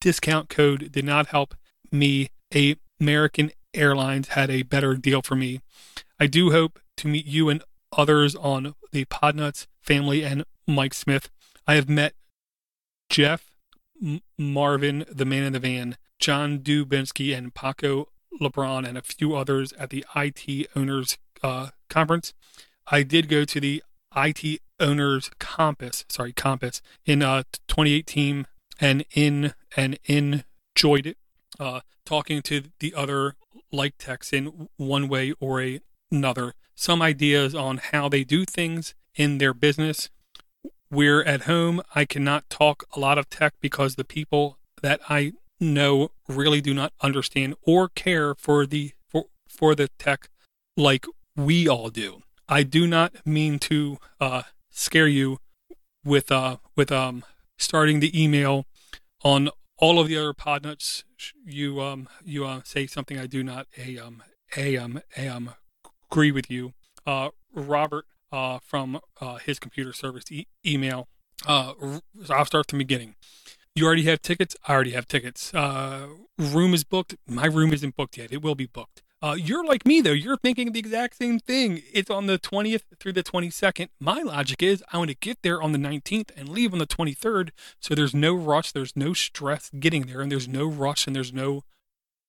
discount 0.00 0.48
code, 0.48 0.90
did 0.92 1.04
not 1.04 1.28
help 1.28 1.54
me. 1.90 2.30
American 3.00 3.50
Airlines 3.74 4.28
had 4.28 4.50
a 4.50 4.62
better 4.62 4.94
deal 4.94 5.22
for 5.22 5.36
me. 5.36 5.60
I 6.18 6.26
do 6.26 6.50
hope 6.50 6.78
to 6.96 7.08
meet 7.08 7.26
you 7.26 7.48
and 7.48 7.62
others 7.92 8.34
on 8.34 8.74
the 8.92 9.04
Podnuts 9.04 9.66
family 9.82 10.24
and 10.24 10.44
Mike 10.66 10.94
Smith. 10.94 11.30
I 11.66 11.74
have 11.74 11.88
met 11.88 12.14
Jeff, 13.08 13.56
M- 14.02 14.22
Marvin, 14.38 15.04
the 15.10 15.24
man 15.24 15.42
in 15.42 15.52
the 15.52 15.58
van, 15.58 15.96
John 16.18 16.60
Dubinsky, 16.60 17.36
and 17.36 17.54
Paco 17.54 18.08
LeBron, 18.40 18.86
and 18.86 18.98
a 18.98 19.02
few 19.02 19.34
others 19.34 19.72
at 19.74 19.90
the 19.90 20.04
IT 20.14 20.68
Owners 20.74 21.18
uh, 21.42 21.68
Conference. 21.88 22.32
I 22.88 23.02
did 23.02 23.28
go 23.28 23.44
to 23.44 23.60
the 23.60 23.82
IT 24.16 24.60
Owners 24.80 25.30
Compass, 25.38 26.04
sorry, 26.08 26.32
Compass 26.32 26.82
in 27.04 27.22
uh, 27.22 27.44
2018, 27.68 28.46
and 28.80 29.04
in 29.14 29.54
and 29.76 29.98
enjoyed 30.06 31.06
it. 31.06 31.16
Uh, 31.58 31.80
talking 32.04 32.42
to 32.42 32.64
the 32.80 32.94
other 32.94 33.34
like 33.72 33.94
techs 33.98 34.32
in 34.32 34.68
one 34.76 35.08
way 35.08 35.32
or 35.40 35.60
a, 35.60 35.80
another, 36.10 36.54
some 36.74 37.02
ideas 37.02 37.54
on 37.54 37.78
how 37.78 38.08
they 38.08 38.24
do 38.24 38.44
things 38.44 38.94
in 39.14 39.38
their 39.38 39.54
business. 39.54 40.10
We're 40.90 41.22
at 41.22 41.42
home. 41.42 41.82
I 41.94 42.04
cannot 42.04 42.48
talk 42.48 42.84
a 42.94 43.00
lot 43.00 43.18
of 43.18 43.28
tech 43.28 43.54
because 43.60 43.96
the 43.96 44.04
people 44.04 44.58
that 44.82 45.00
I 45.08 45.32
know 45.60 46.10
really 46.28 46.60
do 46.60 46.74
not 46.74 46.92
understand 47.00 47.54
or 47.62 47.88
care 47.88 48.34
for 48.34 48.66
the 48.66 48.92
for, 49.08 49.26
for 49.48 49.74
the 49.74 49.88
tech 49.98 50.28
like 50.76 51.06
we 51.36 51.68
all 51.68 51.88
do. 51.90 52.22
I 52.48 52.62
do 52.62 52.86
not 52.86 53.26
mean 53.26 53.58
to 53.60 53.98
uh, 54.20 54.42
scare 54.70 55.08
you 55.08 55.38
with 56.04 56.30
uh 56.30 56.56
with 56.76 56.92
um 56.92 57.24
starting 57.58 58.00
the 58.00 58.22
email 58.22 58.64
on 59.24 59.50
all 59.78 59.98
of 59.98 60.08
the 60.08 60.16
other 60.16 60.32
podnuts. 60.32 61.02
You 61.44 61.80
um 61.80 62.08
you 62.24 62.46
uh, 62.46 62.60
say 62.64 62.86
something 62.86 63.18
I 63.18 63.26
do 63.26 63.42
not 63.42 63.66
a 63.76 63.98
um 63.98 64.22
a 64.56 64.76
um 64.76 65.00
a 65.16 65.28
um 65.28 65.54
agree 66.10 66.32
with 66.32 66.50
you. 66.50 66.72
Uh, 67.06 67.30
Robert 67.52 68.06
uh 68.32 68.58
from 68.62 69.00
uh, 69.20 69.36
his 69.36 69.58
computer 69.58 69.92
service 69.92 70.30
e- 70.30 70.46
email. 70.64 71.08
Uh, 71.46 71.74
I'll 72.30 72.46
start 72.46 72.70
from 72.70 72.78
the 72.78 72.84
beginning. 72.84 73.14
You 73.76 73.84
already 73.84 74.04
have 74.04 74.22
tickets. 74.22 74.56
I 74.66 74.72
already 74.72 74.92
have 74.92 75.06
tickets. 75.06 75.52
Uh, 75.52 76.06
room 76.38 76.72
is 76.72 76.82
booked. 76.82 77.14
My 77.28 77.44
room 77.44 77.74
isn't 77.74 77.94
booked 77.94 78.16
yet. 78.16 78.32
It 78.32 78.40
will 78.40 78.54
be 78.54 78.64
booked. 78.64 79.02
Uh, 79.22 79.36
you're 79.38 79.64
like 79.66 79.84
me 79.84 80.00
though. 80.00 80.12
You're 80.12 80.38
thinking 80.38 80.72
the 80.72 80.78
exact 80.78 81.16
same 81.16 81.38
thing. 81.38 81.82
It's 81.92 82.10
on 82.10 82.26
the 82.26 82.38
20th 82.38 82.82
through 82.98 83.12
the 83.12 83.22
22nd. 83.22 83.88
My 84.00 84.22
logic 84.22 84.62
is 84.62 84.82
I 84.94 84.98
want 84.98 85.10
to 85.10 85.16
get 85.16 85.42
there 85.42 85.60
on 85.60 85.72
the 85.72 85.78
19th 85.78 86.30
and 86.34 86.48
leave 86.48 86.72
on 86.72 86.78
the 86.78 86.86
23rd. 86.86 87.50
So 87.78 87.94
there's 87.94 88.14
no 88.14 88.34
rush. 88.34 88.72
There's 88.72 88.96
no 88.96 89.12
stress 89.12 89.70
getting 89.78 90.06
there, 90.06 90.22
and 90.22 90.32
there's 90.32 90.48
no 90.48 90.66
rush, 90.66 91.06
and 91.06 91.14
there's 91.14 91.32
no 91.32 91.62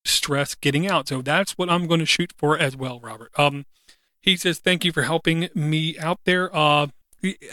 stress 0.03 0.53
getting 0.53 0.85
out. 0.85 1.07
So 1.07 1.21
that's 1.21 1.53
what 1.53 1.69
I'm 1.69 1.87
going 1.87 2.01
to 2.01 2.05
shoot 2.05 2.33
for 2.37 2.57
as 2.57 2.75
well, 2.75 2.99
Robert. 2.99 3.31
Um, 3.39 3.65
he 4.19 4.35
says 4.35 4.59
thank 4.59 4.83
you 4.83 4.91
for 4.91 5.03
helping 5.03 5.47
me 5.55 5.97
out 5.97 6.19
there. 6.25 6.53
Uh, 6.53 6.87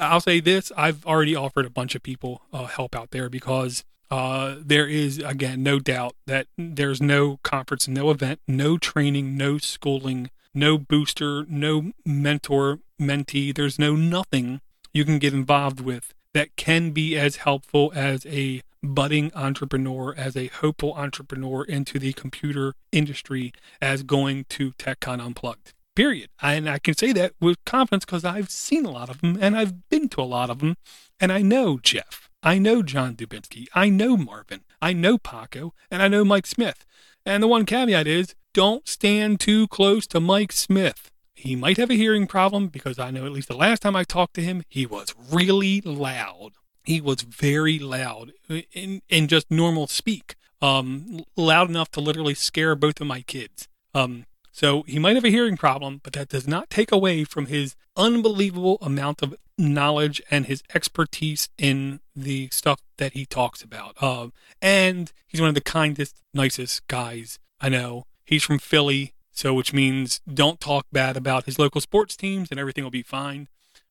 I'll 0.00 0.20
say 0.20 0.40
this: 0.40 0.72
I've 0.77 1.05
already 1.07 1.35
offered 1.35 1.66
a 1.66 1.70
bunch 1.70 1.94
of 1.94 2.03
people 2.03 2.42
uh, 2.53 2.66
help 2.66 2.94
out 2.94 3.11
there 3.11 3.29
because 3.29 3.85
uh, 4.11 4.57
there 4.61 4.87
is 4.87 5.18
again 5.18 5.62
no 5.62 5.79
doubt 5.79 6.14
that 6.27 6.46
there's 6.57 7.00
no 7.00 7.38
conference, 7.42 7.88
no 7.88 8.11
event, 8.11 8.40
no 8.46 8.79
training, 8.79 9.37
no 9.37 9.59
schooling, 9.59 10.31
no 10.53 10.79
booster, 10.79 11.44
no 11.48 11.92
mentor, 12.05 12.81
mentee. 13.00 13.55
There's 13.55 13.79
no 13.79 13.96
nothing 13.96 14.61
you 14.92 15.05
can 15.05 15.18
get 15.18 15.33
involved 15.33 15.81
with 15.81 16.14
that 16.33 16.55
can 16.57 16.90
be 16.90 17.16
as 17.16 17.37
helpful 17.37 17.92
as 17.94 18.27
a 18.27 18.62
budding 18.83 19.33
entrepreneur, 19.35 20.14
as 20.16 20.37
a 20.37 20.48
hopeful 20.48 20.92
entrepreneur 20.94 21.64
into 21.64 21.98
the 21.98 22.12
computer 22.12 22.74
industry, 22.92 23.53
as 23.81 24.03
going 24.03 24.44
to 24.50 24.72
TechCon 24.72 25.24
Unplugged 25.24 25.72
period. 25.94 26.30
And 26.42 26.68
I 26.68 26.78
can 26.78 26.96
say 26.96 27.12
that 27.12 27.33
with 27.40 27.64
confidence 27.64 28.04
because 28.04 28.24
I've 28.24 28.50
seen 28.50 28.85
a 28.85 28.90
lot 28.90 29.11
of 29.11 29.20
them 29.20 29.38
and 29.40 29.57
I've 29.57 29.88
been 29.88 30.09
to 30.11 30.20
a 30.20 30.22
lot 30.22 30.50
of 30.50 30.59
them. 30.59 30.76
And 31.20 31.33
I 31.33 31.42
know 31.42 31.78
Jeff. 31.78 32.28
I 32.42 32.59
know 32.59 32.83
John 32.83 33.16
Dubinsky. 33.16 33.66
I 33.74 33.88
know 33.88 34.16
Marvin. 34.16 34.61
I 34.83 34.92
know 34.92 35.18
Paco. 35.18 35.72
And 35.90 36.02
I 36.02 36.09
know 36.09 36.24
Mike 36.24 36.46
Smith. 36.46 36.85
And 37.24 37.42
the 37.42 37.48
one 37.48 37.64
caveat 37.64 38.07
is 38.07 38.35
don't 38.52 38.87
stand 38.87 39.40
too 39.40 39.66
close 39.68 40.07
to 40.09 40.20
Mike 40.20 40.52
Smith. 40.52 41.11
He 41.35 41.57
might 41.57 41.76
have 41.76 41.90
a 41.90 41.94
hearing 41.94 42.26
problem 42.26 42.68
because 42.68 42.98
I 42.98 43.11
know 43.11 43.26
at 43.26 43.33
least 43.33 43.48
the 43.48 43.57
last 43.57 43.83
time 43.83 43.96
I 43.96 44.04
talked 44.04 44.35
to 44.35 44.42
him, 44.42 44.62
he 44.68 44.87
was 44.87 45.14
really 45.30 45.80
loud. 45.80 46.52
He 46.85 47.00
was 47.00 47.22
very 47.22 47.78
loud 47.78 48.33
in, 48.72 49.02
in 49.09 49.28
just 49.28 49.50
normal 49.50 49.87
speak, 49.87 50.37
um, 50.62 51.24
loud 51.37 51.68
enough 51.68 51.90
to 51.92 52.00
literally 52.00 52.35
scare 52.35 52.74
both 52.74 53.00
of 53.00 53.07
my 53.07 53.22
kids. 53.22 53.68
Um, 53.94 54.26
so 54.54 54.82
he 54.82 55.00
might 55.00 55.16
have 55.16 55.24
a 55.24 55.30
hearing 55.30 55.56
problem, 55.56 56.00
but 56.04 56.12
that 56.12 56.28
does 56.28 56.46
not 56.46 56.70
take 56.70 56.92
away 56.92 57.24
from 57.24 57.46
his 57.46 57.74
unbelievable 57.96 58.78
amount 58.80 59.20
of 59.20 59.34
knowledge 59.58 60.22
and 60.30 60.46
his 60.46 60.62
expertise 60.72 61.48
in 61.58 61.98
the 62.14 62.48
stuff 62.52 62.80
that 62.98 63.14
he 63.14 63.26
talks 63.26 63.62
about. 63.62 63.96
Uh, 64.00 64.28
and 64.62 65.12
he's 65.26 65.40
one 65.40 65.48
of 65.48 65.56
the 65.56 65.60
kindest, 65.60 66.22
nicest 66.32 66.86
guys 66.86 67.40
I 67.60 67.68
know. 67.68 68.04
He's 68.24 68.44
from 68.44 68.60
Philly, 68.60 69.14
so 69.32 69.54
which 69.54 69.72
means 69.72 70.20
don't 70.32 70.60
talk 70.60 70.86
bad 70.92 71.16
about 71.16 71.46
his 71.46 71.58
local 71.58 71.80
sports 71.80 72.14
teams 72.14 72.50
and 72.52 72.60
everything 72.60 72.84
will 72.84 72.92
be 72.92 73.02
fine. 73.02 73.48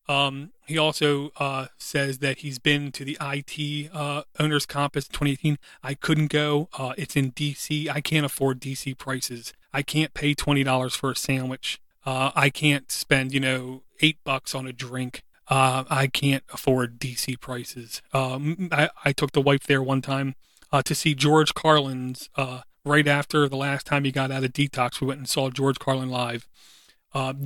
Um, 0.07 0.51
he 0.65 0.77
also 0.77 1.31
uh, 1.37 1.67
says 1.77 2.19
that 2.19 2.39
he's 2.39 2.59
been 2.59 2.93
to 2.93 3.03
the 3.03 3.17
IT 3.19 3.89
uh, 3.93 4.23
Owners 4.39 4.65
Compass 4.65 5.07
2018. 5.09 5.57
I 5.81 5.93
couldn't 5.93 6.27
go. 6.27 6.69
Uh, 6.77 6.93
it's 6.97 7.17
in 7.17 7.33
DC. 7.33 7.89
I 7.89 7.99
can't 7.99 8.25
afford 8.25 8.61
DC 8.61 8.97
prices. 8.97 9.53
I 9.73 9.81
can't 9.81 10.13
pay 10.13 10.33
twenty 10.33 10.63
dollars 10.63 10.95
for 10.95 11.11
a 11.11 11.15
sandwich. 11.15 11.79
Uh, 12.05 12.31
I 12.35 12.49
can't 12.49 12.91
spend 12.91 13.33
you 13.33 13.39
know 13.39 13.83
eight 14.01 14.17
bucks 14.23 14.53
on 14.53 14.67
a 14.67 14.73
drink. 14.73 15.23
Uh, 15.47 15.83
I 15.89 16.07
can't 16.07 16.43
afford 16.53 16.99
DC 16.99 17.39
prices. 17.39 18.01
Um, 18.13 18.69
I, 18.71 18.89
I 19.03 19.11
took 19.11 19.33
the 19.33 19.41
wife 19.41 19.63
there 19.63 19.83
one 19.83 20.01
time 20.01 20.35
uh, 20.71 20.81
to 20.83 20.95
see 20.95 21.15
George 21.15 21.53
Carlin's. 21.53 22.29
right 22.85 23.07
after 23.07 23.47
the 23.47 23.57
last 23.57 23.85
time 23.85 24.03
he 24.03 24.11
got 24.11 24.31
out 24.31 24.43
of 24.43 24.53
detox, 24.53 25.01
we 25.01 25.07
went 25.07 25.19
and 25.19 25.29
saw 25.29 25.49
George 25.49 25.79
Carlin 25.79 26.09
live. 26.09 26.47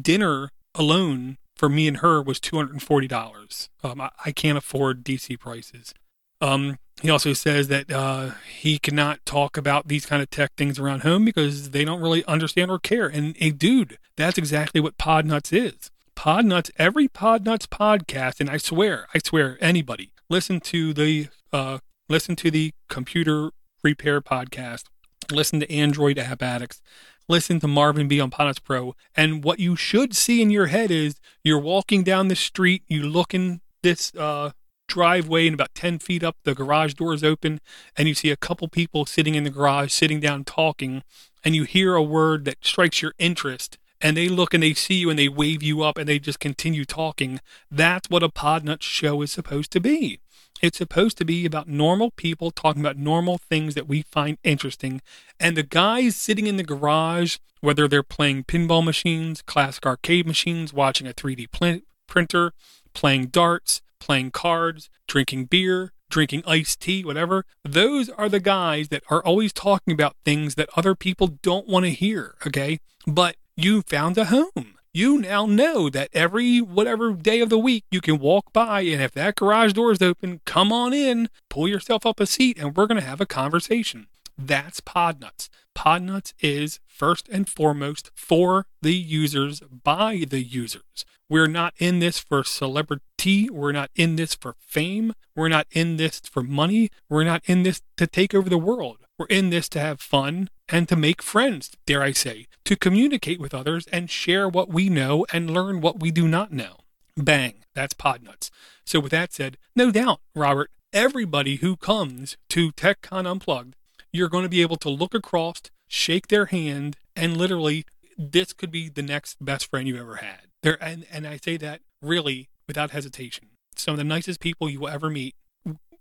dinner 0.02 0.52
alone 0.76 1.38
for 1.58 1.68
me 1.70 1.88
and 1.88 1.98
her 1.98 2.22
was 2.22 2.40
$240. 2.40 3.70
Um, 3.84 4.00
I, 4.00 4.12
I, 4.24 4.32
can't 4.32 4.58
afford 4.58 5.04
DC 5.04 5.40
prices. 5.40 5.94
Um, 6.40 6.78
he 7.02 7.10
also 7.10 7.34
says 7.34 7.68
that 7.68 7.92
uh, 7.92 8.32
he 8.60 8.80
cannot 8.80 9.26
talk 9.26 9.56
about 9.56 9.88
these 9.88 10.06
kind 10.06 10.22
of 10.22 10.30
tech 10.30 10.54
things 10.58 10.80
around 10.80 11.02
home 11.04 11.26
because 11.26 11.70
they 11.72 11.86
don't 11.86 12.02
really 12.02 12.26
understand 12.26 12.72
or 12.72 12.80
care. 12.80 13.08
And 13.08 13.36
a 13.40 13.52
dude, 13.52 13.98
that's 14.16 14.38
exactly 14.38 14.82
what 14.82 14.98
Podnuts 14.98 15.54
is. 15.54 15.92
Podnuts, 16.16 16.72
every 16.78 17.08
Podnuts 17.08 17.68
podcast, 17.68 18.40
and 18.40 18.50
I 18.50 18.58
swear, 18.58 19.08
I 19.14 19.20
swear, 19.20 19.58
anybody 19.62 20.12
listen 20.30 20.60
to 20.60 20.94
the 20.94 21.28
uh, 21.54 21.80
listen 22.10 22.36
to 22.38 22.52
the 22.52 22.74
computer 22.90 23.52
repair 23.84 24.22
podcast, 24.22 24.84
listen 25.32 25.60
to 25.60 25.72
Android 25.72 26.20
App 26.20 26.42
Addicts, 26.42 26.82
listen 27.28 27.60
to 27.60 27.68
Marvin 27.68 28.08
B 28.08 28.20
on 28.20 28.32
Podnuts 28.32 28.64
Pro. 28.64 28.96
And 29.16 29.44
what 29.44 29.60
you 29.60 29.76
should 29.76 30.16
see 30.16 30.42
in 30.42 30.50
your 30.50 30.68
head 30.68 30.92
is 30.92 31.16
you're 31.44 31.60
walking 31.60 32.04
down 32.04 32.28
the 32.28 32.36
street, 32.36 32.84
you 32.88 33.04
look 33.04 33.34
in 33.34 33.62
this 33.84 34.14
uh, 34.16 34.52
driveway, 34.88 35.48
and 35.48 35.54
about 35.54 35.76
10 35.76 36.00
feet 36.00 36.24
up, 36.24 36.38
the 36.44 36.56
garage 36.56 36.94
door 36.94 37.14
is 37.14 37.24
open, 37.24 37.60
and 37.96 38.08
you 38.08 38.14
see 38.14 38.32
a 38.32 38.38
couple 38.38 38.68
people 38.68 39.06
sitting 39.06 39.36
in 39.36 39.44
the 39.44 39.50
garage, 39.50 39.92
sitting 39.92 40.20
down 40.20 40.44
talking, 40.44 41.04
and 41.44 41.56
you 41.56 41.64
hear 41.64 41.96
a 41.96 42.04
word 42.04 42.46
that 42.46 42.66
strikes 42.66 43.02
your 43.02 43.14
interest. 43.20 43.78
And 44.00 44.16
they 44.16 44.30
look 44.30 44.54
and 44.54 44.62
they 44.62 44.74
see 44.74 44.96
you 44.96 45.10
and 45.10 45.18
they 45.18 45.28
wave 45.28 45.64
you 45.64 45.82
up 45.82 45.98
and 45.98 46.08
they 46.08 46.20
just 46.20 46.40
continue 46.40 46.86
talking. 46.86 47.40
That's 47.72 48.10
what 48.10 48.22
a 48.22 48.30
podnut 48.30 48.84
show 48.84 49.24
is 49.24 49.32
supposed 49.32 49.72
to 49.72 49.80
be. 49.80 50.20
It's 50.62 50.78
supposed 50.78 51.18
to 51.18 51.26
be 51.26 51.46
about 51.46 51.68
normal 51.68 52.12
people 52.12 52.52
talking 52.52 52.82
about 52.82 52.98
normal 52.98 53.38
things 53.38 53.76
that 53.76 53.88
we 53.88 54.04
find 54.04 54.38
interesting. 54.44 55.02
And 55.40 55.56
the 55.56 55.64
guys 55.64 56.16
sitting 56.16 56.48
in 56.48 56.58
the 56.58 56.64
garage, 56.64 57.38
whether 57.62 57.88
they're 57.88 58.04
playing 58.04 58.44
pinball 58.44 58.84
machines, 58.84 59.42
classic 59.42 59.86
arcade 59.86 60.28
machines, 60.28 60.74
watching 60.74 61.08
a 61.08 61.14
3D 61.14 61.52
pl- 61.52 61.82
printer, 62.08 62.54
playing 62.94 63.28
darts, 63.28 63.82
playing 64.00 64.32
cards, 64.32 64.90
drinking 65.08 65.46
beer, 65.46 65.94
drinking 66.10 66.44
iced 66.48 66.80
tea, 66.82 67.04
whatever, 67.04 67.46
those 67.64 68.10
are 68.10 68.30
the 68.30 68.40
guys 68.40 68.90
that 68.90 69.04
are 69.10 69.24
always 69.24 69.52
talking 69.52 69.94
about 69.94 70.16
things 70.24 70.56
that 70.56 70.70
other 70.76 70.96
people 70.96 71.28
don't 71.28 71.68
want 71.68 71.86
to 71.86 71.92
hear. 71.92 72.36
Okay. 72.46 72.80
But 73.06 73.36
you 73.56 73.82
found 73.82 74.18
a 74.18 74.26
home 74.26 74.78
you 74.98 75.20
now 75.20 75.46
know 75.46 75.92
that 75.92 76.10
every 76.12 76.60
whatever 76.60 77.14
day 77.14 77.40
of 77.40 77.50
the 77.50 77.60
week 77.60 77.86
you 77.92 78.02
can 78.02 78.18
walk 78.18 78.52
by 78.52 78.82
and 78.82 79.00
if 79.00 79.12
that 79.12 79.36
garage 79.36 79.74
door 79.74 79.92
is 79.92 80.02
open, 80.02 80.42
come 80.44 80.74
on 80.74 80.92
in, 80.92 81.30
pull 81.52 81.68
yourself 81.68 82.04
up 82.04 82.20
a 82.20 82.26
seat, 82.26 82.58
and 82.58 82.76
we're 82.76 82.88
going 82.88 83.00
to 83.00 83.08
have 83.08 83.22
a 83.22 83.28
conversation. 83.28 84.08
That's 84.36 84.82
Podnuts. 84.82 85.50
Podnuts 85.76 86.34
is 86.40 86.80
first 86.88 87.30
and 87.30 87.48
foremost 87.48 88.10
for 88.16 88.66
the 88.82 88.96
users 88.96 89.60
by 89.60 90.26
the 90.28 90.42
users. 90.42 91.06
We're 91.30 91.48
not 91.48 91.74
in 91.78 92.00
this 92.00 92.20
for 92.20 92.44
celebrity. 92.44 93.50
We're 93.50 93.74
not 93.74 93.92
in 93.96 94.16
this 94.16 94.34
for 94.34 94.56
fame. 94.60 95.14
We're 95.36 95.50
not 95.50 95.68
in 95.72 95.98
this 95.98 96.22
for 96.22 96.42
money. 96.42 96.90
We're 97.10 97.26
not 97.26 97.44
in 97.46 97.64
this 97.64 97.82
to 97.98 98.08
take 98.08 98.34
over 98.34 98.50
the 98.50 98.58
world. 98.58 99.00
We're 99.18 99.26
in 99.28 99.50
this 99.50 99.68
to 99.70 99.80
have 99.80 100.00
fun 100.00 100.50
and 100.70 100.88
to 100.88 100.96
make 100.96 101.22
friends, 101.22 101.72
dare 101.86 102.02
I 102.02 102.12
say, 102.12 102.48
to 102.66 102.76
communicate 102.76 103.40
with 103.40 103.54
others 103.54 103.88
and 103.92 104.10
share 104.10 104.48
what 104.48 104.70
we 104.70 104.90
know 104.90 105.26
and 105.34 105.52
learn 105.52 105.82
what 105.82 106.00
we 106.00 106.12
do 106.12 106.28
not 106.28 106.54
know. 106.54 106.78
Bang, 107.18 107.56
that's 107.74 107.94
Podnuts. 107.94 108.50
So, 108.86 109.00
with 109.00 109.12
that 109.12 109.34
said, 109.34 109.58
no 109.76 109.92
doubt, 109.92 110.22
Robert, 110.36 110.72
everybody 110.94 111.58
who 111.58 111.76
comes 111.76 112.38
to 112.50 112.72
TechCon 112.72 113.30
Unplugged, 113.30 113.76
you're 114.14 114.30
going 114.30 114.44
to 114.44 114.50
be 114.50 114.62
able 114.62 114.78
to 114.78 114.90
look 114.90 115.14
across, 115.14 115.62
shake 115.88 116.28
their 116.28 116.46
hand, 116.46 116.96
and 117.16 117.36
literally, 117.36 117.86
this 118.18 118.54
could 118.54 118.72
be 118.72 118.88
the 118.88 119.02
next 119.02 119.44
best 119.44 119.70
friend 119.70 119.88
you 119.88 119.98
ever 120.00 120.18
had. 120.18 120.47
And, 120.76 121.06
and 121.12 121.28
I 121.28 121.38
say 121.38 121.58
that 121.58 121.82
really 122.02 122.50
without 122.68 122.92
hesitation. 122.92 123.48
Some 123.76 123.94
of 123.94 123.98
the 123.98 124.04
nicest 124.04 124.40
people 124.40 124.70
you 124.70 124.82
will 124.82 124.90
ever 124.90 125.10
meet 125.10 125.36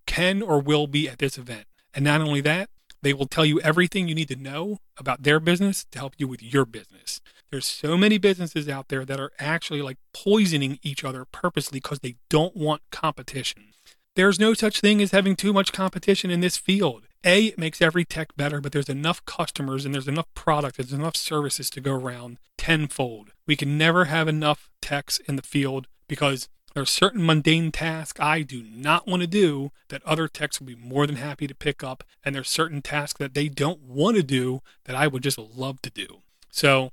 can 0.06 0.42
or 0.42 0.60
will 0.60 0.86
be 0.86 1.08
at 1.08 1.18
this 1.18 1.38
event. 1.38 1.66
And 1.94 2.04
not 2.04 2.20
only 2.20 2.40
that, 2.42 2.70
they 3.02 3.12
will 3.12 3.26
tell 3.26 3.44
you 3.44 3.60
everything 3.60 4.08
you 4.08 4.14
need 4.14 4.28
to 4.28 4.36
know 4.36 4.78
about 4.96 5.22
their 5.22 5.38
business 5.38 5.84
to 5.92 5.98
help 5.98 6.14
you 6.18 6.26
with 6.26 6.42
your 6.42 6.64
business. 6.64 7.20
There's 7.50 7.66
so 7.66 7.96
many 7.96 8.18
businesses 8.18 8.68
out 8.68 8.88
there 8.88 9.04
that 9.04 9.20
are 9.20 9.32
actually 9.38 9.82
like 9.82 9.98
poisoning 10.12 10.78
each 10.82 11.04
other 11.04 11.24
purposely 11.24 11.78
because 11.78 12.00
they 12.00 12.16
don't 12.28 12.56
want 12.56 12.82
competition. 12.90 13.66
There's 14.14 14.40
no 14.40 14.54
such 14.54 14.80
thing 14.80 15.02
as 15.02 15.10
having 15.10 15.36
too 15.36 15.52
much 15.52 15.72
competition 15.72 16.30
in 16.30 16.40
this 16.40 16.56
field. 16.56 17.05
A, 17.26 17.46
it 17.46 17.58
makes 17.58 17.82
every 17.82 18.04
tech 18.04 18.36
better, 18.36 18.60
but 18.60 18.70
there's 18.70 18.88
enough 18.88 19.24
customers 19.26 19.84
and 19.84 19.92
there's 19.92 20.08
enough 20.08 20.32
product, 20.34 20.76
there's 20.76 20.92
enough 20.92 21.16
services 21.16 21.68
to 21.70 21.80
go 21.80 21.92
around 21.92 22.38
tenfold. 22.56 23.32
We 23.46 23.56
can 23.56 23.76
never 23.76 24.06
have 24.06 24.28
enough 24.28 24.70
techs 24.80 25.18
in 25.18 25.34
the 25.34 25.42
field 25.42 25.88
because 26.06 26.48
there 26.74 26.82
are 26.82 26.86
certain 26.86 27.24
mundane 27.24 27.72
tasks 27.72 28.20
I 28.20 28.42
do 28.42 28.62
not 28.62 29.08
want 29.08 29.22
to 29.22 29.26
do 29.26 29.72
that 29.88 30.04
other 30.04 30.28
techs 30.28 30.60
will 30.60 30.68
be 30.68 30.76
more 30.76 31.06
than 31.06 31.16
happy 31.16 31.46
to 31.46 31.54
pick 31.54 31.82
up. 31.82 32.04
And 32.24 32.34
there's 32.34 32.48
certain 32.48 32.82
tasks 32.82 33.18
that 33.18 33.34
they 33.34 33.48
don't 33.48 33.80
want 33.82 34.16
to 34.16 34.22
do 34.22 34.60
that 34.84 34.94
I 34.94 35.06
would 35.06 35.22
just 35.22 35.38
love 35.38 35.82
to 35.82 35.90
do. 35.90 36.22
So 36.50 36.90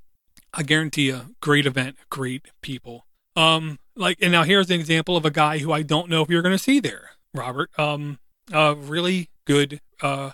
I 0.53 0.63
guarantee 0.63 1.09
a 1.09 1.27
great 1.41 1.65
event, 1.65 1.97
great 2.09 2.47
people. 2.61 3.05
Um, 3.35 3.77
like, 3.95 4.17
and 4.21 4.31
now 4.31 4.43
here's 4.43 4.69
an 4.69 4.79
example 4.79 5.17
of 5.17 5.25
a 5.25 5.31
guy 5.31 5.59
who 5.59 5.71
I 5.71 5.81
don't 5.81 6.09
know 6.09 6.21
if 6.21 6.29
you're 6.29 6.41
going 6.41 6.57
to 6.57 6.63
see 6.63 6.79
there, 6.79 7.11
Robert. 7.33 7.69
Um, 7.77 8.19
uh, 8.53 8.75
really 8.77 9.29
good 9.45 9.81
uh, 10.01 10.31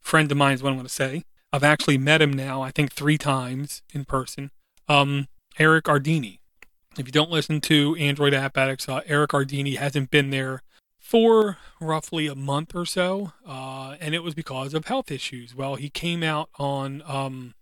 friend 0.00 0.30
of 0.30 0.38
mine 0.38 0.54
is 0.54 0.62
what 0.62 0.70
I'm 0.70 0.76
going 0.76 0.86
to 0.86 0.92
say. 0.92 1.24
I've 1.52 1.64
actually 1.64 1.98
met 1.98 2.22
him 2.22 2.32
now, 2.32 2.62
I 2.62 2.70
think 2.70 2.92
three 2.92 3.18
times 3.18 3.82
in 3.92 4.04
person. 4.04 4.50
Um, 4.88 5.28
Eric 5.58 5.84
Ardini. 5.84 6.38
If 6.98 7.06
you 7.06 7.12
don't 7.12 7.30
listen 7.30 7.60
to 7.62 7.94
Android 7.96 8.34
App 8.34 8.56
Addicts, 8.56 8.88
uh, 8.88 9.00
Eric 9.06 9.30
Ardini 9.30 9.76
hasn't 9.76 10.10
been 10.10 10.30
there 10.30 10.62
for 10.98 11.58
roughly 11.80 12.26
a 12.26 12.34
month 12.34 12.74
or 12.74 12.84
so, 12.84 13.32
uh, 13.46 13.96
and 14.00 14.14
it 14.14 14.22
was 14.22 14.34
because 14.34 14.74
of 14.74 14.86
health 14.86 15.10
issues. 15.10 15.54
Well, 15.54 15.76
he 15.76 15.88
came 15.88 16.22
out 16.22 16.48
on 16.58 17.02
um, 17.06 17.54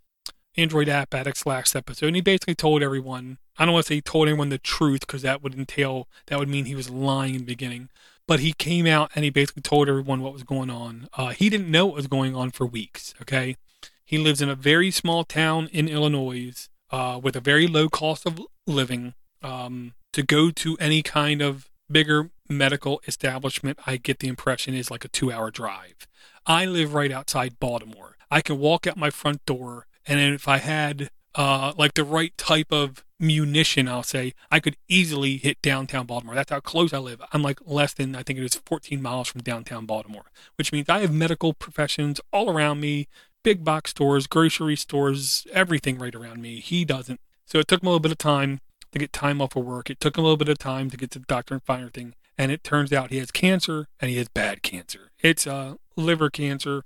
Android 0.57 0.89
App 0.89 1.13
Addicts 1.15 1.45
last 1.45 1.77
episode, 1.77 2.07
and 2.07 2.17
he 2.17 2.23
basically 2.23 2.55
told 2.55 2.83
everyone. 2.83 3.39
I 3.59 3.65
don't 3.65 3.75
want 3.75 3.87
to 3.87 3.89
say 3.89 3.97
he 3.97 4.01
told 4.01 4.29
everyone 4.29 4.49
the 4.49 4.59
truth 4.59 5.01
because 5.01 5.23
that 5.23 5.43
would 5.43 5.55
entail 5.55 6.09
that 6.27 6.39
would 6.39 6.49
mean 6.49 6.65
he 6.65 6.75
was 6.75 6.91
lying 6.91 7.35
in 7.35 7.41
the 7.41 7.47
beginning. 7.47 7.89
But 8.27 8.41
he 8.41 8.53
came 8.53 8.87
out 8.87 9.11
and 9.15 9.25
he 9.25 9.31
basically 9.31 9.63
told 9.63 9.89
everyone 9.89 10.23
what 10.23 10.33
was 10.33 10.45
going 10.45 10.71
on. 10.71 11.09
Uh, 11.13 11.29
he 11.29 11.51
didn't 11.51 11.71
know 11.71 11.87
what 11.87 11.97
was 11.97 12.07
going 12.07 12.35
on 12.35 12.51
for 12.51 12.67
weeks. 12.67 13.15
Okay, 13.21 13.57
he 14.05 14.19
lives 14.19 14.41
in 14.41 14.49
a 14.49 14.55
very 14.55 14.91
small 14.91 15.25
town 15.25 15.69
in 15.73 15.89
Illinois 15.89 16.69
uh, 16.91 17.21
with 17.23 17.37
a 17.37 17.41
very 17.41 17.67
low 17.67 17.89
cost 17.89 18.27
of 18.27 18.41
living 18.67 19.15
um, 19.43 19.93
to 20.13 20.23
go 20.23 20.51
to 20.51 20.77
any 20.79 21.03
kind 21.03 21.43
of 21.43 21.69
bigger 21.91 22.31
medical 22.49 23.01
establishment, 23.07 23.79
I 23.87 23.97
get 23.97 24.19
the 24.19 24.29
impression 24.29 24.75
is 24.75 24.91
like 24.91 25.05
a 25.05 25.09
two 25.09 25.31
hour 25.31 25.51
drive. 25.51 26.09
I 26.47 26.65
live 26.65 26.95
right 26.95 27.13
outside 27.13 27.61
Baltimore. 27.61 28.17
I 28.31 28.41
can 28.41 28.59
walk 28.59 28.87
out 28.87 28.97
my 28.97 29.11
front 29.11 29.45
door, 29.47 29.87
and 30.07 30.21
if 30.21 30.49
I 30.49 30.59
had 30.59 31.11
uh, 31.35 31.73
like 31.77 31.95
the 31.95 32.05
right 32.05 32.37
type 32.37 32.73
of 32.73 33.05
munition, 33.27 33.89
I'll 33.89 34.03
say, 34.03 34.35
I 34.51 34.61
could 34.61 34.77
easily 34.89 35.37
hit 35.37 35.61
downtown 35.63 36.07
Baltimore. 36.07 36.35
That's 36.35 36.51
how 36.51 36.61
close 36.61 36.93
I 36.93 36.99
live. 36.99 37.23
I'm 37.33 37.43
like 37.43 37.59
less 37.65 37.93
than, 37.93 38.15
I 38.15 38.23
think 38.23 38.39
it 38.39 38.45
is 38.45 38.61
14 38.67 39.01
miles 39.01 39.29
from 39.29 39.43
downtown 39.43 39.87
Baltimore, 39.87 40.31
which 40.57 40.73
means 40.73 40.89
I 40.89 41.01
have 41.01 41.13
medical 41.13 41.53
professions 41.53 42.21
all 42.33 42.51
around 42.51 42.81
me, 42.81 43.09
big 43.43 43.65
box 43.65 43.91
stores, 43.91 44.27
grocery 44.27 44.77
stores, 44.77 45.47
everything 45.53 45.99
right 45.99 46.15
around 46.15 46.41
me. 46.41 46.61
He 46.61 46.85
doesn't. 46.85 47.21
So 47.47 47.59
it 47.59 47.69
took 47.69 47.83
him 47.83 47.89
a 47.89 47.91
little 47.91 48.01
bit 48.01 48.13
of 48.13 48.19
time 48.19 48.61
to 48.93 48.99
get 48.99 49.13
time 49.13 49.41
off 49.43 49.57
of 49.57 49.65
work. 49.65 49.91
It 49.91 50.01
took 50.01 50.17
him 50.17 50.23
a 50.23 50.27
little 50.27 50.37
bit 50.37 50.49
of 50.49 50.59
time 50.59 50.91
to 50.91 50.97
get 50.97 51.11
to 51.13 51.19
the 51.19 51.27
doctor 51.27 51.55
and 51.55 51.63
find 51.63 51.81
everything. 51.81 52.15
And 52.39 52.51
it 52.51 52.65
turns 52.65 52.93
out 52.93 53.11
he 53.11 53.19
has 53.19 53.31
cancer 53.31 53.87
and 54.01 54.11
he 54.11 54.17
has 54.17 54.29
bad 54.29 54.63
cancer. 54.63 55.11
It's 55.21 55.47
uh, 55.47 55.75
liver 55.97 56.31
cancer. 56.31 56.85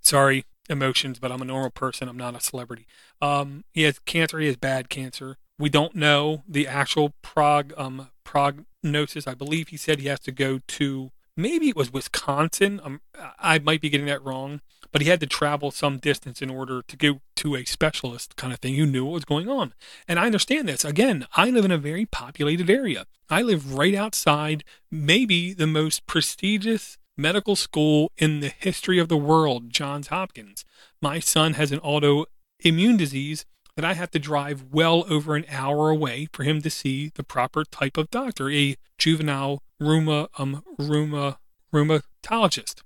Sorry, 0.00 0.44
emotions, 0.68 1.18
but 1.18 1.32
I'm 1.32 1.42
a 1.42 1.46
normal 1.46 1.70
person. 1.70 2.08
I'm 2.08 2.16
not 2.16 2.36
a 2.36 2.40
celebrity. 2.40 2.86
Um, 3.20 3.64
he 3.72 3.82
has 3.82 3.98
cancer. 4.00 4.38
He 4.38 4.46
has 4.46 4.56
bad 4.56 4.88
cancer. 4.88 5.36
We 5.58 5.68
don't 5.68 5.94
know 5.94 6.42
the 6.48 6.66
actual 6.66 7.12
prog 7.22 7.72
um, 7.76 8.08
prognosis. 8.24 9.26
I 9.26 9.34
believe 9.34 9.68
he 9.68 9.76
said 9.76 10.00
he 10.00 10.08
has 10.08 10.20
to 10.20 10.32
go 10.32 10.60
to 10.66 11.10
maybe 11.36 11.68
it 11.68 11.76
was 11.76 11.92
Wisconsin. 11.92 12.80
Um, 12.82 13.00
I 13.38 13.58
might 13.58 13.80
be 13.80 13.88
getting 13.88 14.06
that 14.06 14.24
wrong, 14.24 14.60
but 14.90 15.02
he 15.02 15.08
had 15.08 15.20
to 15.20 15.26
travel 15.26 15.70
some 15.70 15.98
distance 15.98 16.42
in 16.42 16.50
order 16.50 16.82
to 16.82 16.96
go 16.96 17.20
to 17.36 17.56
a 17.56 17.64
specialist 17.64 18.36
kind 18.36 18.52
of 18.52 18.60
thing 18.60 18.74
who 18.74 18.86
knew 18.86 19.04
what 19.04 19.14
was 19.14 19.24
going 19.24 19.48
on. 19.48 19.74
And 20.06 20.18
I 20.18 20.26
understand 20.26 20.68
this. 20.68 20.84
Again, 20.84 21.26
I 21.34 21.50
live 21.50 21.64
in 21.64 21.70
a 21.70 21.78
very 21.78 22.06
populated 22.06 22.68
area. 22.70 23.06
I 23.30 23.42
live 23.42 23.74
right 23.74 23.94
outside 23.94 24.64
maybe 24.90 25.54
the 25.54 25.66
most 25.66 26.06
prestigious 26.06 26.98
medical 27.16 27.56
school 27.56 28.10
in 28.16 28.40
the 28.40 28.52
history 28.58 28.98
of 28.98 29.08
the 29.08 29.16
world, 29.16 29.70
Johns 29.70 30.08
Hopkins. 30.08 30.64
My 31.00 31.18
son 31.18 31.54
has 31.54 31.72
an 31.72 31.80
autoimmune 31.80 32.98
disease 32.98 33.44
that 33.76 33.84
I 33.84 33.94
have 33.94 34.10
to 34.12 34.18
drive 34.18 34.64
well 34.70 35.04
over 35.08 35.34
an 35.34 35.46
hour 35.50 35.88
away 35.90 36.28
for 36.32 36.42
him 36.42 36.60
to 36.62 36.70
see 36.70 37.10
the 37.14 37.24
proper 37.24 37.64
type 37.64 37.96
of 37.96 38.10
doctor, 38.10 38.50
a 38.50 38.76
juvenile 38.98 39.62
rheuma, 39.80 40.28
um, 40.38 40.62
rheuma, 40.78 41.36
rheumatologist. 41.72 42.82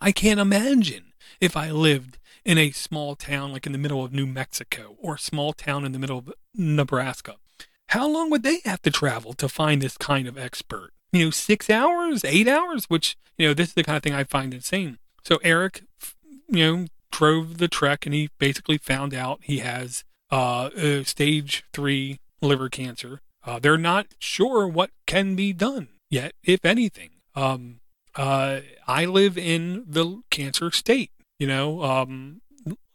I 0.00 0.12
can't 0.12 0.40
imagine 0.40 1.12
if 1.40 1.56
I 1.56 1.70
lived 1.70 2.18
in 2.44 2.58
a 2.58 2.70
small 2.70 3.16
town 3.16 3.52
like 3.52 3.66
in 3.66 3.72
the 3.72 3.78
middle 3.78 4.04
of 4.04 4.12
New 4.12 4.26
Mexico 4.26 4.96
or 4.98 5.14
a 5.14 5.18
small 5.18 5.52
town 5.52 5.84
in 5.84 5.92
the 5.92 5.98
middle 5.98 6.18
of 6.18 6.32
Nebraska. 6.54 7.36
How 7.88 8.08
long 8.08 8.30
would 8.30 8.42
they 8.42 8.60
have 8.64 8.82
to 8.82 8.90
travel 8.90 9.34
to 9.34 9.48
find 9.48 9.82
this 9.82 9.98
kind 9.98 10.26
of 10.26 10.38
expert? 10.38 10.92
You 11.12 11.26
know, 11.26 11.30
six 11.30 11.68
hours, 11.68 12.24
eight 12.24 12.48
hours, 12.48 12.86
which, 12.86 13.16
you 13.36 13.48
know, 13.48 13.54
this 13.54 13.68
is 13.68 13.74
the 13.74 13.82
kind 13.82 13.96
of 13.96 14.02
thing 14.02 14.14
I 14.14 14.24
find 14.24 14.54
insane. 14.54 14.98
So 15.24 15.38
Eric, 15.42 15.82
you 16.48 16.64
know, 16.64 16.86
drove 17.10 17.58
the 17.58 17.68
trek 17.68 18.06
and 18.06 18.14
he 18.14 18.30
basically 18.38 18.78
found 18.78 19.12
out 19.12 19.40
he 19.42 19.58
has 19.58 20.04
uh, 20.30 20.70
uh, 20.76 21.04
stage 21.04 21.64
three 21.72 22.20
liver 22.40 22.68
cancer. 22.68 23.20
Uh, 23.44 23.58
they're 23.58 23.78
not 23.78 24.06
sure 24.18 24.68
what 24.68 24.90
can 25.06 25.34
be 25.34 25.52
done 25.52 25.88
yet, 26.10 26.32
if 26.42 26.64
anything. 26.64 27.10
Um, 27.34 27.80
uh, 28.14 28.60
I 28.86 29.04
live 29.04 29.38
in 29.38 29.84
the 29.86 30.22
cancer 30.30 30.70
state. 30.70 31.10
You 31.38 31.46
know, 31.46 31.82
um, 31.82 32.42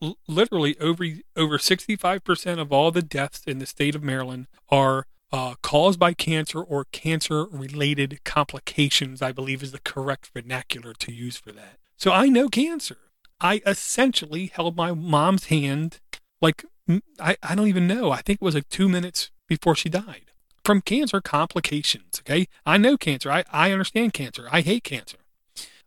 l- 0.01 0.17
literally 0.27 0.77
over 0.79 1.05
over 1.35 1.57
sixty 1.57 1.95
five 1.95 2.23
percent 2.23 2.59
of 2.59 2.71
all 2.71 2.91
the 2.91 3.01
deaths 3.01 3.41
in 3.47 3.59
the 3.59 3.65
state 3.65 3.95
of 3.95 4.03
Maryland 4.03 4.47
are 4.69 5.05
uh, 5.31 5.55
caused 5.61 5.99
by 5.99 6.13
cancer 6.13 6.61
or 6.61 6.85
cancer 6.91 7.45
related 7.45 8.23
complications. 8.23 9.21
I 9.21 9.31
believe 9.31 9.63
is 9.63 9.71
the 9.71 9.79
correct 9.79 10.29
vernacular 10.33 10.93
to 10.93 11.11
use 11.11 11.37
for 11.37 11.51
that. 11.53 11.77
So 11.97 12.11
I 12.11 12.27
know 12.27 12.49
cancer. 12.49 12.97
I 13.41 13.61
essentially 13.65 14.47
held 14.53 14.77
my 14.77 14.93
mom's 14.93 15.45
hand 15.45 15.99
like 16.41 16.65
I, 17.19 17.37
I 17.41 17.55
don't 17.55 17.67
even 17.67 17.87
know. 17.87 18.11
I 18.11 18.21
think 18.21 18.37
it 18.41 18.45
was 18.45 18.55
like 18.55 18.69
two 18.69 18.87
minutes 18.89 19.31
before 19.47 19.75
she 19.75 19.89
died. 19.89 20.31
from 20.65 20.81
cancer 20.81 21.21
complications. 21.21 22.21
Okay. 22.21 22.47
I 22.65 22.77
know 22.77 22.97
cancer. 22.97 23.31
I, 23.31 23.43
I 23.51 23.71
understand 23.71 24.13
cancer. 24.13 24.47
I 24.51 24.61
hate 24.61 24.83
cancer. 24.83 25.17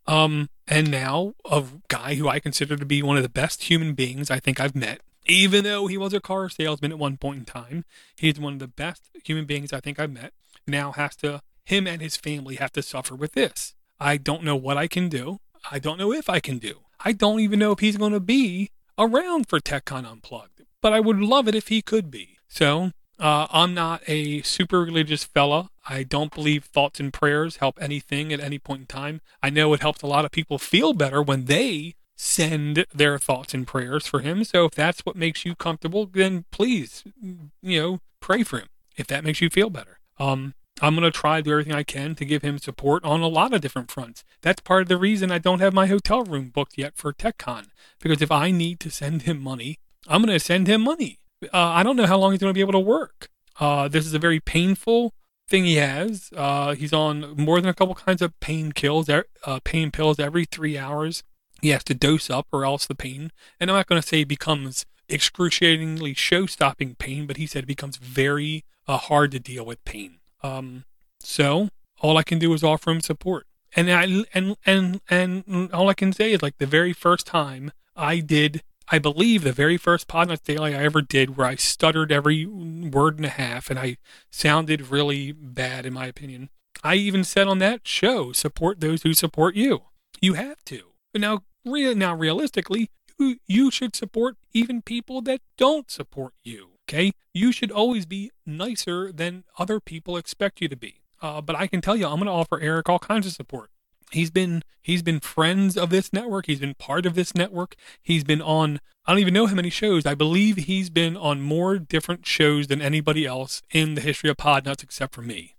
Um, 0.06 0.48
and 0.66 0.90
now 0.90 1.34
a 1.50 1.64
guy 1.88 2.14
who 2.14 2.28
I 2.28 2.38
consider 2.40 2.76
to 2.76 2.86
be 2.86 3.02
one 3.02 3.16
of 3.18 3.22
the 3.22 3.28
best 3.28 3.64
human 3.64 3.92
beings 3.92 4.30
I 4.30 4.38
think 4.40 4.58
I've 4.60 4.74
met, 4.74 5.00
even 5.26 5.64
though 5.64 5.86
he 5.86 5.98
was 5.98 6.14
a 6.14 6.20
car 6.20 6.48
salesman 6.48 6.92
at 6.92 6.98
one 6.98 7.18
point 7.18 7.40
in 7.40 7.44
time, 7.44 7.84
he's 8.16 8.40
one 8.40 8.54
of 8.54 8.58
the 8.60 8.68
best 8.68 9.10
human 9.24 9.44
beings 9.44 9.72
I 9.72 9.80
think 9.80 9.98
I've 9.98 10.12
met. 10.12 10.32
Now 10.66 10.92
has 10.92 11.16
to, 11.16 11.42
him 11.64 11.86
and 11.86 12.00
his 12.00 12.16
family 12.16 12.54
have 12.56 12.72
to 12.72 12.82
suffer 12.82 13.14
with 13.14 13.32
this. 13.32 13.74
I 14.00 14.16
don't 14.16 14.44
know 14.44 14.56
what 14.56 14.78
I 14.78 14.86
can 14.86 15.08
do. 15.08 15.40
I 15.70 15.78
don't 15.78 15.98
know 15.98 16.12
if 16.12 16.30
I 16.30 16.40
can 16.40 16.58
do. 16.58 16.80
I 17.00 17.12
don't 17.12 17.40
even 17.40 17.58
know 17.58 17.72
if 17.72 17.80
he's 17.80 17.96
going 17.98 18.12
to 18.12 18.20
be 18.20 18.70
around 18.96 19.48
for 19.48 19.60
TechCon 19.60 20.10
Unplugged, 20.10 20.57
but 20.88 20.94
I 20.94 21.00
would 21.00 21.20
love 21.20 21.46
it 21.46 21.54
if 21.54 21.68
he 21.68 21.82
could 21.82 22.10
be. 22.10 22.38
So 22.48 22.92
uh, 23.18 23.46
I'm 23.50 23.74
not 23.74 24.00
a 24.06 24.40
super 24.40 24.80
religious 24.80 25.22
fella. 25.22 25.68
I 25.86 26.02
don't 26.02 26.34
believe 26.34 26.64
thoughts 26.64 26.98
and 26.98 27.12
prayers 27.12 27.56
help 27.56 27.76
anything 27.78 28.32
at 28.32 28.40
any 28.40 28.58
point 28.58 28.80
in 28.80 28.86
time. 28.86 29.20
I 29.42 29.50
know 29.50 29.74
it 29.74 29.82
helps 29.82 30.00
a 30.00 30.06
lot 30.06 30.24
of 30.24 30.30
people 30.30 30.56
feel 30.56 30.94
better 30.94 31.20
when 31.20 31.44
they 31.44 31.94
send 32.16 32.86
their 32.94 33.18
thoughts 33.18 33.52
and 33.52 33.66
prayers 33.66 34.06
for 34.06 34.20
him. 34.20 34.44
So 34.44 34.64
if 34.64 34.70
that's 34.70 35.00
what 35.00 35.14
makes 35.14 35.44
you 35.44 35.54
comfortable, 35.54 36.06
then 36.06 36.46
please, 36.50 37.04
you 37.20 37.80
know, 37.80 37.98
pray 38.20 38.42
for 38.42 38.60
him 38.60 38.68
if 38.96 39.06
that 39.08 39.24
makes 39.24 39.42
you 39.42 39.50
feel 39.50 39.68
better. 39.68 39.98
Um, 40.18 40.54
I'm 40.80 40.94
going 40.94 41.04
to 41.04 41.10
try 41.10 41.42
do 41.42 41.50
everything 41.50 41.74
I 41.74 41.82
can 41.82 42.14
to 42.14 42.24
give 42.24 42.40
him 42.40 42.56
support 42.56 43.04
on 43.04 43.20
a 43.20 43.28
lot 43.28 43.52
of 43.52 43.60
different 43.60 43.90
fronts. 43.90 44.24
That's 44.40 44.62
part 44.62 44.80
of 44.80 44.88
the 44.88 44.96
reason 44.96 45.30
I 45.30 45.36
don't 45.36 45.60
have 45.60 45.74
my 45.74 45.86
hotel 45.86 46.22
room 46.24 46.48
booked 46.48 46.78
yet 46.78 46.96
for 46.96 47.12
TechCon. 47.12 47.66
Because 48.00 48.22
if 48.22 48.32
I 48.32 48.50
need 48.50 48.80
to 48.80 48.90
send 48.90 49.22
him 49.22 49.42
money, 49.42 49.76
I'm 50.06 50.22
going 50.22 50.36
to 50.36 50.44
send 50.44 50.66
him 50.66 50.82
money. 50.82 51.18
Uh, 51.42 51.48
I 51.52 51.82
don't 51.82 51.96
know 51.96 52.06
how 52.06 52.18
long 52.18 52.32
he's 52.32 52.40
going 52.40 52.50
to 52.50 52.54
be 52.54 52.60
able 52.60 52.72
to 52.72 52.78
work. 52.78 53.28
Uh, 53.60 53.88
this 53.88 54.06
is 54.06 54.14
a 54.14 54.18
very 54.18 54.40
painful 54.40 55.14
thing 55.48 55.64
he 55.64 55.76
has. 55.76 56.30
Uh, 56.36 56.74
he's 56.74 56.92
on 56.92 57.34
more 57.36 57.60
than 57.60 57.70
a 57.70 57.74
couple 57.74 57.94
kinds 57.94 58.22
of 58.22 58.38
pain 58.40 58.72
kills, 58.72 59.08
uh, 59.08 59.22
pain 59.64 59.90
pills 59.90 60.18
every 60.18 60.44
three 60.44 60.78
hours. 60.78 61.22
He 61.60 61.70
has 61.70 61.82
to 61.84 61.94
dose 61.94 62.30
up, 62.30 62.46
or 62.52 62.64
else 62.64 62.86
the 62.86 62.94
pain. 62.94 63.32
And 63.58 63.70
I'm 63.70 63.76
not 63.76 63.86
going 63.86 64.00
to 64.00 64.06
say 64.06 64.20
it 64.20 64.28
becomes 64.28 64.86
excruciatingly 65.08 66.14
show-stopping 66.14 66.96
pain, 66.96 67.26
but 67.26 67.36
he 67.36 67.46
said 67.46 67.64
it 67.64 67.66
becomes 67.66 67.96
very 67.96 68.64
uh, 68.86 68.98
hard 68.98 69.32
to 69.32 69.40
deal 69.40 69.64
with 69.64 69.84
pain. 69.84 70.18
Um, 70.42 70.84
so 71.18 71.68
all 72.00 72.16
I 72.16 72.22
can 72.22 72.38
do 72.38 72.52
is 72.52 72.62
offer 72.62 72.90
him 72.90 73.00
support. 73.00 73.46
And 73.74 73.90
I 73.90 74.24
and 74.32 74.56
and 74.64 75.00
and 75.10 75.72
all 75.72 75.90
I 75.90 75.94
can 75.94 76.12
say 76.12 76.32
is 76.32 76.42
like 76.42 76.58
the 76.58 76.66
very 76.66 76.92
first 76.92 77.26
time 77.26 77.72
I 77.94 78.20
did, 78.20 78.62
I 78.90 78.98
believe 78.98 79.42
the 79.42 79.52
very 79.52 79.76
first 79.76 80.08
Podnutz 80.08 80.42
Daily 80.42 80.74
I 80.74 80.82
ever 80.84 81.02
did, 81.02 81.36
where 81.36 81.46
I 81.46 81.56
stuttered 81.56 82.10
every 82.10 82.46
word 82.46 83.16
and 83.16 83.26
a 83.26 83.30
half, 83.30 83.68
and 83.68 83.78
I 83.78 83.98
sounded 84.30 84.90
really 84.90 85.32
bad 85.32 85.84
in 85.84 85.92
my 85.92 86.06
opinion. 86.06 86.48
I 86.82 86.94
even 86.94 87.24
said 87.24 87.48
on 87.48 87.58
that 87.58 87.86
show, 87.86 88.32
support 88.32 88.80
those 88.80 89.02
who 89.02 89.12
support 89.12 89.56
you. 89.56 89.82
You 90.20 90.34
have 90.34 90.64
to. 90.66 90.92
But 91.12 91.20
now, 91.20 91.42
real 91.64 91.94
now 91.94 92.14
realistically, 92.14 92.90
you, 93.18 93.36
you 93.46 93.70
should 93.70 93.94
support 93.94 94.36
even 94.54 94.80
people 94.80 95.20
that 95.22 95.40
don't 95.56 95.90
support 95.90 96.32
you. 96.42 96.70
Okay, 96.88 97.12
you 97.34 97.52
should 97.52 97.70
always 97.70 98.06
be 98.06 98.30
nicer 98.46 99.12
than 99.12 99.44
other 99.58 99.80
people 99.80 100.16
expect 100.16 100.62
you 100.62 100.68
to 100.68 100.76
be. 100.76 101.02
Uh, 101.20 101.42
but 101.42 101.56
I 101.56 101.66
can 101.66 101.82
tell 101.82 101.96
you, 101.96 102.06
I'm 102.06 102.16
going 102.16 102.26
to 102.26 102.32
offer 102.32 102.58
Eric 102.60 102.88
all 102.88 102.98
kinds 102.98 103.26
of 103.26 103.32
support. 103.32 103.70
He's 104.10 104.30
been 104.30 104.62
he's 104.80 105.02
been 105.02 105.20
friends 105.20 105.76
of 105.76 105.90
this 105.90 106.12
network. 106.12 106.46
He's 106.46 106.60
been 106.60 106.74
part 106.74 107.06
of 107.06 107.14
this 107.14 107.34
network. 107.34 107.74
He's 108.02 108.24
been 108.24 108.42
on 108.42 108.80
I 109.06 109.12
don't 109.12 109.20
even 109.20 109.34
know 109.34 109.46
how 109.46 109.54
many 109.54 109.70
shows. 109.70 110.06
I 110.06 110.14
believe 110.14 110.56
he's 110.56 110.90
been 110.90 111.16
on 111.16 111.40
more 111.40 111.78
different 111.78 112.26
shows 112.26 112.66
than 112.66 112.82
anybody 112.82 113.24
else 113.24 113.62
in 113.70 113.94
the 113.94 114.00
history 114.00 114.30
of 114.30 114.36
Podnutz 114.36 114.82
except 114.82 115.14
for 115.14 115.22
me. 115.22 115.54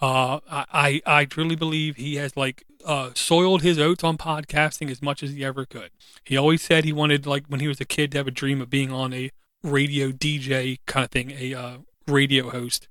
Uh, 0.00 0.40
I 0.48 1.00
I 1.06 1.24
truly 1.24 1.56
believe 1.56 1.96
he 1.96 2.16
has 2.16 2.36
like 2.36 2.64
uh, 2.84 3.10
soiled 3.14 3.62
his 3.62 3.78
oats 3.78 4.02
on 4.02 4.18
podcasting 4.18 4.90
as 4.90 5.00
much 5.00 5.22
as 5.22 5.30
he 5.30 5.44
ever 5.44 5.64
could. 5.64 5.90
He 6.24 6.36
always 6.36 6.62
said 6.62 6.84
he 6.84 6.92
wanted 6.92 7.26
like 7.26 7.46
when 7.46 7.60
he 7.60 7.68
was 7.68 7.80
a 7.80 7.84
kid 7.84 8.12
to 8.12 8.18
have 8.18 8.26
a 8.26 8.32
dream 8.32 8.60
of 8.60 8.70
being 8.70 8.90
on 8.90 9.12
a 9.12 9.30
radio 9.62 10.10
DJ 10.10 10.78
kind 10.86 11.04
of 11.04 11.10
thing, 11.10 11.30
a 11.30 11.54
uh, 11.54 11.76
radio 12.08 12.50
host. 12.50 12.88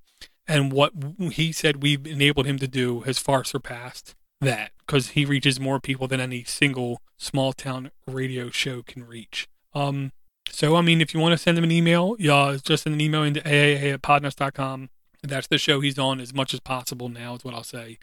And 0.47 0.71
what 0.71 0.93
he 1.31 1.51
said 1.51 1.83
we've 1.83 2.05
enabled 2.07 2.45
him 2.45 2.59
to 2.59 2.67
do 2.67 3.01
has 3.01 3.19
far 3.19 3.43
surpassed 3.43 4.15
that 4.41 4.71
because 4.85 5.09
he 5.09 5.23
reaches 5.23 5.59
more 5.59 5.79
people 5.79 6.07
than 6.07 6.19
any 6.19 6.43
single 6.43 7.01
small 7.17 7.53
town 7.53 7.91
radio 8.05 8.49
show 8.49 8.81
can 8.81 9.05
reach. 9.07 9.47
Um, 9.73 10.11
so, 10.49 10.75
I 10.75 10.81
mean, 10.81 10.99
if 10.99 11.13
you 11.13 11.19
want 11.19 11.31
to 11.31 11.37
send 11.37 11.57
him 11.57 11.63
an 11.63 11.71
email, 11.71 12.15
yeah, 12.19 12.57
just 12.61 12.83
send 12.83 12.95
an 12.95 13.01
email 13.01 13.23
into 13.23 13.39
aaa 13.41 13.93
at 13.93 14.01
podnutz.com. 14.01 14.89
That's 15.23 15.47
the 15.47 15.57
show 15.57 15.79
he's 15.79 15.99
on 15.99 16.19
as 16.19 16.33
much 16.33 16.53
as 16.53 16.59
possible 16.59 17.07
now, 17.07 17.35
is 17.35 17.43
what 17.43 17.53
I'll 17.53 17.63
say. 17.63 17.99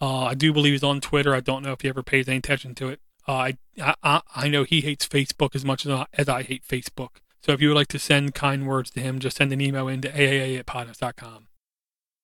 Uh, 0.00 0.24
I 0.24 0.34
do 0.34 0.52
believe 0.52 0.72
he's 0.72 0.82
on 0.82 1.00
Twitter. 1.00 1.34
I 1.34 1.40
don't 1.40 1.62
know 1.62 1.72
if 1.72 1.82
he 1.82 1.88
ever 1.88 2.02
pays 2.02 2.26
any 2.26 2.38
attention 2.38 2.74
to 2.76 2.88
it. 2.88 3.00
Uh, 3.28 3.32
I, 3.32 3.58
I 4.02 4.22
I 4.34 4.48
know 4.48 4.64
he 4.64 4.80
hates 4.80 5.06
Facebook 5.06 5.54
as 5.54 5.64
much 5.64 5.86
as 5.86 5.92
I, 5.92 6.06
as 6.14 6.28
I 6.28 6.42
hate 6.42 6.66
Facebook. 6.66 7.20
So 7.44 7.52
if 7.52 7.60
you 7.60 7.68
would 7.68 7.76
like 7.76 7.88
to 7.88 7.98
send 7.98 8.34
kind 8.34 8.66
words 8.66 8.90
to 8.92 9.00
him, 9.00 9.20
just 9.20 9.36
send 9.36 9.52
an 9.52 9.60
email 9.60 9.86
into 9.86 10.08
aaa 10.08 10.58
at 10.58 10.66
podnutz.com. 10.66 11.46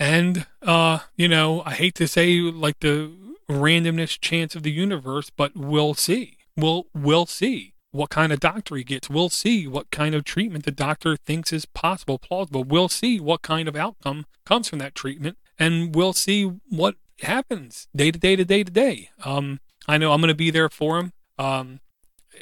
And, 0.00 0.46
uh, 0.62 1.00
you 1.16 1.28
know, 1.28 1.62
I 1.64 1.74
hate 1.74 1.94
to 1.96 2.08
say 2.08 2.40
like 2.40 2.80
the 2.80 3.12
randomness 3.50 4.18
chance 4.20 4.54
of 4.54 4.62
the 4.62 4.70
universe, 4.70 5.30
but 5.30 5.56
we'll 5.56 5.94
see. 5.94 6.38
We'll, 6.56 6.86
we'll 6.94 7.26
see 7.26 7.74
what 7.90 8.10
kind 8.10 8.32
of 8.32 8.40
doctor 8.40 8.76
he 8.76 8.84
gets. 8.84 9.08
We'll 9.08 9.30
see 9.30 9.66
what 9.66 9.90
kind 9.90 10.14
of 10.14 10.24
treatment 10.24 10.64
the 10.64 10.70
doctor 10.70 11.16
thinks 11.16 11.52
is 11.52 11.64
possible, 11.64 12.18
plausible. 12.18 12.64
We'll 12.64 12.88
see 12.88 13.20
what 13.20 13.42
kind 13.42 13.68
of 13.68 13.76
outcome 13.76 14.26
comes 14.44 14.68
from 14.68 14.78
that 14.80 14.94
treatment. 14.94 15.38
And 15.58 15.94
we'll 15.94 16.12
see 16.12 16.44
what 16.68 16.96
happens 17.20 17.88
day 17.94 18.10
to 18.10 18.18
day 18.18 18.36
to 18.36 18.44
day 18.44 18.64
to 18.64 18.70
day. 18.70 19.10
Um, 19.24 19.60
I 19.86 19.98
know 19.98 20.12
I'm 20.12 20.20
going 20.20 20.28
to 20.28 20.34
be 20.34 20.50
there 20.50 20.68
for 20.68 20.98
him. 20.98 21.12
Um, 21.38 21.80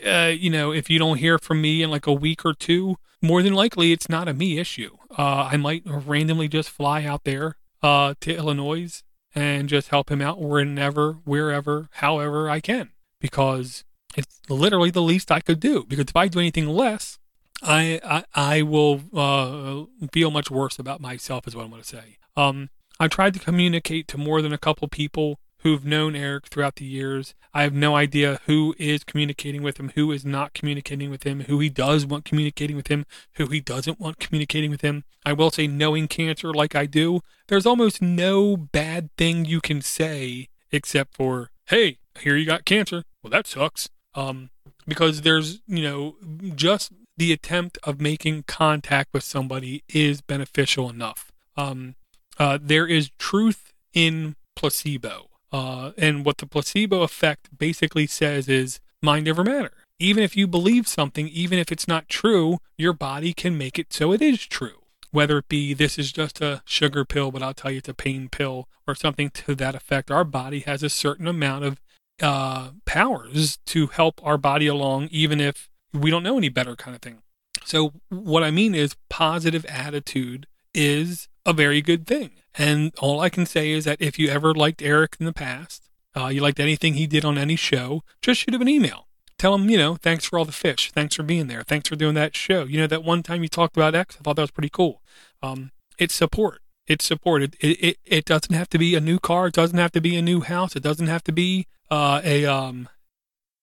uh, 0.05 0.33
you 0.37 0.51
know, 0.51 0.73
if 0.73 0.90
you 0.90 0.99
don't 0.99 1.19
hear 1.19 1.38
from 1.38 1.61
me 1.61 1.83
in 1.83 1.90
like 1.90 2.07
a 2.07 2.12
week 2.12 2.45
or 2.45 2.53
two, 2.53 2.97
more 3.23 3.42
than 3.42 3.55
likely 3.55 3.92
it's 3.92 4.09
not 4.09 4.29
a 4.29 4.35
me 4.35 4.59
issue. 4.59 4.97
Uh, 5.16 5.49
I 5.51 5.57
might 5.57 5.83
randomly 5.87 6.49
just 6.49 6.69
fly 6.69 7.05
out 7.05 7.25
there 7.25 7.57
uh, 7.83 8.14
to 8.21 8.37
Illinois 8.37 9.03
and 9.37 9.68
just 9.68 9.90
help 9.90 10.11
him 10.11 10.22
out 10.22 10.40
whenever, 10.40 11.18
wherever, 11.25 11.88
however 11.92 12.49
I 12.49 12.59
can, 12.61 12.90
because 13.20 13.85
it's 14.16 14.40
literally 14.49 14.90
the 14.90 15.03
least 15.03 15.31
I 15.31 15.40
could 15.40 15.61
do. 15.61 15.85
Because 15.87 16.07
if 16.09 16.16
I 16.16 16.27
do 16.27 16.40
anything 16.40 16.66
less, 16.66 17.18
I 17.62 18.01
I, 18.03 18.25
I 18.35 18.62
will 18.62 19.03
uh, 19.14 20.09
feel 20.12 20.31
much 20.31 20.51
worse 20.51 20.79
about 20.79 21.01
myself, 21.01 21.46
is 21.46 21.55
what 21.55 21.64
I'm 21.64 21.70
going 21.70 21.83
to 21.83 21.88
say. 21.88 22.16
Um, 22.35 22.70
I 22.99 23.09
tried 23.09 23.35
to 23.35 23.40
communicate 23.40 24.09
to 24.09 24.18
more 24.18 24.40
than 24.40 24.55
a 24.55 24.59
couple 24.59 24.88
people 24.88 25.38
who've 25.67 25.85
known 25.85 26.15
Eric 26.15 26.47
throughout 26.47 26.77
the 26.77 26.85
years. 26.85 27.35
I 27.53 27.65
have 27.65 27.75
no 27.75 27.97
idea 27.97 28.39
who 28.47 28.77
is 28.79 29.03
communicating 29.03 29.65
with 29.65 29.81
him, 29.81 29.91
who 29.97 30.13
is 30.13 30.25
not 30.25 30.55
communicating 30.55 31.11
with 31.11 31.25
him, 31.25 31.41
who 31.41 31.59
he 31.59 31.69
does 31.69 32.07
want 32.07 32.25
communicating 32.25 32.77
with 32.77 32.87
him, 32.87 33.05
who 33.33 33.47
he 33.47 33.61
doesn't 33.61 33.99
want 33.99 34.21
communicating 34.21 34.71
with 34.71 34.83
him. 34.83 35.03
I 35.25 35.33
will 35.33 35.51
say, 35.51 35.67
knowing 35.67 36.07
cancer 36.07 36.55
like 36.55 36.77
I 36.77 36.87
do, 36.87 37.21
there's 37.49 37.67
almost 37.67 38.01
no 38.01 38.57
bad 38.57 39.11
thing 39.19 39.45
you 39.45 39.61
can 39.61 39.83
say 39.83 40.47
except 40.71 41.17
for, 41.17 41.51
hey, 41.65 41.99
here 42.21 42.37
you 42.37 42.47
got 42.47 42.65
cancer. 42.65 43.03
Well, 43.25 43.33
that 43.33 43.49
sucks. 43.49 43.89
Um, 44.15 44.51
because 44.87 45.23
there's, 45.23 45.63
you 45.67 45.83
know, 45.83 46.15
just 46.55 46.93
the 47.17 47.33
attempt 47.33 47.77
of 47.83 48.01
making 48.01 48.45
contact 48.45 49.13
with 49.13 49.25
somebody 49.25 49.83
is 49.89 50.21
beneficial 50.21 50.89
enough. 50.89 51.33
Um, 51.57 51.97
uh, 52.39 52.57
there 52.63 52.87
is 52.87 53.11
truth 53.19 53.73
in 53.93 54.37
placebo. 54.55 55.31
Uh, 55.53 55.93
and 55.97 56.25
what 56.25 56.39
the 56.39 56.47
placebo 56.47 57.03
effect 57.03 57.57
basically 57.57 58.07
says 58.07 58.49
is 58.49 58.81
mind 59.03 59.29
over 59.29 59.45
matter. 59.45 59.73
Even 59.99 60.23
if 60.23 60.37
you 60.37 60.47
believe 60.47 60.87
something, 60.87 61.29
even 61.29 61.59
if 61.59 61.73
it's 61.73 61.89
not 61.89 62.09
true, 62.09 62.59
your 62.77 62.93
body 62.93 63.33
can 63.33 63.57
make 63.57 63.79
it 63.79 63.93
so 63.93 64.13
it 64.13 64.21
is 64.21 64.45
true. 64.47 64.83
Whether 65.11 65.39
it 65.39 65.49
be 65.49 65.73
this 65.73 65.99
is 65.99 66.13
just 66.13 66.41
a 66.41 66.63
sugar 66.67 67.05
pill, 67.05 67.31
but 67.31 67.43
I'll 67.43 67.55
tell 67.55 67.71
you 67.71 67.79
it's 67.79 67.89
a 67.89 67.95
pain 67.95 68.29
pill 68.29 68.69
or 68.87 68.95
something 68.95 69.31
to 69.31 69.55
that 69.55 69.75
effect, 69.75 70.11
our 70.11 70.25
body 70.25 70.61
has 70.61 70.83
a 70.83 70.91
certain 70.91 71.27
amount 71.27 71.65
of 71.65 71.81
uh, 72.21 72.71
powers 72.85 73.59
to 73.67 73.87
help 73.89 74.21
our 74.23 74.39
body 74.39 74.67
along, 74.67 75.09
even 75.11 75.41
if 75.41 75.69
we 75.93 76.11
don't 76.11 76.23
know 76.23 76.37
any 76.37 76.49
better, 76.49 76.77
kind 76.77 76.95
of 76.95 77.03
thing. 77.03 77.19
So, 77.65 77.95
what 78.11 78.45
I 78.45 78.51
mean 78.51 78.75
is, 78.75 78.97
positive 79.09 79.65
attitude 79.67 80.47
is 80.77 81.29
a 81.45 81.53
very 81.53 81.83
good 81.83 82.07
thing. 82.07 82.31
And 82.55 82.93
all 82.99 83.20
I 83.20 83.29
can 83.29 83.47
say 83.47 83.70
is 83.70 83.85
that 83.85 84.01
if 84.01 84.18
you 84.18 84.29
ever 84.29 84.55
liked 84.55 84.83
Eric 84.83 85.16
in 85.18 85.27
the 85.27 85.33
past, 85.33 85.89
uh, 86.16 86.29
you 86.29 86.41
liked 86.41 86.61
anything 86.61 86.95
he 86.95 87.07
did 87.07 87.24
on 87.24 87.37
any 87.37 87.57
show, 87.57 88.03
just 88.22 88.41
shoot 88.41 88.55
him 88.55 88.62
an 88.62 88.68
email. 88.68 89.09
Tell 89.39 89.55
him, 89.55 89.68
you 89.68 89.77
know, 89.77 89.97
thanks 89.97 90.24
for 90.24 90.39
all 90.39 90.47
the 90.47 90.53
fish. 90.53 90.91
Thanks 90.93 91.14
for 91.14 91.22
being 91.22 91.47
there. 91.47 91.62
Thanks 91.62 91.89
for 91.89 91.97
doing 91.97 92.14
that 92.14 92.35
show. 92.35 92.64
You 92.64 92.81
know, 92.81 92.87
that 92.87 93.05
one 93.05 93.22
time 93.22 93.43
you 93.43 93.49
talked 93.49 93.77
about 93.77 93.95
X, 93.95 94.16
I 94.18 94.22
thought 94.22 94.37
that 94.37 94.43
was 94.43 94.51
pretty 94.51 94.70
cool. 94.70 95.03
Um, 95.43 95.72
it's 95.99 96.14
support. 96.14 96.62
It's 96.87 97.05
support. 97.05 97.43
It, 97.43 97.57
it, 97.61 97.99
it 98.05 98.24
doesn't 98.24 98.55
have 98.55 98.70
to 98.70 98.79
be 98.79 98.95
a 98.95 99.01
new 99.01 99.18
car. 99.18 99.49
It 99.49 99.55
doesn't 99.55 99.79
have 99.79 99.93
to 99.93 100.01
be 100.01 100.16
a 100.16 100.22
new 100.22 100.41
house. 100.41 100.74
It 100.74 100.83
doesn't 100.83 101.09
have 101.09 101.24
to 101.24 101.33
be 101.33 101.66
uh, 101.91 102.22
a 102.24 102.47
um, 102.47 102.89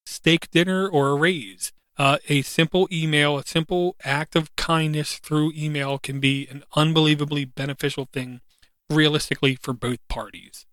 steak 0.06 0.52
dinner 0.52 0.88
or 0.88 1.10
a 1.10 1.16
raise. 1.16 1.74
Uh, 1.98 2.18
a 2.28 2.42
simple 2.42 2.88
email, 2.92 3.38
a 3.38 3.46
simple 3.46 3.96
act 4.04 4.36
of 4.36 4.56
kindness 4.56 5.20
through 5.20 5.52
email 5.56 6.00
can 6.00 6.20
be 6.20 6.48
an 6.50 6.64
unbelievably 6.76 7.46
beneficial 7.46 8.08
thing 8.12 8.42
realistically 8.90 9.56
for 9.56 9.74
both 9.74 10.00
parties. 10.08 10.66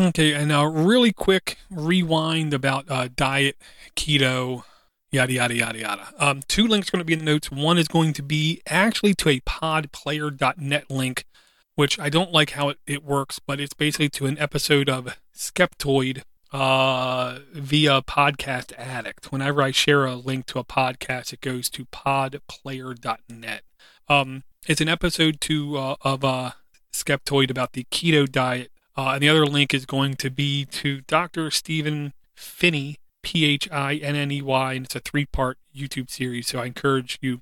Okay, 0.00 0.32
and 0.32 0.48
now 0.48 0.64
really 0.64 1.12
quick 1.12 1.58
rewind 1.68 2.54
about 2.54 2.86
uh, 2.88 3.08
diet, 3.14 3.56
keto, 3.96 4.64
yada 5.10 5.32
yada 5.32 5.54
yada 5.54 5.78
yada. 5.78 6.08
Um, 6.18 6.40
two 6.48 6.66
links 6.66 6.88
are 6.88 6.92
going 6.92 7.00
to 7.00 7.04
be 7.04 7.12
in 7.12 7.18
the 7.18 7.24
notes. 7.24 7.50
One 7.50 7.76
is 7.76 7.88
going 7.88 8.12
to 8.14 8.22
be 8.22 8.62
actually 8.66 9.14
to 9.14 9.28
a 9.28 9.40
podplayer.net 9.40 10.90
link, 10.90 11.26
which 11.74 11.98
I 11.98 12.08
don't 12.08 12.32
like 12.32 12.50
how 12.50 12.70
it, 12.70 12.78
it 12.86 13.04
works, 13.04 13.40
but 13.40 13.60
it's 13.60 13.74
basically 13.74 14.08
to 14.10 14.26
an 14.26 14.38
episode 14.38 14.88
of 14.88 15.18
Skeptoid 15.36 16.22
uh, 16.52 17.38
via 17.52 18.02
Podcast 18.02 18.72
Addict. 18.76 19.30
Whenever 19.32 19.62
I 19.62 19.70
share 19.70 20.06
a 20.06 20.16
link 20.16 20.46
to 20.46 20.58
a 20.58 20.64
podcast, 20.64 21.32
it 21.32 21.40
goes 21.40 21.68
to 21.70 21.84
podplayer.net. 21.86 23.62
Um, 24.08 24.42
it's 24.66 24.80
an 24.80 24.88
episode 24.88 25.40
to 25.42 25.76
uh, 25.76 25.96
of 26.02 26.24
uh, 26.24 26.52
Skeptoid 26.92 27.50
about 27.50 27.72
the 27.72 27.84
keto 27.84 28.30
diet. 28.30 28.70
Uh, 28.96 29.12
and 29.14 29.22
the 29.22 29.28
other 29.28 29.46
link 29.46 29.72
is 29.72 29.86
going 29.86 30.14
to 30.14 30.30
be 30.30 30.64
to 30.66 31.00
Dr. 31.02 31.50
Stephen 31.50 32.12
Phinney, 32.34 32.96
P 33.22 33.44
H 33.44 33.68
I 33.70 33.94
N 33.94 34.16
N 34.16 34.30
E 34.30 34.42
Y, 34.42 34.72
and 34.74 34.86
it's 34.86 34.96
a 34.96 35.00
three 35.00 35.26
part 35.26 35.58
YouTube 35.74 36.10
series. 36.10 36.48
So 36.48 36.58
I 36.58 36.66
encourage 36.66 37.18
you 37.22 37.40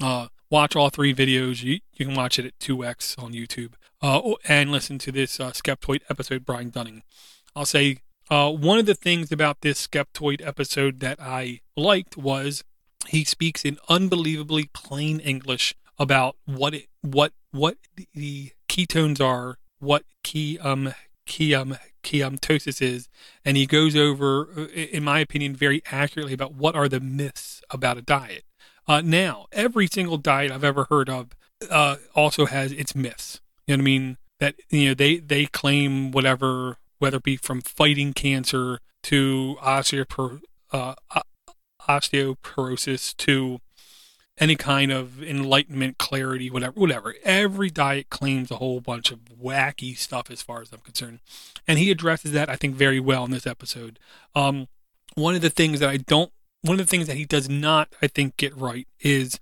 uh, 0.00 0.28
watch 0.50 0.76
all 0.76 0.90
three 0.90 1.14
videos. 1.14 1.62
You, 1.62 1.80
you 1.94 2.06
can 2.06 2.14
watch 2.14 2.38
it 2.38 2.46
at 2.46 2.58
2x 2.58 3.20
on 3.20 3.32
YouTube 3.32 3.72
uh, 4.00 4.34
and 4.46 4.70
listen 4.70 4.98
to 4.98 5.10
this 5.10 5.40
uh, 5.40 5.50
Skeptoid 5.50 6.00
episode, 6.08 6.44
Brian 6.44 6.70
Dunning. 6.70 7.02
I'll 7.56 7.66
say 7.66 7.98
uh, 8.32 8.50
one 8.50 8.78
of 8.78 8.86
the 8.86 8.94
things 8.94 9.30
about 9.30 9.60
this 9.60 9.86
Skeptoid 9.86 10.40
episode 10.46 11.00
that 11.00 11.20
I 11.20 11.60
liked 11.76 12.16
was 12.16 12.64
he 13.08 13.24
speaks 13.24 13.62
in 13.62 13.76
unbelievably 13.90 14.70
plain 14.72 15.20
English 15.20 15.74
about 15.98 16.36
what 16.46 16.72
it, 16.72 16.86
what 17.02 17.34
what 17.50 17.76
the 18.14 18.52
ketones 18.70 19.20
are, 19.20 19.58
what 19.80 20.04
key 20.24 20.58
um 20.58 20.94
key 21.26 21.52
um 21.52 21.76
ketosis 22.02 22.80
is, 22.80 23.10
and 23.44 23.58
he 23.58 23.66
goes 23.66 23.94
over, 23.94 24.48
uh, 24.56 24.62
in 24.72 25.04
my 25.04 25.18
opinion, 25.18 25.54
very 25.54 25.82
accurately 25.92 26.32
about 26.32 26.54
what 26.54 26.74
are 26.74 26.88
the 26.88 27.00
myths 27.00 27.60
about 27.68 27.98
a 27.98 28.02
diet. 28.02 28.44
Uh, 28.88 29.02
now, 29.02 29.44
every 29.52 29.86
single 29.86 30.16
diet 30.16 30.50
I've 30.50 30.64
ever 30.64 30.86
heard 30.88 31.10
of 31.10 31.36
uh, 31.70 31.96
also 32.14 32.46
has 32.46 32.72
its 32.72 32.94
myths. 32.94 33.42
You 33.66 33.76
know 33.76 33.82
what 33.82 33.82
I 33.82 33.84
mean? 33.84 34.16
That 34.40 34.54
you 34.70 34.88
know 34.88 34.94
they 34.94 35.18
they 35.18 35.44
claim 35.44 36.12
whatever, 36.12 36.78
whether 37.02 37.16
it 37.16 37.24
be 37.24 37.36
from 37.36 37.60
fighting 37.60 38.12
cancer 38.12 38.78
to 39.02 39.56
osteopor- 39.60 40.40
uh, 40.70 40.94
osteoporosis 41.88 43.16
to 43.16 43.58
any 44.38 44.54
kind 44.54 44.92
of 44.92 45.20
enlightenment, 45.20 45.98
clarity, 45.98 46.48
whatever, 46.48 46.78
whatever. 46.78 47.16
Every 47.24 47.70
diet 47.70 48.08
claims 48.08 48.52
a 48.52 48.56
whole 48.58 48.80
bunch 48.80 49.10
of 49.10 49.18
wacky 49.24 49.96
stuff 49.96 50.30
as 50.30 50.42
far 50.42 50.62
as 50.62 50.72
I'm 50.72 50.78
concerned. 50.78 51.18
And 51.66 51.80
he 51.80 51.90
addresses 51.90 52.30
that, 52.32 52.48
I 52.48 52.54
think, 52.54 52.76
very 52.76 53.00
well 53.00 53.24
in 53.24 53.32
this 53.32 53.48
episode. 53.48 53.98
Um, 54.36 54.68
one 55.16 55.34
of 55.34 55.40
the 55.42 55.50
things 55.50 55.80
that 55.80 55.88
I 55.88 55.96
don't, 55.96 56.30
one 56.60 56.78
of 56.78 56.86
the 56.86 56.90
things 56.90 57.08
that 57.08 57.16
he 57.16 57.24
does 57.24 57.48
not, 57.48 57.88
I 58.00 58.06
think, 58.06 58.36
get 58.36 58.56
right 58.56 58.86
is 59.00 59.40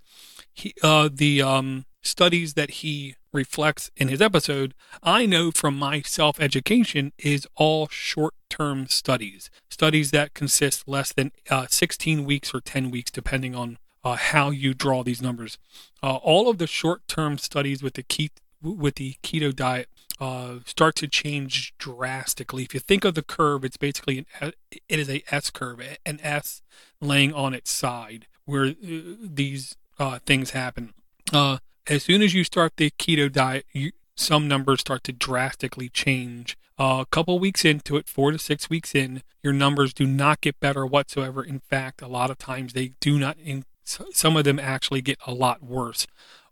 he, 0.51 0.73
uh, 0.81 1.09
the 1.13 1.43
um, 1.43 1.85
studies 2.01 2.53
that 2.55 2.71
he 2.71 3.15
reflects 3.33 3.91
in 3.95 4.07
his 4.07 4.21
episode, 4.21 4.73
I 5.01 5.25
know 5.25 5.51
from 5.51 5.77
my 5.77 6.01
self 6.01 6.39
education, 6.39 7.13
is 7.17 7.47
all 7.55 7.87
short 7.87 8.33
term 8.49 8.87
studies. 8.87 9.49
Studies 9.69 10.11
that 10.11 10.33
consist 10.33 10.87
less 10.87 11.13
than 11.13 11.31
uh, 11.49 11.67
16 11.69 12.25
weeks 12.25 12.53
or 12.53 12.61
10 12.61 12.91
weeks, 12.91 13.11
depending 13.11 13.55
on 13.55 13.77
uh, 14.03 14.15
how 14.15 14.49
you 14.49 14.73
draw 14.73 15.03
these 15.03 15.21
numbers. 15.21 15.57
Uh, 16.01 16.15
all 16.15 16.49
of 16.49 16.57
the 16.57 16.67
short-term 16.67 17.37
studies 17.37 17.83
with 17.83 17.93
the 17.93 18.03
ke- 18.03 18.31
with 18.61 18.95
the 18.95 19.15
keto 19.23 19.55
diet 19.55 19.89
uh, 20.19 20.55
start 20.65 20.95
to 20.95 21.07
change 21.07 21.73
drastically. 21.79 22.63
If 22.63 22.73
you 22.73 22.79
think 22.79 23.03
of 23.03 23.15
the 23.15 23.23
curve, 23.23 23.65
it's 23.65 23.77
basically 23.77 24.25
an, 24.39 24.53
it 24.87 24.99
is 24.99 25.09
a 25.09 25.23
S 25.31 25.49
curve, 25.49 25.81
an 26.05 26.19
S 26.21 26.61
laying 26.99 27.33
on 27.33 27.53
its 27.53 27.71
side 27.71 28.27
where 28.45 28.67
uh, 28.67 28.73
these 29.19 29.77
uh, 29.97 30.19
things 30.25 30.51
happen. 30.51 30.93
Uh, 31.33 31.57
as 31.87 32.03
soon 32.03 32.21
as 32.21 32.33
you 32.33 32.43
start 32.43 32.73
the 32.77 32.91
keto 32.91 33.31
diet, 33.31 33.65
you, 33.73 33.91
some 34.15 34.47
numbers 34.47 34.81
start 34.81 35.03
to 35.05 35.11
drastically 35.11 35.89
change. 35.89 36.57
a 36.77 37.05
couple 37.11 37.37
weeks 37.39 37.63
into 37.65 37.95
it, 37.97 38.07
four 38.07 38.31
to 38.31 38.39
six 38.39 38.69
weeks 38.69 38.95
in, 38.95 39.21
your 39.43 39.53
numbers 39.53 39.93
do 39.93 40.05
not 40.05 40.41
get 40.41 40.59
better 40.59 40.85
whatsoever. 40.85 41.43
In 41.43 41.59
fact, 41.59 42.01
a 42.01 42.07
lot 42.07 42.31
of 42.31 42.37
times 42.37 42.73
they 42.73 42.93
do 42.99 43.19
not 43.19 43.37
in, 43.43 43.65
some 43.83 44.37
of 44.37 44.43
them 44.43 44.59
actually 44.59 45.01
get 45.01 45.19
a 45.27 45.33
lot 45.33 45.63
worse. 45.63 46.07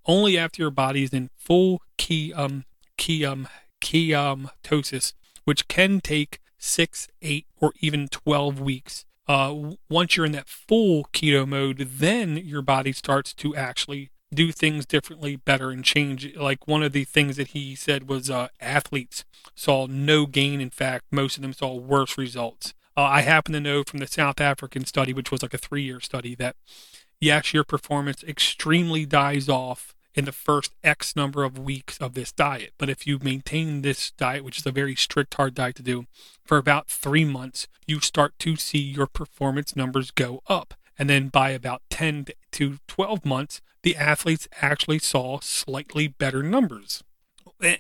Only 0.06 0.38
after 0.38 0.62
your 0.62 0.72
body 0.72 1.04
is 1.04 1.14
in 1.14 1.30
full 1.38 1.82
key 1.98 2.34
um 2.34 2.66
key 2.98 3.24
um 3.26 3.48
ketosis, 4.64 5.14
which 5.46 5.68
can 5.68 6.02
take 6.02 6.40
six, 6.58 7.08
eight, 7.22 7.46
or 7.60 7.74
even 7.80 8.08
twelve 8.08 8.60
weeks. 8.60 9.06
Uh, 9.28 9.74
once 9.90 10.18
you're 10.18 10.26
in 10.26 10.32
that 10.32 10.48
full 10.50 11.06
keto 11.14 11.48
mode, 11.48 11.78
then 11.78 12.38
your 12.38 12.64
body 12.64 12.92
starts 12.92 13.34
to 13.36 13.56
actually 13.56 14.10
do 14.34 14.52
things 14.52 14.86
differently, 14.86 15.36
better, 15.36 15.72
and 15.72 15.84
change. 15.84 16.36
Like 16.36 16.68
one 16.68 16.84
of 16.84 16.92
the 16.92 17.04
things 17.04 17.38
that 17.38 17.50
he 17.50 17.76
said 17.76 18.08
was 18.10 18.30
uh, 18.30 18.50
athletes 18.60 19.26
saw 19.56 19.88
no 19.88 20.26
gain. 20.26 20.62
In 20.62 20.70
fact, 20.70 21.06
most 21.12 21.38
of 21.38 21.42
them 21.42 21.54
saw 21.54 21.74
worse 21.76 22.18
results. 22.18 22.74
Uh, 22.96 23.04
I 23.04 23.22
happen 23.22 23.54
to 23.54 23.60
know 23.60 23.84
from 23.84 24.00
the 24.00 24.08
South 24.08 24.42
African 24.42 24.86
study, 24.86 25.14
which 25.14 25.32
was 25.32 25.42
like 25.42 25.54
a 25.54 25.58
three 25.58 25.84
year 25.84 26.00
study, 26.00 26.36
that 26.36 26.56
yes, 27.20 27.54
your 27.54 27.64
performance 27.64 28.24
extremely 28.24 29.06
dies 29.06 29.50
off 29.50 29.96
in 30.16 30.26
the 30.26 30.32
first 30.32 30.74
X 30.84 31.16
number 31.16 31.44
of 31.44 31.58
weeks 31.58 31.98
of 31.98 32.14
this 32.14 32.32
diet. 32.32 32.74
But 32.78 32.90
if 32.90 33.08
you 33.08 33.20
maintain 33.22 33.82
this 33.82 34.12
diet, 34.12 34.44
which 34.44 34.58
is 34.58 34.66
a 34.66 34.72
very 34.72 34.96
strict, 34.96 35.36
hard 35.36 35.56
diet 35.56 35.76
to 35.78 35.84
do, 35.84 36.06
for 36.44 36.58
about 36.58 36.88
three 36.88 37.26
months, 37.26 37.68
you 37.88 38.00
start 38.00 38.38
to 38.40 38.56
see 38.56 38.80
your 38.80 39.08
performance 39.08 39.76
numbers 39.76 40.12
go 40.12 40.42
up. 40.48 40.74
And 41.00 41.10
then 41.10 41.30
by 41.30 41.52
about 41.52 41.82
10 41.90 42.26
to 42.52 42.78
12 42.88 43.26
months, 43.26 43.62
the 43.82 43.96
athletes 43.96 44.50
actually 44.62 45.00
saw 45.00 45.40
slightly 45.40 46.08
better 46.08 46.44
numbers. 46.44 47.04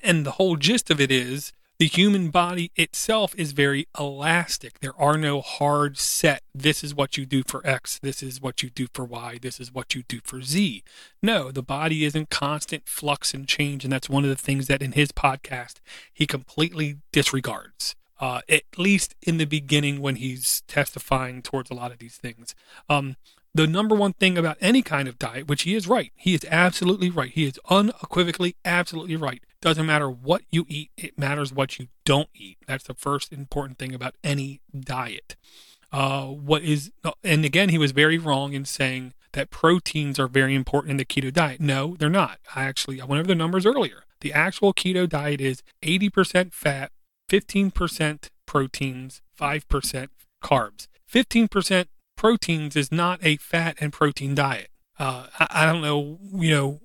And 0.01 0.25
the 0.25 0.31
whole 0.31 0.55
gist 0.55 0.89
of 0.89 1.01
it 1.01 1.11
is 1.11 1.51
the 1.79 1.87
human 1.87 2.29
body 2.29 2.71
itself 2.75 3.33
is 3.37 3.53
very 3.53 3.87
elastic. 3.97 4.79
There 4.79 4.99
are 4.99 5.17
no 5.17 5.39
hard 5.39 5.97
set, 5.97 6.43
this 6.53 6.83
is 6.83 6.93
what 6.93 7.15
you 7.15 7.25
do 7.25 7.41
for 7.47 7.65
X, 7.65 7.99
this 8.01 8.21
is 8.21 8.41
what 8.41 8.61
you 8.61 8.69
do 8.69 8.87
for 8.93 9.05
Y, 9.05 9.39
this 9.41 9.61
is 9.61 9.73
what 9.73 9.95
you 9.95 10.03
do 10.03 10.19
for 10.21 10.41
Z. 10.41 10.83
No, 11.23 11.51
the 11.51 11.63
body 11.63 12.03
is 12.03 12.15
in 12.15 12.25
constant 12.25 12.85
flux 12.85 13.33
and 13.33 13.47
change. 13.47 13.85
And 13.85 13.93
that's 13.93 14.09
one 14.09 14.25
of 14.25 14.29
the 14.29 14.35
things 14.35 14.67
that 14.67 14.81
in 14.81 14.91
his 14.91 15.13
podcast 15.13 15.75
he 16.13 16.25
completely 16.25 16.97
disregards. 17.13 17.95
Uh, 18.19 18.41
at 18.49 18.63
least 18.77 19.15
in 19.21 19.37
the 19.37 19.45
beginning 19.45 20.01
when 20.01 20.17
he's 20.17 20.61
testifying 20.67 21.41
towards 21.41 21.71
a 21.71 21.73
lot 21.73 21.91
of 21.91 21.99
these 21.99 22.17
things. 22.17 22.53
Um, 22.89 23.15
the 23.53 23.65
number 23.65 23.95
one 23.95 24.13
thing 24.13 24.37
about 24.37 24.57
any 24.61 24.81
kind 24.81 25.07
of 25.07 25.17
diet, 25.17 25.47
which 25.47 25.63
he 25.63 25.75
is 25.75 25.87
right, 25.87 26.11
he 26.15 26.33
is 26.33 26.45
absolutely 26.49 27.09
right. 27.09 27.31
He 27.31 27.45
is 27.45 27.59
unequivocally 27.69 28.55
absolutely 28.63 29.15
right. 29.15 29.43
Doesn't 29.61 29.85
matter 29.85 30.09
what 30.09 30.43
you 30.51 30.65
eat, 30.69 30.91
it 30.97 31.17
matters 31.17 31.51
what 31.51 31.79
you 31.79 31.87
don't 32.05 32.29
eat. 32.33 32.57
That's 32.67 32.85
the 32.85 32.93
first 32.93 33.33
important 33.33 33.77
thing 33.77 33.93
about 33.93 34.15
any 34.23 34.61
diet. 34.77 35.35
Uh, 35.91 36.25
what 36.27 36.61
is, 36.61 36.91
and 37.23 37.43
again, 37.43 37.69
he 37.69 37.77
was 37.77 37.91
very 37.91 38.17
wrong 38.17 38.53
in 38.53 38.63
saying 38.65 39.13
that 39.33 39.49
proteins 39.49 40.19
are 40.19 40.27
very 40.27 40.55
important 40.55 40.91
in 40.91 40.97
the 40.97 41.05
keto 41.05 41.33
diet. 41.33 41.59
No, 41.59 41.95
they're 41.97 42.09
not. 42.09 42.39
I 42.55 42.63
actually, 42.63 43.01
I 43.01 43.05
went 43.05 43.19
over 43.19 43.27
the 43.27 43.35
numbers 43.35 43.65
earlier. 43.65 44.03
The 44.21 44.33
actual 44.33 44.73
keto 44.73 45.07
diet 45.09 45.41
is 45.41 45.63
80% 45.81 46.53
fat, 46.53 46.91
15% 47.29 48.29
proteins, 48.45 49.21
5% 49.39 50.07
carbs. 50.43 50.87
15% 51.11 51.85
proteins 52.15 52.75
is 52.75 52.91
not 52.91 53.19
a 53.23 53.37
fat 53.37 53.77
and 53.79 53.93
protein 53.93 54.35
diet. 54.35 54.69
Uh, 54.97 55.27
I, 55.39 55.47
I, 55.49 55.65
don't 55.65 55.81
know, 55.81 56.19
you 56.33 56.51
know, 56.51 56.79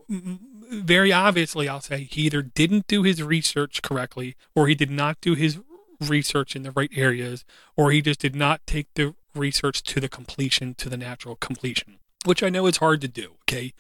very 0.70 1.12
obviously, 1.12 1.68
I'll 1.68 1.80
say 1.80 2.04
he 2.04 2.22
either 2.22 2.42
didn't 2.42 2.86
do 2.86 3.02
his 3.02 3.22
research 3.22 3.82
correctly 3.82 4.36
or 4.54 4.68
he 4.68 4.74
did 4.74 4.90
not 4.90 5.20
do 5.20 5.34
his 5.34 5.58
research 6.00 6.54
in 6.54 6.62
the 6.62 6.70
right 6.72 6.90
areas 6.94 7.44
or 7.76 7.90
he 7.90 8.02
just 8.02 8.20
did 8.20 8.36
not 8.36 8.60
take 8.66 8.88
the 8.94 9.14
research 9.34 9.82
to 9.82 10.00
the 10.00 10.08
completion, 10.08 10.74
to 10.74 10.88
the 10.88 10.96
natural 10.96 11.36
completion, 11.36 11.98
which 12.24 12.42
I 12.42 12.50
know 12.50 12.66
is 12.66 12.76
hard 12.76 13.00
to 13.00 13.08
do. 13.08 13.34
Okay. 13.42 13.72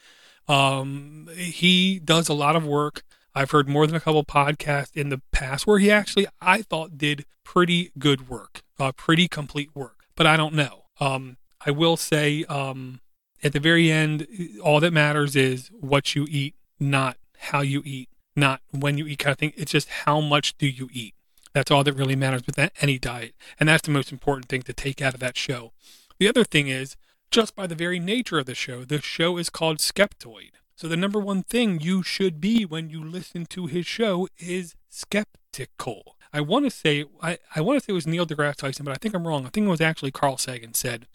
Um, 0.48 1.28
he 1.36 1.98
does 1.98 2.28
a 2.28 2.34
lot 2.34 2.56
of 2.56 2.66
work. 2.66 3.02
I've 3.34 3.50
heard 3.50 3.68
more 3.68 3.86
than 3.86 3.96
a 3.96 4.00
couple 4.00 4.24
podcasts 4.24 4.94
in 4.94 5.08
the 5.08 5.20
past 5.32 5.66
where 5.66 5.78
he 5.78 5.90
actually, 5.90 6.26
I 6.40 6.62
thought, 6.62 6.96
did 6.96 7.24
pretty 7.42 7.90
good 7.98 8.28
work, 8.28 8.62
uh, 8.78 8.92
pretty 8.92 9.28
complete 9.28 9.74
work, 9.74 10.04
but 10.16 10.26
I 10.26 10.36
don't 10.36 10.54
know. 10.54 10.84
Um, 11.00 11.36
I 11.66 11.70
will 11.70 11.96
say, 11.96 12.44
um, 12.44 13.00
at 13.42 13.52
the 13.52 13.60
very 13.60 13.90
end, 13.90 14.26
all 14.62 14.80
that 14.80 14.92
matters 14.92 15.34
is 15.36 15.70
what 15.80 16.14
you 16.14 16.26
eat 16.30 16.54
not 16.80 17.16
how 17.38 17.60
you 17.60 17.82
eat, 17.84 18.08
not 18.36 18.60
when 18.70 18.98
you 18.98 19.06
eat 19.06 19.18
kind 19.18 19.32
of 19.32 19.38
thing. 19.38 19.52
It's 19.56 19.72
just 19.72 19.88
how 19.88 20.20
much 20.20 20.56
do 20.58 20.66
you 20.66 20.88
eat. 20.92 21.14
That's 21.52 21.70
all 21.70 21.84
that 21.84 21.92
really 21.92 22.16
matters 22.16 22.42
with 22.46 22.58
any 22.80 22.98
diet. 22.98 23.34
And 23.60 23.68
that's 23.68 23.82
the 23.82 23.92
most 23.92 24.10
important 24.10 24.48
thing 24.48 24.62
to 24.62 24.72
take 24.72 25.00
out 25.00 25.14
of 25.14 25.20
that 25.20 25.36
show. 25.36 25.72
The 26.18 26.28
other 26.28 26.44
thing 26.44 26.68
is, 26.68 26.96
just 27.30 27.54
by 27.54 27.66
the 27.66 27.74
very 27.74 27.98
nature 27.98 28.38
of 28.38 28.46
the 28.46 28.54
show, 28.54 28.84
the 28.84 29.00
show 29.00 29.36
is 29.38 29.50
called 29.50 29.78
Skeptoid. 29.78 30.52
So 30.76 30.88
the 30.88 30.96
number 30.96 31.20
one 31.20 31.44
thing 31.44 31.80
you 31.80 32.02
should 32.02 32.40
be 32.40 32.64
when 32.64 32.90
you 32.90 33.02
listen 33.02 33.46
to 33.46 33.66
his 33.66 33.86
show 33.86 34.28
is 34.38 34.74
skeptical. 34.88 36.16
I 36.32 36.40
want 36.40 36.64
to 36.64 36.70
say 36.70 37.04
I, 37.22 37.38
I 37.54 37.60
want 37.60 37.78
to 37.78 37.84
say 37.84 37.92
it 37.92 37.94
was 37.94 38.06
Neil 38.06 38.26
deGrasse 38.26 38.56
Tyson, 38.56 38.84
but 38.84 38.92
I 38.92 38.98
think 38.98 39.14
I'm 39.14 39.26
wrong. 39.26 39.46
I 39.46 39.50
think 39.50 39.66
it 39.66 39.70
was 39.70 39.80
actually 39.80 40.10
Carl 40.10 40.36
Sagan 40.36 40.74
said 40.74 41.06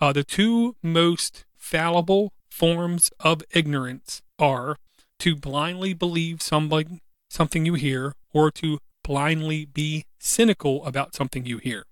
uh, 0.00 0.12
the 0.12 0.24
two 0.24 0.76
most 0.82 1.44
fallible 1.56 2.32
forms 2.48 3.10
of 3.20 3.42
ignorance 3.50 4.22
are 4.38 4.76
to 5.18 5.36
blindly 5.36 5.92
believe 5.92 6.40
somebody 6.40 7.00
something 7.28 7.66
you 7.66 7.74
hear 7.74 8.14
or 8.32 8.50
to 8.50 8.78
blindly 9.02 9.64
be 9.64 10.04
cynical 10.18 10.84
about 10.84 11.14
something 11.14 11.44
you 11.44 11.58
hear. 11.58 11.84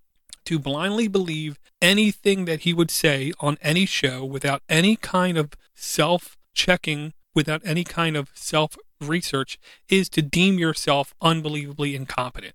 To 0.47 0.59
blindly 0.59 1.09
believe 1.09 1.59
anything 1.83 2.45
that 2.47 2.61
he 2.61 2.73
would 2.73 2.91
say 2.91 3.33
on 3.41 3.59
any 3.61 3.87
show 3.87 4.25
without 4.25 4.63
any 4.69 4.97
kind 4.97 5.37
of 5.37 5.51
self 5.75 6.38
checking, 6.59 7.15
without 7.35 7.63
any 7.65 7.85
kind 7.85 8.17
of 8.17 8.31
self 8.35 8.77
research, 9.01 9.59
is 9.89 10.09
to 10.11 10.21
deem 10.21 10.59
yourself 10.59 11.15
unbelievably 11.23 11.95
incompetent. 11.95 12.55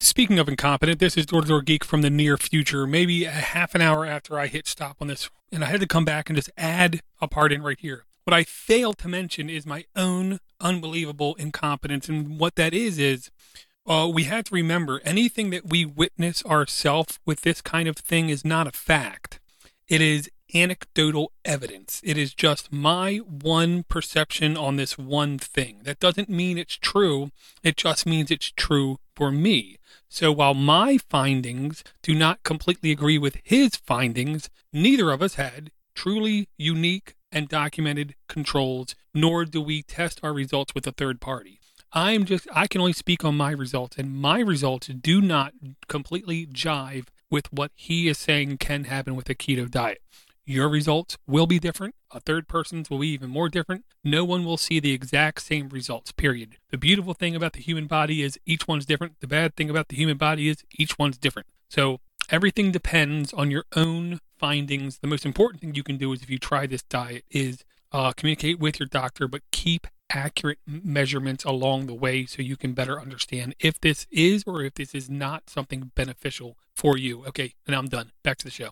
Speaking 0.00 0.38
of 0.38 0.48
incompetent, 0.48 1.00
this 1.00 1.16
is 1.16 1.26
Door 1.26 1.42
to 1.42 1.48
Door 1.48 1.62
Geek 1.62 1.84
from 1.84 2.02
the 2.02 2.10
near 2.10 2.36
future, 2.36 2.86
maybe 2.86 3.24
a 3.24 3.30
half 3.30 3.74
an 3.74 3.80
hour 3.80 4.06
after 4.06 4.38
I 4.38 4.46
hit 4.46 4.68
stop 4.68 4.98
on 5.00 5.08
this, 5.08 5.28
and 5.50 5.64
I 5.64 5.68
had 5.68 5.80
to 5.80 5.88
come 5.88 6.04
back 6.04 6.28
and 6.28 6.36
just 6.36 6.50
add 6.56 7.00
a 7.20 7.26
part 7.26 7.50
in 7.50 7.62
right 7.62 7.80
here. 7.80 8.04
What 8.24 8.34
I 8.34 8.44
failed 8.44 8.98
to 8.98 9.08
mention 9.08 9.48
is 9.48 9.64
my 9.66 9.86
own 9.96 10.38
unbelievable 10.60 11.34
incompetence, 11.36 12.08
and 12.08 12.38
what 12.38 12.56
that 12.56 12.74
is 12.74 12.98
is 12.98 13.30
uh, 13.86 14.08
we 14.12 14.24
have 14.24 14.44
to 14.44 14.54
remember 14.54 15.00
anything 15.02 15.48
that 15.50 15.68
we 15.68 15.86
witness 15.86 16.44
ourselves 16.44 17.18
with 17.24 17.40
this 17.40 17.62
kind 17.62 17.88
of 17.88 17.96
thing 17.96 18.28
is 18.28 18.44
not 18.44 18.66
a 18.66 18.72
fact. 18.72 19.40
It 19.88 20.02
is 20.02 20.30
anecdotal 20.54 21.32
evidence. 21.44 22.00
It 22.04 22.16
is 22.16 22.34
just 22.34 22.72
my 22.72 23.16
one 23.18 23.82
perception 23.84 24.56
on 24.56 24.76
this 24.76 24.96
one 24.96 25.38
thing. 25.38 25.80
That 25.82 26.00
doesn't 26.00 26.28
mean 26.28 26.58
it's 26.58 26.76
true. 26.76 27.30
It 27.62 27.76
just 27.76 28.06
means 28.06 28.30
it's 28.30 28.52
true 28.56 28.98
for 29.14 29.30
me. 29.30 29.78
So 30.08 30.32
while 30.32 30.54
my 30.54 30.98
findings 31.10 31.84
do 32.02 32.14
not 32.14 32.42
completely 32.42 32.90
agree 32.90 33.18
with 33.18 33.38
his 33.42 33.76
findings, 33.76 34.48
neither 34.72 35.10
of 35.10 35.22
us 35.22 35.34
had 35.34 35.70
truly 35.94 36.48
unique 36.56 37.14
and 37.30 37.48
documented 37.48 38.14
controls, 38.28 38.94
nor 39.12 39.44
do 39.44 39.60
we 39.60 39.82
test 39.82 40.20
our 40.22 40.32
results 40.32 40.74
with 40.74 40.86
a 40.86 40.92
third 40.92 41.20
party. 41.20 41.60
I'm 41.92 42.24
just, 42.24 42.46
I 42.52 42.66
can 42.66 42.80
only 42.80 42.92
speak 42.92 43.24
on 43.24 43.36
my 43.36 43.50
results, 43.50 43.96
and 43.96 44.12
my 44.12 44.40
results 44.40 44.88
do 44.88 45.20
not 45.20 45.52
completely 45.88 46.46
jive 46.46 47.06
with 47.30 47.52
what 47.52 47.72
he 47.74 48.08
is 48.08 48.18
saying 48.18 48.58
can 48.58 48.84
happen 48.84 49.16
with 49.16 49.28
a 49.28 49.34
keto 49.34 49.70
diet. 49.70 50.02
Your 50.48 50.70
results 50.70 51.18
will 51.26 51.46
be 51.46 51.58
different. 51.58 51.94
A 52.10 52.20
third 52.20 52.48
person's 52.48 52.88
will 52.88 53.00
be 53.00 53.08
even 53.08 53.28
more 53.28 53.50
different. 53.50 53.84
No 54.02 54.24
one 54.24 54.46
will 54.46 54.56
see 54.56 54.80
the 54.80 54.94
exact 54.94 55.42
same 55.42 55.68
results, 55.68 56.10
period. 56.10 56.56
The 56.70 56.78
beautiful 56.78 57.12
thing 57.12 57.36
about 57.36 57.52
the 57.52 57.60
human 57.60 57.86
body 57.86 58.22
is 58.22 58.40
each 58.46 58.66
one's 58.66 58.86
different. 58.86 59.20
The 59.20 59.26
bad 59.26 59.56
thing 59.56 59.68
about 59.68 59.88
the 59.88 59.96
human 59.96 60.16
body 60.16 60.48
is 60.48 60.64
each 60.78 60.98
one's 60.98 61.18
different. 61.18 61.48
So 61.68 62.00
everything 62.30 62.70
depends 62.70 63.34
on 63.34 63.50
your 63.50 63.66
own 63.76 64.20
findings. 64.38 65.00
The 65.00 65.06
most 65.06 65.26
important 65.26 65.60
thing 65.60 65.74
you 65.74 65.82
can 65.82 65.98
do 65.98 66.14
is 66.14 66.22
if 66.22 66.30
you 66.30 66.38
try 66.38 66.66
this 66.66 66.82
diet 66.82 67.24
is 67.30 67.62
uh, 67.92 68.12
communicate 68.12 68.58
with 68.58 68.80
your 68.80 68.88
doctor, 68.88 69.28
but 69.28 69.42
keep 69.50 69.86
accurate 70.08 70.60
measurements 70.66 71.44
along 71.44 71.88
the 71.88 71.94
way 71.94 72.24
so 72.24 72.40
you 72.40 72.56
can 72.56 72.72
better 72.72 72.98
understand 72.98 73.54
if 73.60 73.78
this 73.82 74.06
is 74.10 74.44
or 74.46 74.62
if 74.62 74.72
this 74.72 74.94
is 74.94 75.10
not 75.10 75.50
something 75.50 75.92
beneficial 75.94 76.56
for 76.74 76.96
you. 76.96 77.26
Okay, 77.26 77.52
and 77.66 77.76
I'm 77.76 77.88
done. 77.88 78.12
Back 78.22 78.38
to 78.38 78.44
the 78.46 78.50
show. 78.50 78.70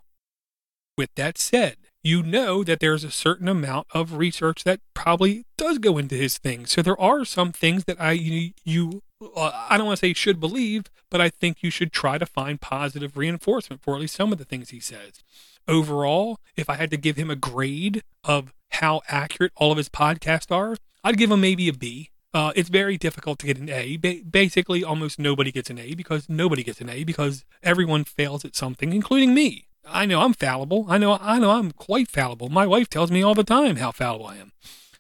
With 0.97 1.14
that 1.16 1.36
said, 1.36 1.76
you 2.03 2.22
know 2.22 2.64
that 2.64 2.80
there's 2.80 3.05
a 3.05 3.11
certain 3.11 3.49
amount 3.49 3.88
of 3.92 4.14
research 4.14 4.64
that 4.64 4.80
probably 4.94 5.44
does 5.59 5.76
go 5.78 5.99
into 5.99 6.14
his 6.14 6.38
thing. 6.38 6.64
So 6.64 6.80
there 6.80 6.99
are 6.99 7.24
some 7.26 7.53
things 7.53 7.84
that 7.84 8.01
I 8.01 8.12
you, 8.12 8.53
you 8.64 9.03
uh, 9.20 9.66
I 9.68 9.76
don't 9.76 9.86
want 9.86 9.99
to 9.99 10.07
say 10.07 10.14
should 10.14 10.40
believe, 10.40 10.84
but 11.11 11.20
I 11.20 11.28
think 11.28 11.62
you 11.62 11.70
should 11.70 11.92
try 11.92 12.16
to 12.16 12.24
find 12.24 12.61
positive 12.61 13.16
reinforcement 13.16 13.82
for 13.82 13.94
at 13.94 14.01
least 14.01 14.16
some 14.16 14.32
of 14.32 14.38
the 14.38 14.44
things 14.44 14.70
he 14.70 14.80
says. 14.80 15.22
Overall, 15.68 16.38
if 16.57 16.70
I 16.70 16.76
had 16.76 16.90
to 16.92 16.97
give 16.97 17.16
him 17.16 17.30
a 17.30 17.36
grade 17.36 18.03
of 18.24 18.55
how 18.70 19.03
accurate 19.09 19.53
all 19.57 19.72
of 19.72 19.78
his 19.78 19.88
podcasts 19.88 20.55
are, 20.55 20.76
I'd 21.05 21.18
give 21.18 21.30
him 21.30 21.40
maybe 21.40 21.68
a 21.68 21.72
B. 21.72 22.11
Uh, 22.32 22.53
it's 22.55 22.68
very 22.68 22.97
difficult 22.97 23.38
to 23.40 23.47
get 23.47 23.59
an 23.59 23.68
A. 23.68 23.97
Ba- 23.97 24.20
basically, 24.28 24.84
almost 24.84 25.18
nobody 25.18 25.51
gets 25.51 25.70
an 25.70 25.78
A 25.78 25.94
because 25.94 26.28
nobody 26.28 26.62
gets 26.62 26.80
an 26.80 26.88
A 26.88 27.05
because 27.05 27.44
everyone 27.62 28.05
fails 28.05 28.44
at 28.44 28.55
something, 28.55 28.92
including 28.92 29.34
me. 29.34 29.66
I 29.87 30.07
know 30.07 30.22
I'm 30.22 30.34
fallible. 30.34 30.87
I 30.89 30.99
know 30.99 31.18
I 31.20 31.39
know 31.39 31.53
I'm 31.53 31.72
quite 31.72 32.09
fallible. 32.09 32.49
My 32.49 32.66
wife 32.66 32.89
tells 32.89 33.11
me 33.11 33.22
all 33.22 33.34
the 33.34 33.45
time 33.45 33.76
how 33.76 33.93
fallible 33.93 34.26
I 34.26 34.37
am. 34.37 34.53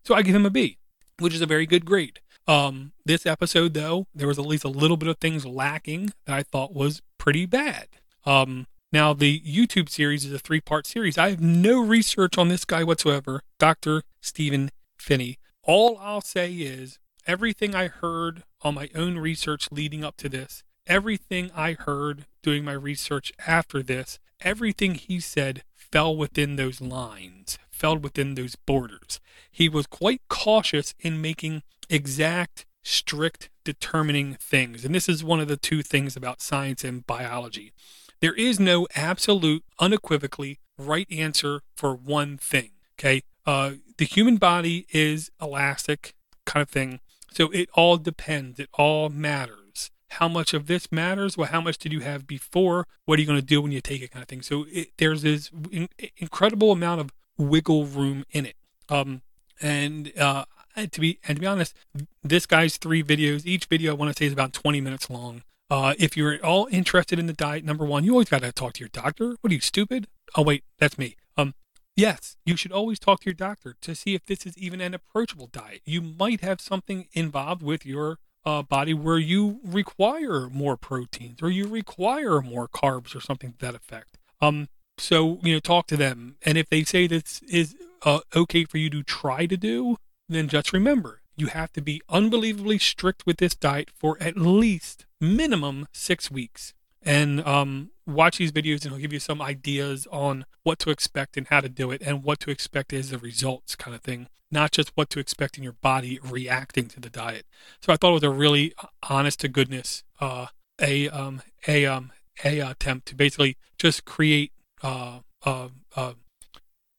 So 0.04 0.14
I 0.14 0.22
give 0.22 0.34
him 0.34 0.46
a 0.46 0.50
B, 0.50 0.78
which 1.18 1.34
is 1.34 1.40
a 1.40 1.46
very 1.46 1.66
good 1.66 1.84
grade. 1.84 2.20
Um, 2.46 2.92
this 3.04 3.26
episode 3.26 3.74
though, 3.74 4.06
there 4.14 4.28
was 4.28 4.38
at 4.38 4.46
least 4.46 4.64
a 4.64 4.68
little 4.68 4.96
bit 4.96 5.08
of 5.08 5.18
things 5.18 5.44
lacking 5.44 6.12
that 6.26 6.36
I 6.36 6.42
thought 6.42 6.72
was 6.72 7.02
pretty 7.18 7.46
bad. 7.46 7.88
Um, 8.24 8.66
now 8.92 9.12
the 9.12 9.40
YouTube 9.40 9.88
series 9.88 10.24
is 10.24 10.32
a 10.32 10.38
three-part 10.38 10.86
series. 10.86 11.18
I 11.18 11.30
have 11.30 11.40
no 11.40 11.80
research 11.84 12.38
on 12.38 12.48
this 12.48 12.64
guy 12.64 12.84
whatsoever, 12.84 13.40
Dr. 13.58 14.02
Stephen 14.20 14.70
Phinney. 14.96 15.38
All 15.64 15.98
I'll 16.00 16.20
say 16.20 16.52
is 16.52 17.00
everything 17.26 17.74
I 17.74 17.88
heard 17.88 18.44
on 18.62 18.74
my 18.74 18.88
own 18.94 19.18
research 19.18 19.68
leading 19.72 20.04
up 20.04 20.16
to 20.18 20.28
this, 20.28 20.62
everything 20.86 21.50
I 21.54 21.72
heard 21.72 22.26
doing 22.42 22.64
my 22.64 22.72
research 22.72 23.32
after 23.44 23.82
this 23.82 24.20
everything 24.40 24.94
he 24.94 25.20
said 25.20 25.62
fell 25.74 26.16
within 26.16 26.56
those 26.56 26.80
lines, 26.80 27.58
fell 27.70 27.96
within 27.96 28.34
those 28.34 28.56
borders. 28.56 29.20
He 29.50 29.68
was 29.68 29.86
quite 29.86 30.22
cautious 30.28 30.94
in 31.00 31.20
making 31.20 31.62
exact, 31.88 32.66
strict, 32.82 33.50
determining 33.64 34.34
things. 34.34 34.84
And 34.84 34.94
this 34.94 35.08
is 35.08 35.24
one 35.24 35.40
of 35.40 35.48
the 35.48 35.56
two 35.56 35.82
things 35.82 36.16
about 36.16 36.40
science 36.40 36.84
and 36.84 37.06
biology. 37.06 37.72
There 38.20 38.34
is 38.34 38.58
no 38.58 38.86
absolute, 38.94 39.64
unequivocally 39.78 40.58
right 40.78 41.06
answer 41.10 41.60
for 41.74 41.94
one 41.94 42.36
thing. 42.36 42.70
Okay. 42.98 43.22
Uh, 43.44 43.72
the 43.98 44.04
human 44.04 44.36
body 44.36 44.86
is 44.90 45.30
elastic, 45.40 46.14
kind 46.44 46.62
of 46.62 46.68
thing. 46.68 47.00
So 47.30 47.50
it 47.50 47.68
all 47.74 47.96
depends. 47.98 48.58
It 48.58 48.70
all 48.74 49.08
matters 49.08 49.65
how 50.10 50.28
much 50.28 50.54
of 50.54 50.66
this 50.66 50.90
matters. 50.92 51.36
Well, 51.36 51.48
how 51.48 51.60
much 51.60 51.78
did 51.78 51.92
you 51.92 52.00
have 52.00 52.26
before? 52.26 52.86
What 53.04 53.18
are 53.18 53.20
you 53.22 53.26
going 53.26 53.40
to 53.40 53.44
do 53.44 53.60
when 53.60 53.72
you 53.72 53.80
take 53.80 54.02
it, 54.02 54.10
kind 54.10 54.22
of 54.22 54.28
thing. 54.28 54.42
So 54.42 54.66
it, 54.70 54.88
there's 54.98 55.22
this 55.22 55.50
in, 55.70 55.88
incredible 56.16 56.72
amount 56.72 57.00
of 57.00 57.12
wiggle 57.36 57.86
room 57.86 58.24
in 58.30 58.46
it. 58.46 58.56
Um, 58.88 59.22
and 59.60 60.12
uh, 60.18 60.44
to 60.76 61.00
be 61.00 61.18
and 61.26 61.36
to 61.36 61.40
be 61.40 61.46
honest, 61.46 61.74
this 62.22 62.46
guy's 62.46 62.76
three 62.76 63.02
videos. 63.02 63.46
Each 63.46 63.64
video 63.66 63.92
I 63.92 63.94
want 63.94 64.14
to 64.14 64.18
say 64.18 64.26
is 64.26 64.32
about 64.32 64.52
20 64.52 64.80
minutes 64.80 65.10
long. 65.10 65.42
Uh, 65.68 65.94
if 65.98 66.16
you're 66.16 66.32
at 66.32 66.44
all 66.44 66.68
interested 66.70 67.18
in 67.18 67.26
the 67.26 67.32
diet, 67.32 67.64
number 67.64 67.84
one, 67.84 68.04
you 68.04 68.12
always 68.12 68.28
got 68.28 68.42
to 68.42 68.52
talk 68.52 68.74
to 68.74 68.80
your 68.80 68.88
doctor. 68.90 69.36
What 69.40 69.50
are 69.50 69.54
you 69.54 69.60
stupid? 69.60 70.06
Oh 70.36 70.42
wait, 70.42 70.64
that's 70.78 70.98
me. 70.98 71.16
Um, 71.36 71.54
yes, 71.96 72.36
you 72.44 72.56
should 72.56 72.72
always 72.72 72.98
talk 72.98 73.20
to 73.20 73.26
your 73.26 73.34
doctor 73.34 73.74
to 73.80 73.94
see 73.94 74.14
if 74.14 74.24
this 74.26 74.46
is 74.46 74.56
even 74.56 74.80
an 74.80 74.94
approachable 74.94 75.48
diet. 75.50 75.80
You 75.84 76.02
might 76.02 76.42
have 76.42 76.60
something 76.60 77.08
involved 77.12 77.62
with 77.62 77.84
your 77.84 78.18
uh, 78.46 78.62
body 78.62 78.94
where 78.94 79.18
you 79.18 79.60
require 79.64 80.48
more 80.48 80.76
proteins 80.76 81.42
or 81.42 81.50
you 81.50 81.66
require 81.66 82.40
more 82.40 82.68
carbs 82.68 83.14
or 83.14 83.20
something 83.20 83.52
to 83.52 83.58
that 83.58 83.74
effect. 83.74 84.16
Um, 84.40 84.68
so 84.96 85.40
you 85.42 85.54
know, 85.54 85.60
talk 85.60 85.88
to 85.88 85.96
them, 85.96 86.36
and 86.42 86.56
if 86.56 86.70
they 86.70 86.84
say 86.84 87.06
this 87.06 87.42
is 87.42 87.74
uh, 88.02 88.20
okay 88.34 88.64
for 88.64 88.78
you 88.78 88.88
to 88.90 89.02
try 89.02 89.44
to 89.46 89.56
do, 89.56 89.96
then 90.28 90.48
just 90.48 90.72
remember 90.72 91.20
you 91.36 91.48
have 91.48 91.72
to 91.72 91.82
be 91.82 92.00
unbelievably 92.08 92.78
strict 92.78 93.26
with 93.26 93.36
this 93.36 93.54
diet 93.54 93.90
for 93.94 94.16
at 94.20 94.38
least 94.38 95.04
minimum 95.20 95.86
six 95.92 96.30
weeks 96.30 96.72
and 97.06 97.46
um, 97.46 97.90
watch 98.06 98.36
these 98.36 98.52
videos 98.52 98.82
and 98.82 98.92
he'll 98.92 99.00
give 99.00 99.12
you 99.12 99.20
some 99.20 99.40
ideas 99.40 100.06
on 100.12 100.44
what 100.64 100.78
to 100.80 100.90
expect 100.90 101.38
and 101.38 101.46
how 101.48 101.60
to 101.60 101.68
do 101.68 101.90
it 101.90 102.02
and 102.04 102.22
what 102.22 102.40
to 102.40 102.50
expect 102.50 102.92
as 102.92 103.10
the 103.10 103.18
results 103.18 103.74
kind 103.74 103.94
of 103.94 104.02
thing 104.02 104.26
not 104.50 104.70
just 104.70 104.92
what 104.94 105.10
to 105.10 105.18
expect 105.18 105.56
in 105.56 105.64
your 105.64 105.72
body 105.72 106.18
reacting 106.22 106.86
to 106.86 107.00
the 107.00 107.10
diet. 107.10 107.46
So 107.80 107.92
i 107.92 107.96
thought 107.96 108.10
it 108.10 108.14
was 108.14 108.22
a 108.22 108.30
really 108.30 108.72
honest 109.08 109.40
to 109.40 109.48
goodness 109.48 110.04
uh, 110.20 110.46
a 110.80 111.08
um, 111.08 111.42
a 111.66 111.86
um, 111.86 112.12
a 112.44 112.60
attempt 112.60 113.06
to 113.08 113.14
basically 113.14 113.56
just 113.78 114.04
create 114.04 114.52
uh, 114.82 115.20
uh, 115.44 115.68
uh, 115.94 116.14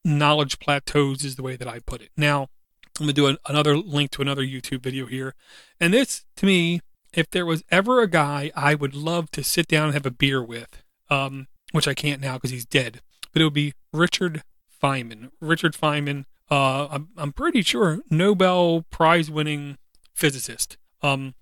knowledge 0.04 0.60
plateaus 0.60 1.24
is 1.24 1.36
the 1.36 1.44
way 1.44 1.56
that 1.56 1.68
i 1.68 1.80
put 1.80 2.02
it. 2.02 2.10
Now 2.18 2.50
i'm 3.00 3.06
going 3.06 3.10
to 3.10 3.14
do 3.14 3.28
an, 3.28 3.38
another 3.48 3.78
link 3.78 4.12
to 4.12 4.22
another 4.22 4.44
youtube 4.44 4.82
video 4.82 5.06
here. 5.06 5.36
And 5.80 5.94
this 5.94 6.26
to 6.38 6.46
me 6.46 6.82
if 7.18 7.32
there 7.32 7.48
was 7.48 7.64
ever 7.72 8.02
a 8.02 8.08
guy 8.08 8.52
I 8.56 8.76
would 8.76 8.94
love 8.94 9.32
to 9.32 9.44
sit 9.44 9.68
down 9.68 9.86
and 9.86 9.94
have 9.96 10.06
a 10.06 10.12
beer 10.12 10.42
with, 10.42 10.84
um, 11.10 11.48
which 11.72 11.88
I 11.88 11.96
can't 11.96 12.22
now 12.22 12.36
because 12.36 12.52
he's 12.52 12.66
dead, 12.66 13.02
but 13.34 13.42
it 13.42 13.46
would 13.46 13.56
be 13.56 13.74
Richard 13.92 14.44
Feynman. 14.82 15.32
Richard 15.42 15.74
Feynman, 15.74 16.26
uh, 16.52 16.88
I'm, 16.92 17.10
I'm 17.18 17.34
pretty 17.34 17.64
sure 17.64 18.02
Nobel 18.12 18.86
Prize 18.92 19.32
winning 19.32 19.80
physicist, 20.14 20.78
um, 21.02 21.34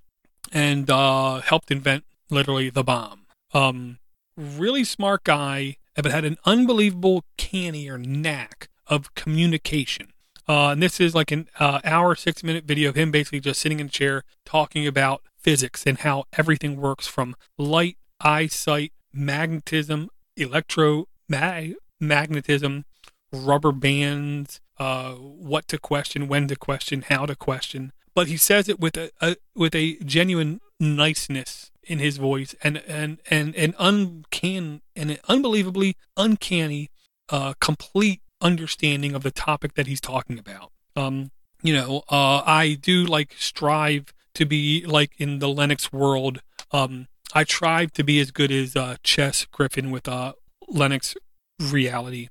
and 0.54 0.90
uh, 0.90 1.42
helped 1.42 1.70
invent 1.70 2.06
literally 2.32 2.70
the 2.70 2.84
bomb. 2.84 3.26
Um, 3.54 4.00
really 4.38 4.86
smart 4.86 5.26
guy, 5.26 5.76
but 5.96 6.06
had 6.06 6.24
an 6.24 6.38
unbelievable 6.46 7.26
canny 7.38 7.90
or 7.90 7.98
knack 7.98 8.70
of 8.88 9.14
communication. 9.14 10.14
Uh, 10.48 10.70
and 10.70 10.82
this 10.82 11.02
is 11.02 11.14
like 11.14 11.32
an 11.32 11.50
uh, 11.60 11.82
hour, 11.84 12.16
six 12.16 12.44
minute 12.44 12.64
video 12.64 12.90
of 12.90 12.96
him 12.96 13.12
basically 13.12 13.40
just 13.42 13.60
sitting 13.60 13.80
in 13.82 13.88
a 13.88 13.90
chair 13.90 14.24
talking 14.46 14.88
about 14.88 15.22
physics 15.46 15.86
and 15.86 16.00
how 16.00 16.24
everything 16.34 16.82
works 16.82 17.06
from 17.06 17.36
light, 17.56 17.98
eyesight, 18.20 18.92
magnetism, 19.14 20.10
electromagnetism, 20.40 22.84
rubber 23.32 23.72
bands, 23.72 24.60
uh, 24.80 25.12
what 25.12 25.68
to 25.68 25.78
question, 25.78 26.28
when 26.28 26.48
to 26.48 26.56
question, 26.56 27.04
how 27.10 27.28
to 27.28 27.36
question. 27.36 27.94
But 28.16 28.26
he 28.28 28.38
says 28.38 28.68
it 28.68 28.80
with 28.80 28.98
a, 28.98 29.12
a 29.22 29.36
with 29.56 29.76
a 29.76 29.98
genuine 29.98 30.62
niceness 30.80 31.70
in 31.84 32.00
his 32.00 32.18
voice 32.18 32.56
and 32.64 32.78
and 32.88 33.20
and 33.30 33.56
an 33.56 33.76
uncanny 33.78 34.82
and 34.96 35.12
an 35.12 35.20
unbelievably 35.28 35.96
uncanny 36.18 36.90
uh, 37.30 37.54
complete 37.60 38.24
understanding 38.42 39.14
of 39.14 39.22
the 39.22 39.30
topic 39.30 39.76
that 39.76 39.86
he's 39.86 40.02
talking 40.02 40.40
about. 40.40 40.72
Um, 40.96 41.30
you 41.62 41.76
know, 41.76 42.02
uh, 42.10 42.42
I 42.46 42.80
do 42.82 43.06
like 43.06 43.36
strive 43.38 44.12
to 44.36 44.46
be 44.46 44.86
like 44.86 45.12
in 45.18 45.40
the 45.40 45.48
Linux 45.48 45.92
world. 45.92 46.42
Um, 46.72 47.08
I 47.34 47.44
try 47.44 47.86
to 47.88 48.04
be 48.04 48.20
as 48.20 48.32
good 48.32 48.52
as 48.52 48.76
uh, 48.76 48.98
Chess 49.04 49.46
Griffin 49.46 49.92
with 49.92 50.08
uh, 50.08 50.34
Linux 50.72 51.16
reality. 51.60 52.30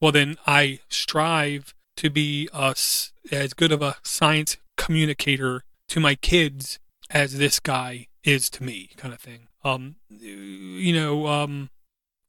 Well, 0.00 0.12
then 0.12 0.36
I 0.46 0.80
strive 0.88 1.74
to 1.96 2.10
be 2.10 2.48
uh, 2.52 2.74
as 3.32 3.54
good 3.54 3.72
of 3.72 3.82
a 3.82 3.96
science 4.02 4.56
communicator 4.76 5.62
to 5.88 6.00
my 6.00 6.14
kids 6.14 6.78
as 7.10 7.38
this 7.38 7.60
guy 7.60 8.08
is 8.22 8.50
to 8.50 8.64
me, 8.64 8.90
kind 8.96 9.14
of 9.14 9.20
thing. 9.20 9.48
Um, 9.62 9.96
you 10.10 10.92
know, 10.92 11.26
um, 11.26 11.70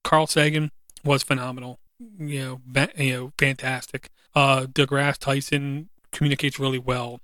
Carl 0.04 0.28
Sagan 0.28 0.72
was 1.04 1.24
phenomenal. 1.24 1.80
You 2.18 2.40
know, 2.40 2.62
ba- 2.66 2.92
you 2.98 3.14
know, 3.14 3.34
fantastic. 3.38 4.10
Uh, 4.34 4.66
DeGrasse 4.66 5.18
Tyson 5.18 5.90
communicates 6.12 6.60
really 6.60 6.80
well. 6.80 7.20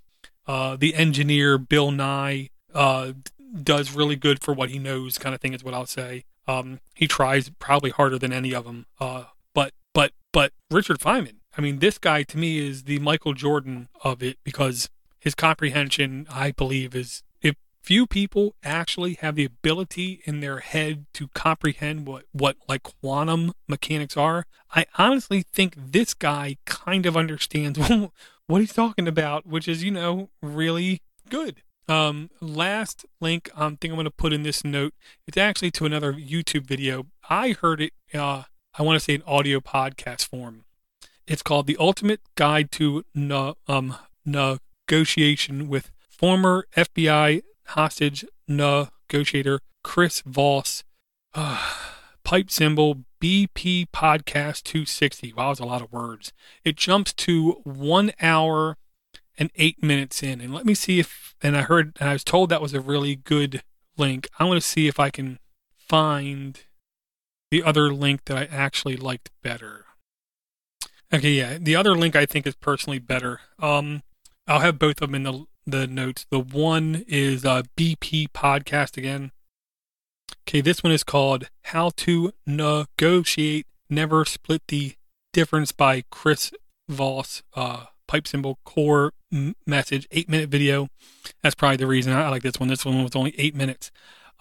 Uh, 0.48 0.76
the 0.76 0.96
engineer 0.96 1.58
Bill 1.58 1.92
Nye 1.92 2.50
uh, 2.74 3.14
does 3.62 3.94
really 3.94 4.16
good 4.16 4.42
for 4.42 4.54
what 4.54 4.70
he 4.70 4.80
knows, 4.80 5.18
kind 5.18 5.36
of 5.36 5.42
thing 5.42 5.54
is 5.54 5.64
what 5.64 5.74
I'll 5.74 5.86
say. 5.86 6.26
Um, 6.48 6.80
he 6.96 7.08
tries 7.08 7.50
probably 7.60 7.92
harder 7.92 8.18
than 8.18 8.34
any 8.34 8.54
of 8.54 8.66
them. 8.66 8.86
Uh, 9.00 9.26
but 9.54 9.74
but 9.94 10.12
but 10.32 10.54
Richard 10.70 11.00
Feynman, 11.00 11.36
I 11.58 11.62
mean, 11.62 11.80
this 11.80 11.98
guy 11.98 12.24
to 12.24 12.38
me 12.38 12.58
is 12.58 12.84
the 12.84 13.00
Michael 13.00 13.34
Jordan 13.34 13.90
of 14.04 14.24
it 14.24 14.38
because 14.44 14.90
his 15.20 15.36
comprehension, 15.36 16.26
I 16.32 16.52
believe, 16.52 16.96
is 16.96 17.24
if 17.42 17.56
few 17.82 18.08
people 18.08 18.56
actually 18.64 19.16
have 19.22 19.36
the 19.36 19.46
ability 19.46 20.22
in 20.26 20.40
their 20.40 20.60
head 20.60 21.06
to 21.14 21.28
comprehend 21.30 22.08
what 22.08 22.26
what 22.32 22.58
like 22.68 22.84
quantum 22.84 23.54
mechanics 23.68 24.18
are. 24.18 24.46
I 24.74 24.86
honestly 24.98 25.44
think 25.44 25.76
this 25.78 26.14
guy 26.14 26.58
kind 26.66 27.06
of 27.06 27.18
understands 27.18 27.78
what 28.52 28.60
he's 28.60 28.74
talking 28.74 29.08
about, 29.08 29.46
which 29.46 29.68
is 29.68 29.84
you 29.84 29.92
know 29.92 30.30
really 30.42 31.02
good. 31.30 31.64
Um, 31.88 32.30
last 32.42 33.06
link 33.20 33.50
um, 33.56 33.78
think 33.78 33.92
I'm 33.92 33.96
going 33.96 34.06
to 34.06 34.12
put 34.12 34.34
in 34.34 34.44
this 34.44 34.64
note. 34.64 34.94
It's 35.26 35.38
actually 35.38 35.72
to 35.72 35.86
another 35.86 36.14
YouTube 36.14 36.66
video. 36.66 37.08
I 37.30 37.56
heard 37.60 37.82
it. 37.82 37.94
Uh, 38.14 38.44
I 38.78 38.84
want 38.84 38.98
to 38.98 39.04
say 39.04 39.16
an 39.16 39.24
audio 39.26 39.60
podcast 39.60 40.28
form. 40.28 40.66
It's 41.26 41.42
called 41.42 41.66
"The 41.66 41.78
Ultimate 41.80 42.20
Guide 42.36 42.72
to 42.74 43.06
no, 43.16 43.56
um, 43.68 43.96
Negotiation" 44.26 45.70
with 45.70 45.92
former 46.10 46.68
FBI 46.76 47.42
hostage 47.68 48.26
negotiator 48.48 49.62
Chris 49.84 50.22
Voss. 50.26 50.84
Uh, 51.34 51.74
pipe 52.24 52.52
symbol 52.52 53.06
BP 53.22 53.88
Podcast 53.92 54.64
260. 54.64 55.34
Wow, 55.34 55.50
that's 55.50 55.60
a 55.60 55.66
lot 55.66 55.82
of 55.82 55.92
words. 55.92 56.34
It 56.66 56.76
jumps 56.76 57.14
to 57.14 57.62
one 57.64 58.12
hour 58.22 58.78
and 59.38 59.52
eight 59.56 59.82
minutes 59.84 60.24
in. 60.24 60.42
And 60.42 60.54
let 60.54 60.66
me 60.66 60.74
see 60.74 61.00
if, 61.00 61.36
and 61.42 61.56
I 61.56 61.62
heard, 61.62 61.96
and 62.00 62.10
I 62.10 62.14
was 62.14 62.24
told 62.24 62.50
that 62.50 62.62
was 62.62 62.74
a 62.74 62.82
really 62.82 63.16
good 63.16 63.64
link. 63.98 64.28
I 64.40 64.44
want 64.46 64.62
to 64.62 64.68
see 64.68 64.88
if 64.88 65.00
I 65.00 65.12
can 65.12 65.40
find 65.78 66.60
the 67.52 67.64
other 67.64 67.94
link 67.94 68.26
that 68.26 68.38
I 68.38 68.46
actually 68.46 68.98
liked 68.98 69.30
better. 69.44 69.86
Okay, 71.14 71.32
yeah, 71.32 71.58
the 71.60 71.76
other 71.76 71.96
link 71.96 72.16
I 72.16 72.26
think 72.26 72.48
is 72.48 72.56
personally 72.56 73.00
better. 73.00 73.42
Um, 73.60 74.02
I'll 74.48 74.62
have 74.62 74.80
both 74.80 75.02
of 75.02 75.12
them 75.12 75.16
in 75.16 75.24
the 75.24 75.46
the 75.68 75.86
notes. 75.86 76.26
The 76.30 76.40
one 76.40 77.04
is 77.08 77.46
uh, 77.46 77.64
BP 77.78 78.30
podcast 78.30 78.98
again. 78.98 79.32
Okay, 80.48 80.62
this 80.62 80.84
one 80.84 80.92
is 80.92 81.04
called 81.04 81.50
"How 81.66 81.92
to 81.98 82.32
Negotiate 82.46 83.68
Never 83.90 84.26
Split 84.26 84.62
the 84.68 84.96
Difference" 85.34 85.72
by 85.72 86.04
Chris 86.12 86.52
Voss. 86.90 87.44
Uh, 87.56 87.86
pipe 88.08 88.28
symbol 88.28 88.60
core 88.66 89.14
message, 89.66 90.08
eight 90.12 90.28
minute 90.28 90.50
video. 90.50 90.90
That's 91.42 91.56
probably 91.56 91.78
the 91.78 91.88
reason 91.88 92.14
I 92.14 92.30
like 92.30 92.44
this 92.44 92.60
one. 92.60 92.68
This 92.70 92.86
one 92.86 93.02
was 93.04 93.16
only 93.16 93.34
eight 93.38 93.56
minutes. 93.56 93.92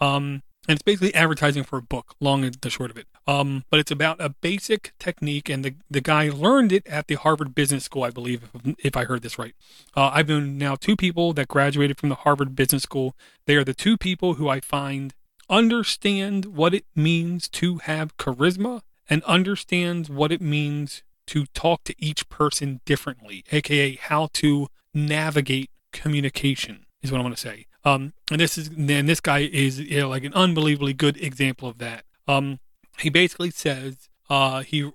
Um, 0.00 0.42
and 0.68 0.76
it's 0.76 0.82
basically 0.82 1.14
advertising 1.14 1.64
for 1.64 1.78
a 1.78 1.82
book, 1.82 2.14
long 2.20 2.44
and 2.44 2.54
the 2.54 2.70
short 2.70 2.90
of 2.90 2.96
it. 2.96 3.06
Um, 3.26 3.64
but 3.70 3.80
it's 3.80 3.90
about 3.90 4.20
a 4.20 4.28
basic 4.28 4.92
technique, 4.98 5.48
and 5.48 5.64
the, 5.64 5.74
the 5.90 6.00
guy 6.00 6.28
learned 6.28 6.72
it 6.72 6.86
at 6.86 7.06
the 7.06 7.14
Harvard 7.14 7.54
Business 7.54 7.84
School, 7.84 8.02
I 8.02 8.10
believe, 8.10 8.50
if, 8.54 8.74
if 8.78 8.96
I 8.96 9.04
heard 9.04 9.22
this 9.22 9.38
right. 9.38 9.54
Uh, 9.96 10.10
I've 10.12 10.28
known 10.28 10.58
now 10.58 10.74
two 10.74 10.96
people 10.96 11.32
that 11.34 11.48
graduated 11.48 11.98
from 11.98 12.08
the 12.08 12.14
Harvard 12.16 12.54
Business 12.54 12.82
School. 12.82 13.14
They 13.46 13.56
are 13.56 13.64
the 13.64 13.74
two 13.74 13.96
people 13.96 14.34
who 14.34 14.48
I 14.48 14.60
find 14.60 15.14
understand 15.50 16.46
what 16.46 16.72
it 16.72 16.84
means 16.94 17.48
to 17.48 17.78
have 17.78 18.16
charisma 18.16 18.82
and 19.08 19.22
understands 19.24 20.08
what 20.08 20.30
it 20.30 20.40
means 20.40 21.02
to 21.26 21.46
talk 21.46 21.84
to 21.84 21.94
each 21.98 22.28
person 22.28 22.80
differently, 22.84 23.44
aka 23.52 23.96
how 23.96 24.28
to 24.34 24.68
navigate 24.94 25.70
communication 25.92 26.86
is 27.02 27.12
what 27.12 27.20
I 27.20 27.24
want 27.24 27.36
to 27.36 27.40
say. 27.40 27.66
Um, 27.84 28.12
and 28.30 28.40
this 28.40 28.58
is 28.58 28.68
and 28.68 29.08
this 29.08 29.20
guy 29.20 29.40
is 29.40 29.80
you 29.80 30.00
know, 30.00 30.08
like 30.08 30.24
an 30.24 30.34
unbelievably 30.34 30.94
good 30.94 31.16
example 31.22 31.68
of 31.68 31.78
that. 31.78 32.04
Um, 32.28 32.60
he 32.98 33.10
basically 33.10 33.50
says 33.50 34.08
uh, 34.28 34.62
he 34.62 34.90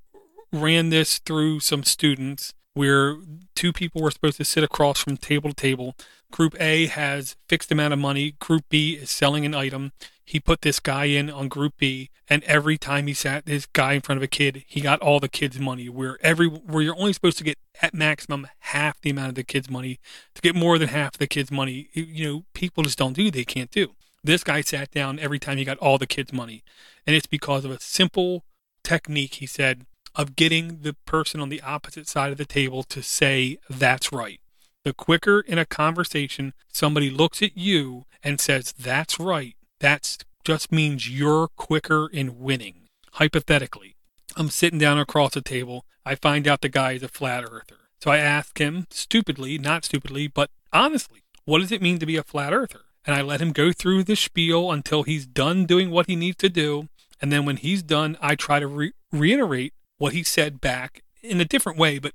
ran 0.51 0.89
this 0.89 1.19
through 1.19 1.59
some 1.59 1.83
students 1.83 2.53
where 2.73 3.17
two 3.55 3.73
people 3.73 4.01
were 4.01 4.11
supposed 4.11 4.37
to 4.37 4.45
sit 4.45 4.63
across 4.63 4.99
from 4.99 5.17
table 5.17 5.49
to 5.49 5.55
table. 5.55 5.95
Group 6.35 6.59
A 6.59 6.87
has 6.87 7.37
fixed 7.47 7.71
amount 7.71 7.93
of 7.93 7.99
money. 7.99 8.35
Group 8.39 8.65
B 8.67 8.95
is 8.95 9.09
selling 9.09 9.45
an 9.45 9.55
item 9.55 9.93
he 10.25 10.39
put 10.39 10.63
this 10.63 10.79
guy 10.79 11.05
in 11.05 11.29
on 11.29 11.47
Group 11.47 11.75
B, 11.77 12.09
and 12.27 12.43
every 12.45 12.79
time 12.79 13.05
he 13.05 13.13
sat 13.13 13.45
this 13.45 13.67
guy 13.67 13.93
in 13.93 14.01
front 14.01 14.17
of 14.17 14.23
a 14.23 14.27
kid, 14.27 14.65
he 14.67 14.81
got 14.81 14.99
all 14.99 15.19
the 15.19 15.29
kids' 15.29 15.59
money. 15.59 15.87
Where 15.87 16.17
every 16.21 16.47
where 16.47 16.81
you're 16.81 16.97
only 16.97 17.13
supposed 17.13 17.37
to 17.37 17.43
get 17.43 17.59
at 17.79 17.93
maximum 17.93 18.47
half 18.59 18.99
the 18.99 19.11
amount 19.11 19.29
of 19.29 19.35
the 19.35 19.43
kids' 19.43 19.69
money. 19.69 19.99
To 20.33 20.41
get 20.41 20.55
more 20.55 20.79
than 20.79 20.87
half 20.87 21.13
the 21.13 21.27
kids' 21.27 21.51
money, 21.51 21.89
you 21.93 22.25
know, 22.25 22.45
people 22.55 22.83
just 22.83 22.97
don't 22.97 23.13
do. 23.13 23.29
They 23.29 23.45
can't 23.45 23.69
do. 23.69 23.93
This 24.23 24.43
guy 24.43 24.61
sat 24.61 24.89
down 24.89 25.19
every 25.19 25.37
time 25.37 25.59
he 25.59 25.63
got 25.63 25.77
all 25.77 25.99
the 25.99 26.07
kids' 26.07 26.33
money, 26.33 26.63
and 27.05 27.15
it's 27.15 27.27
because 27.27 27.63
of 27.63 27.71
a 27.71 27.79
simple 27.79 28.43
technique. 28.83 29.35
He 29.35 29.45
said 29.45 29.85
of 30.15 30.35
getting 30.35 30.81
the 30.81 30.95
person 31.05 31.39
on 31.39 31.49
the 31.49 31.61
opposite 31.61 32.07
side 32.07 32.31
of 32.31 32.39
the 32.39 32.45
table 32.45 32.81
to 32.83 33.03
say 33.03 33.59
that's 33.69 34.11
right. 34.11 34.39
The 34.85 34.93
quicker 34.93 35.39
in 35.39 35.57
a 35.57 35.65
conversation 35.65 36.53
somebody 36.71 37.09
looks 37.09 37.41
at 37.41 37.57
you 37.57 38.05
and 38.23 38.39
says 38.39 38.71
that's 38.71 39.19
right, 39.19 39.55
that 39.79 40.23
just 40.43 40.71
means 40.71 41.09
you're 41.09 41.47
quicker 41.55 42.07
in 42.07 42.39
winning. 42.39 42.87
Hypothetically, 43.13 43.95
I'm 44.37 44.49
sitting 44.49 44.77
down 44.77 44.99
across 44.99 45.33
the 45.33 45.41
table. 45.41 45.85
I 46.05 46.13
find 46.13 46.47
out 46.47 46.61
the 46.61 46.69
guy 46.69 46.91
is 46.91 47.01
a 47.01 47.07
flat 47.07 47.43
earther. 47.43 47.77
So 47.99 48.11
I 48.11 48.17
ask 48.17 48.59
him, 48.59 48.85
stupidly, 48.91 49.57
not 49.57 49.85
stupidly, 49.85 50.27
but 50.27 50.51
honestly, 50.71 51.23
what 51.45 51.61
does 51.61 51.71
it 51.71 51.81
mean 51.81 51.97
to 51.97 52.05
be 52.05 52.17
a 52.17 52.23
flat 52.23 52.53
earther? 52.53 52.81
And 53.07 53.15
I 53.15 53.23
let 53.23 53.41
him 53.41 53.53
go 53.53 53.71
through 53.71 54.03
the 54.03 54.15
spiel 54.15 54.71
until 54.71 55.01
he's 55.01 55.25
done 55.25 55.65
doing 55.65 55.89
what 55.89 56.05
he 56.05 56.15
needs 56.15 56.37
to 56.37 56.49
do. 56.49 56.89
And 57.19 57.31
then 57.31 57.43
when 57.43 57.57
he's 57.57 57.81
done, 57.81 58.19
I 58.21 58.35
try 58.35 58.59
to 58.59 58.67
re- 58.67 58.93
reiterate 59.11 59.73
what 59.97 60.13
he 60.13 60.21
said 60.21 60.61
back 60.61 61.01
in 61.23 61.41
a 61.41 61.45
different 61.45 61.79
way, 61.79 61.97
but 61.97 62.13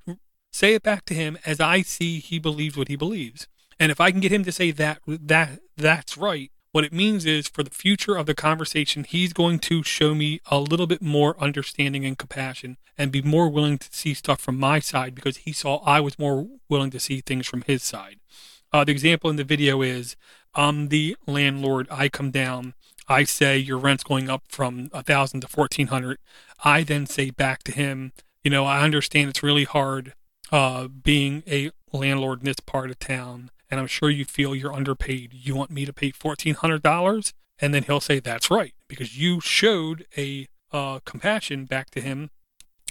say 0.53 0.75
it 0.75 0.83
back 0.83 1.05
to 1.07 1.15
him 1.15 1.39
as 1.45 1.61
I 1.61 1.83
see 1.83 2.19
he 2.19 2.39
believes 2.39 2.77
what 2.77 2.89
he 2.89 2.97
believes. 2.97 3.49
And 3.79 3.91
if 3.91 4.01
I 4.01 4.11
can 4.11 4.21
get 4.21 4.33
him 4.33 4.45
to 4.45 4.53
say 4.53 4.71
that 4.73 5.01
that 5.07 5.61
that's 5.77 6.19
right, 6.19 6.51
what 6.73 6.85
it 6.85 6.93
means 6.93 7.25
is 7.25 7.49
for 7.49 7.63
the 7.63 7.71
future 7.71 8.17
of 8.17 8.27
the 8.27 8.35
conversation, 8.35 9.05
he's 9.05 9.33
going 9.33 9.59
to 9.61 9.83
show 9.83 10.15
me 10.15 10.41
a 10.51 10.61
little 10.61 10.87
bit 10.87 11.03
more 11.03 11.41
understanding 11.41 12.05
and 12.05 12.17
compassion 12.17 12.77
and 12.97 13.11
be 13.11 13.23
more 13.23 13.49
willing 13.49 13.79
to 13.79 13.89
see 13.91 14.15
stuff 14.15 14.41
from 14.41 14.59
my 14.59 14.79
side 14.79 15.15
because 15.15 15.39
he 15.39 15.53
saw 15.53 15.79
I 15.79 16.01
was 16.01 16.19
more 16.19 16.47
willing 16.69 16.91
to 16.91 17.01
see 17.01 17.21
things 17.21 17.47
from 17.47 17.63
his 17.63 17.83
side. 17.83 18.21
Uh, 18.73 18.85
the 18.85 18.93
example 18.93 19.31
in 19.31 19.37
the 19.37 19.45
video 19.45 19.83
is 19.83 20.15
I'm 20.55 20.89
the 20.89 21.17
landlord. 21.27 21.89
I 21.91 22.09
come 22.09 22.31
down. 22.31 22.75
I 23.09 23.25
say 23.25 23.59
your 23.59 23.79
rent's 23.79 24.05
going 24.05 24.31
up 24.31 24.45
from 24.49 24.91
a 24.93 25.03
thousand 25.03 25.41
to 25.41 25.49
fourteen 25.49 25.89
hundred. 25.89 26.19
I 26.63 26.85
then 26.85 27.07
say 27.07 27.31
back 27.31 27.65
to 27.65 27.73
him, 27.73 28.13
you 28.45 28.51
know, 28.51 28.65
I 28.65 28.83
understand 28.83 29.31
it's 29.31 29.43
really 29.43 29.65
hard 29.65 30.15
uh, 30.51 30.89
being 30.89 31.43
a 31.47 31.71
landlord 31.93 32.41
in 32.41 32.47
this 32.47 32.61
part 32.61 32.91
of 32.91 32.99
town 32.99 33.51
and 33.71 33.79
I'm 33.79 33.87
sure 33.87 34.11
you 34.11 34.25
feel 34.25 34.55
you're 34.55 34.73
underpaid. 34.73 35.33
You 35.33 35.55
want 35.55 35.71
me 35.71 35.85
to 35.85 35.93
pay 35.93 36.11
$1,400? 36.11 37.33
And 37.61 37.73
then 37.73 37.85
he'll 37.85 38.01
say, 38.01 38.19
That's 38.19 38.51
right, 38.51 38.75
because 38.89 39.17
you 39.19 39.41
showed 39.41 40.07
a 40.17 40.49
uh, 40.73 41.01
compassion 41.05 41.67
back 41.67 41.91
to 41.91 42.01
him. 42.01 42.31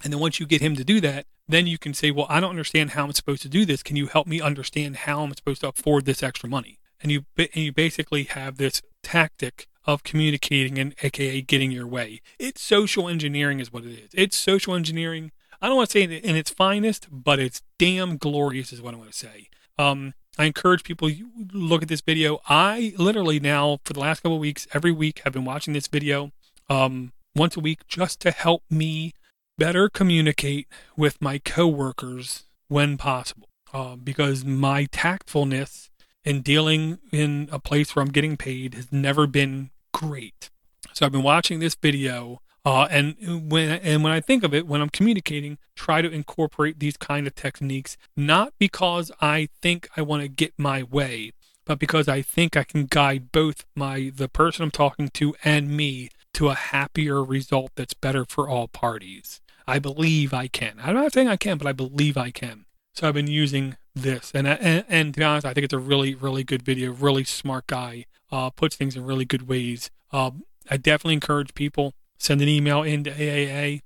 And 0.04 0.14
then 0.14 0.20
once 0.20 0.40
you 0.40 0.46
get 0.46 0.62
him 0.62 0.76
to 0.76 0.84
do 0.84 1.02
that, 1.02 1.26
then 1.48 1.68
you 1.68 1.78
can 1.78 1.94
say, 1.94 2.12
well, 2.12 2.28
I 2.30 2.40
don't 2.40 2.52
understand 2.52 2.92
how 2.92 3.04
I'm 3.04 3.12
supposed 3.12 3.42
to 3.42 3.50
do 3.50 3.66
this. 3.66 3.84
Can 3.84 3.96
you 3.96 4.08
help 4.08 4.28
me 4.28 4.40
understand 4.40 4.98
how 4.98 5.24
I'm 5.24 5.34
supposed 5.34 5.62
to 5.62 5.70
afford 5.70 6.06
this 6.06 6.22
extra 6.22 6.48
money? 6.48 6.78
And 7.02 7.12
you 7.12 7.26
and 7.38 7.56
you 7.56 7.74
basically 7.74 8.26
have 8.26 8.58
this 8.58 8.82
tactic 9.02 9.68
of 9.86 10.04
communicating 10.04 10.78
and 10.78 10.94
aka 11.02 11.42
getting 11.42 11.72
your 11.72 11.88
way. 11.88 12.22
It's 12.38 12.62
social 12.62 13.10
engineering 13.10 13.60
is 13.60 13.74
what 13.74 13.84
it 13.84 13.92
is. 13.92 14.10
It's 14.14 14.38
social 14.38 14.76
engineering. 14.76 15.32
I 15.62 15.68
don't 15.68 15.78
want 15.78 15.90
to 15.90 15.94
say 15.94 16.04
it 16.04 16.24
in 16.24 16.36
its 16.36 16.50
finest, 16.50 17.08
but 17.12 17.40
it's 17.40 17.62
damn 17.78 18.18
glorious 18.18 18.72
is 18.72 18.82
what 18.82 18.94
I 18.94 18.98
want 18.98 19.12
to 19.12 19.18
say. 19.18 19.50
Um, 19.78 20.14
I 20.38 20.46
encourage 20.46 20.84
people 20.84 21.10
look 21.52 21.82
at 21.82 21.90
this 21.90 22.02
video. 22.02 22.40
I 22.48 22.94
literally 22.98 23.40
now 23.40 23.80
for 23.84 23.94
the 23.94 24.00
last 24.00 24.22
couple 24.22 24.36
of 24.36 24.42
weeks, 24.42 24.68
every 24.74 24.92
week, 24.92 25.22
have 25.24 25.34
been 25.34 25.46
watching 25.46 25.74
this 25.74 25.88
video 25.88 26.32
um, 26.70 27.12
once 27.36 27.58
a 27.58 27.60
week 27.60 27.86
just 27.88 28.22
to 28.22 28.32
help 28.32 28.64
me 28.70 29.14
better 29.58 29.90
communicate 29.90 30.68
with 30.96 31.22
my 31.22 31.38
coworkers 31.40 32.44
when 32.70 32.98
possible. 32.98 33.50
Uh, 33.74 33.96
because 33.96 34.44
my 34.46 34.86
tactfulness 34.86 35.90
in 36.24 36.42
dealing 36.42 37.00
in 37.12 37.50
a 37.52 37.60
place 37.60 37.96
where 37.96 38.04
I'm 38.04 38.12
getting 38.12 38.38
paid 38.38 38.74
has 38.74 38.92
never 38.92 39.28
been 39.28 39.70
great. 39.94 40.50
So 40.94 41.06
I've 41.06 41.12
been 41.12 41.24
watching 41.24 41.60
this 41.60 41.76
video, 41.76 42.42
uh, 42.66 42.88
and 42.90 43.50
when 43.50 43.70
and 43.70 44.04
when 44.04 44.12
I 44.12 44.20
think 44.20 44.44
of 44.44 44.54
it, 44.54 44.68
when 44.68 44.82
I'm 44.82 44.90
communicating, 44.90 45.58
try 45.76 46.02
to 46.02 46.12
incorporate 46.12 46.80
these 46.80 46.98
kind 46.98 47.26
of 47.26 47.36
techniques, 47.36 47.98
not 48.16 48.54
because 48.60 49.12
I 49.22 49.50
think 49.62 49.88
I 49.96 50.02
want 50.02 50.24
to 50.24 50.28
get 50.28 50.54
my 50.58 50.84
way, 50.84 51.32
but 51.66 51.80
because 51.80 52.08
I 52.08 52.22
think 52.22 52.58
I 52.58 52.64
can 52.64 52.86
guide 52.86 53.32
both 53.32 53.66
my 53.76 54.12
the 54.14 54.28
person 54.28 54.64
I'm 54.64 54.72
talking 54.72 55.10
to 55.10 55.36
and 55.44 55.70
me 55.70 56.10
to 56.34 56.50
a 56.50 56.56
happier 56.56 57.24
result 57.24 57.72
that's 57.76 57.94
better 57.94 58.26
for 58.26 58.50
all 58.50 58.68
parties. 58.68 59.42
I 59.66 59.80
believe 59.80 60.34
I 60.34 60.48
can. 60.48 60.80
I'm 60.82 60.96
not 60.96 61.14
saying 61.14 61.28
I 61.28 61.38
can, 61.38 61.58
but 61.58 61.68
I 61.68 61.74
believe 61.74 62.18
I 62.18 62.32
can. 62.32 62.66
So 62.94 63.08
I've 63.08 63.14
been 63.14 63.28
using 63.28 63.78
this, 63.96 64.32
and 64.34 64.48
and, 64.48 64.84
and 64.90 65.14
to 65.14 65.20
be 65.20 65.24
honest, 65.24 65.46
I 65.46 65.54
think 65.54 65.64
it's 65.64 65.74
a 65.74 65.80
really 65.80 66.14
really 66.14 66.44
good 66.44 66.64
video. 66.64 66.92
Really 66.92 67.24
smart 67.24 67.68
guy, 67.68 68.06
uh, 68.32 68.50
puts 68.50 68.76
things 68.76 68.98
in 68.98 69.06
really 69.06 69.26
good 69.26 69.48
ways. 69.48 69.90
Uh, 70.12 70.32
I 70.70 70.78
definitely 70.78 71.14
encourage 71.14 71.54
people 71.54 71.94
send 72.20 72.42
an 72.42 72.48
email 72.48 72.84
into 72.84 73.10
AAA. 73.10 73.82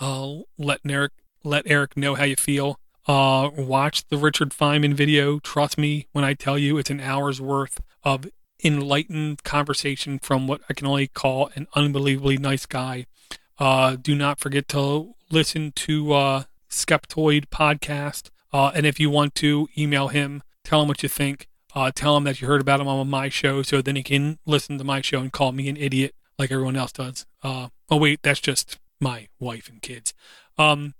Uh, 0.00 0.42
let 0.56 0.80
Eric 0.88 1.12
let 1.44 1.64
Eric 1.66 1.96
know 1.96 2.14
how 2.14 2.24
you 2.24 2.36
feel. 2.36 2.78
Uh, 3.06 3.50
watch 3.56 4.06
the 4.08 4.18
Richard 4.18 4.50
Feynman 4.50 4.94
video. 4.94 5.38
Trust 5.38 5.78
me 5.78 6.06
when 6.12 6.24
I 6.24 6.34
tell 6.34 6.58
you, 6.58 6.78
it's 6.78 6.90
an 6.90 7.00
hour's 7.00 7.40
worth 7.40 7.80
of 8.04 8.26
enlightened 8.62 9.44
conversation 9.44 10.18
from 10.18 10.46
what 10.46 10.60
I 10.68 10.74
can 10.74 10.86
only 10.86 11.06
call 11.06 11.50
an 11.54 11.66
unbelievably 11.74 12.38
nice 12.38 12.66
guy. 12.66 13.06
Uh, 13.58 13.96
do 13.96 14.14
not 14.14 14.40
forget 14.40 14.68
to 14.68 15.14
listen 15.30 15.72
to 15.72 16.12
uh, 16.12 16.42
Skeptoid 16.70 17.46
podcast. 17.46 18.30
Uh, 18.52 18.72
and 18.74 18.86
if 18.86 19.00
you 19.00 19.10
want 19.10 19.34
to, 19.36 19.68
email 19.76 20.08
him, 20.08 20.42
tell 20.64 20.82
him 20.82 20.88
what 20.88 21.02
you 21.02 21.08
think. 21.08 21.48
Uh, 21.74 21.90
tell 21.94 22.16
him 22.16 22.24
that 22.24 22.40
you 22.40 22.46
heard 22.48 22.60
about 22.60 22.80
him 22.80 22.88
on 22.88 23.08
my 23.08 23.28
show 23.28 23.62
so 23.62 23.80
then 23.80 23.96
he 23.96 24.02
can 24.02 24.38
listen 24.46 24.78
to 24.78 24.84
my 24.84 25.00
show 25.00 25.20
and 25.20 25.32
call 25.32 25.52
me 25.52 25.68
an 25.68 25.76
idiot 25.76 26.14
like 26.38 26.50
everyone 26.50 26.76
else 26.76 26.92
does. 26.92 27.26
Uh, 27.42 27.68
oh, 27.90 27.96
wait, 27.96 28.20
that's 28.22 28.40
just 28.40 28.78
my 29.00 29.28
wife 29.38 29.68
and 29.68 29.82
kids. 29.82 30.14
Um, 30.56 30.94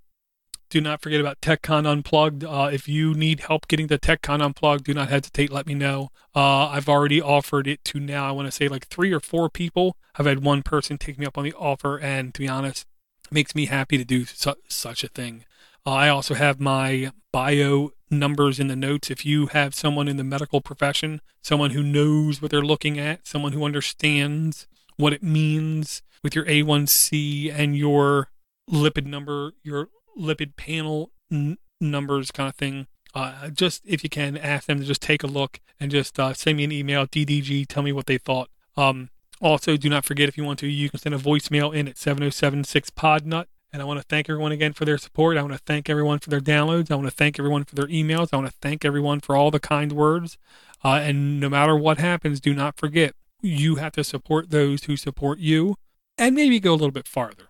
do 0.71 0.81
not 0.81 1.01
forget 1.01 1.21
about 1.21 1.41
TechCon 1.41 1.87
Unplugged. 1.87 2.45
Uh, 2.45 2.69
if 2.71 2.87
you 2.87 3.15
need 3.15 3.41
help 3.41 3.69
getting 3.69 3.87
the 3.87 3.99
TechCon 3.99 4.43
Unplugged, 4.43 4.85
do 4.85 4.93
not 4.93 5.09
hesitate. 5.09 5.51
Let 5.51 5.67
me 5.67 5.75
know. 5.75 6.11
Uh, 6.35 6.69
I've 6.69 6.89
already 6.89 7.23
offered 7.23 7.67
it 7.67 7.83
to 7.85 8.01
now, 8.01 8.29
I 8.29 8.33
want 8.33 8.49
to 8.49 8.53
say 8.53 8.69
like 8.69 8.87
three 8.89 9.13
or 9.13 9.21
four 9.21 9.49
people. 9.49 9.97
I've 10.19 10.27
had 10.27 10.45
one 10.45 10.63
person 10.63 10.99
take 10.99 11.19
me 11.19 11.25
up 11.25 11.39
on 11.39 11.45
the 11.45 11.55
offer, 11.55 11.99
and 11.99 12.35
to 12.35 12.41
be 12.41 12.49
honest, 12.49 12.87
it 13.25 13.33
makes 13.33 13.55
me 13.55 13.67
happy 13.67 13.97
to 13.97 14.05
do 14.05 14.27
su- 14.27 14.55
such 14.69 15.03
a 15.05 15.09
thing. 15.09 15.45
Uh, 15.87 15.93
I 15.93 16.09
also 16.11 16.35
have 16.35 16.61
my 16.61 17.13
bio 17.33 17.93
numbers 18.11 18.61
in 18.61 18.69
the 18.69 18.77
notes. 18.77 19.11
If 19.11 19.25
you 19.25 19.47
have 19.47 19.75
someone 19.75 20.09
in 20.09 20.19
the 20.19 20.25
medical 20.25 20.61
profession, 20.61 21.23
someone 21.43 21.71
who 21.71 21.83
knows 21.83 22.43
what 22.43 22.51
they're 22.51 22.63
looking 22.63 22.99
at, 22.99 23.27
someone 23.27 23.53
who 23.53 23.65
understands 23.65 24.67
what 24.99 25.13
it 25.13 25.23
means 25.23 26.03
with 26.23 26.35
your 26.35 26.45
A1C 26.45 27.53
and 27.55 27.77
your 27.77 28.29
lipid 28.71 29.07
number, 29.07 29.53
your 29.63 29.89
lipid 30.19 30.57
panel 30.57 31.11
n- 31.33 31.57
numbers 31.81 32.31
kind 32.31 32.49
of 32.49 32.57
thing. 32.57 32.87
Uh, 33.15 33.49
just 33.49 33.83
if 33.87 34.05
you 34.05 34.11
can, 34.11 34.37
ask 34.37 34.67
them 34.67 34.81
to 34.81 34.85
just 34.85 35.01
take 35.01 35.23
a 35.23 35.27
look 35.27 35.61
and 35.81 35.91
just 35.91 36.21
uh, 36.21 36.35
send 36.35 36.59
me 36.59 36.65
an 36.65 36.73
email, 36.73 37.07
DDG, 37.07 37.67
tell 37.67 37.83
me 37.83 37.93
what 37.93 38.07
they 38.07 38.19
thought. 38.19 38.51
Um, 38.77 39.11
also, 39.41 39.77
do 39.77 39.89
not 39.89 40.05
forget 40.05 40.29
if 40.29 40.37
you 40.37 40.45
want 40.45 40.59
to, 40.61 40.67
you 40.67 40.91
can 40.91 40.99
send 40.99 41.15
a 41.15 41.19
voicemail 41.19 41.75
in 41.75 41.89
at 41.89 41.97
7076 41.97 42.91
Podnut. 42.91 43.47
And 43.73 43.83
I 43.83 43.85
want 43.85 44.01
to 44.01 44.07
thank 44.09 44.31
everyone 44.31 44.51
again 44.51 44.73
for 44.73 44.87
their 44.87 44.97
support. 44.97 45.37
I 45.37 45.43
want 45.43 45.53
to 45.53 45.61
thank 45.61 45.91
everyone 45.91 46.21
for 46.21 46.31
their 46.31 46.41
downloads. 46.41 46.91
I 46.91 46.95
want 46.95 47.07
to 47.07 47.15
thank 47.15 47.39
everyone 47.39 47.65
for 47.65 47.75
their 47.75 47.87
emails. 47.87 48.29
I 48.33 48.37
want 48.37 48.49
to 48.49 48.57
thank 48.63 48.85
everyone 48.85 49.21
for 49.21 49.37
all 49.37 49.51
the 49.51 49.61
kind 49.61 49.93
words. 49.93 50.39
Uh, 50.83 51.01
and 51.03 51.39
no 51.39 51.51
matter 51.51 51.77
what 51.77 51.99
happens, 51.99 52.41
do 52.41 52.55
not 52.55 52.79
forget 52.79 53.15
you 53.41 53.77
have 53.77 53.93
to 53.93 54.05
support 54.05 54.51
those 54.51 54.85
who 54.85 54.97
support 54.97 55.39
you 55.39 55.77
and 56.17 56.35
maybe 56.35 56.59
go 56.59 56.73
a 56.73 56.75
little 56.75 56.91
bit 56.91 57.07
farther. 57.07 57.45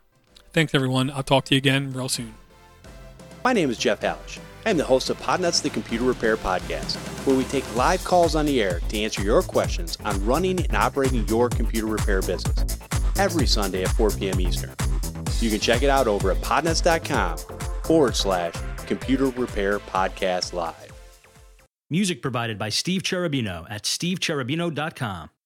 Thanks, 0.52 0.74
everyone. 0.74 1.10
I'll 1.10 1.22
talk 1.22 1.44
to 1.46 1.54
you 1.54 1.58
again 1.58 1.92
real 1.92 2.08
soon. 2.08 2.34
My 3.44 3.52
name 3.52 3.70
is 3.70 3.78
Jeff 3.78 4.00
Hallish. 4.00 4.38
I 4.66 4.70
am 4.70 4.76
the 4.76 4.84
host 4.84 5.08
of 5.08 5.18
Podnutz 5.20 5.62
the 5.62 5.70
Computer 5.70 6.04
Repair 6.04 6.36
Podcast, 6.36 6.96
where 7.26 7.36
we 7.36 7.44
take 7.44 7.64
live 7.76 8.04
calls 8.04 8.34
on 8.34 8.44
the 8.44 8.60
air 8.60 8.80
to 8.88 8.98
answer 8.98 9.22
your 9.22 9.42
questions 9.42 9.96
on 10.04 10.24
running 10.26 10.60
and 10.64 10.76
operating 10.76 11.26
your 11.28 11.48
computer 11.48 11.86
repair 11.86 12.20
business 12.20 12.78
every 13.18 13.46
Sunday 13.46 13.84
at 13.84 13.90
4 13.90 14.10
p.m. 14.10 14.40
Eastern. 14.40 14.74
You 15.40 15.50
can 15.50 15.60
check 15.60 15.82
it 15.82 15.90
out 15.90 16.06
over 16.06 16.30
at 16.32 16.38
podnutz.com 16.38 17.38
forward 17.84 18.16
slash 18.16 18.54
computer 18.86 19.26
repair 19.26 19.78
podcast 19.78 20.52
live. 20.52 20.92
Music 21.90 22.20
provided 22.20 22.58
by 22.58 22.68
Steve 22.68 23.02
Cherubino 23.02 23.66
at 23.70 23.84
stevecherubino.com. 23.84 25.30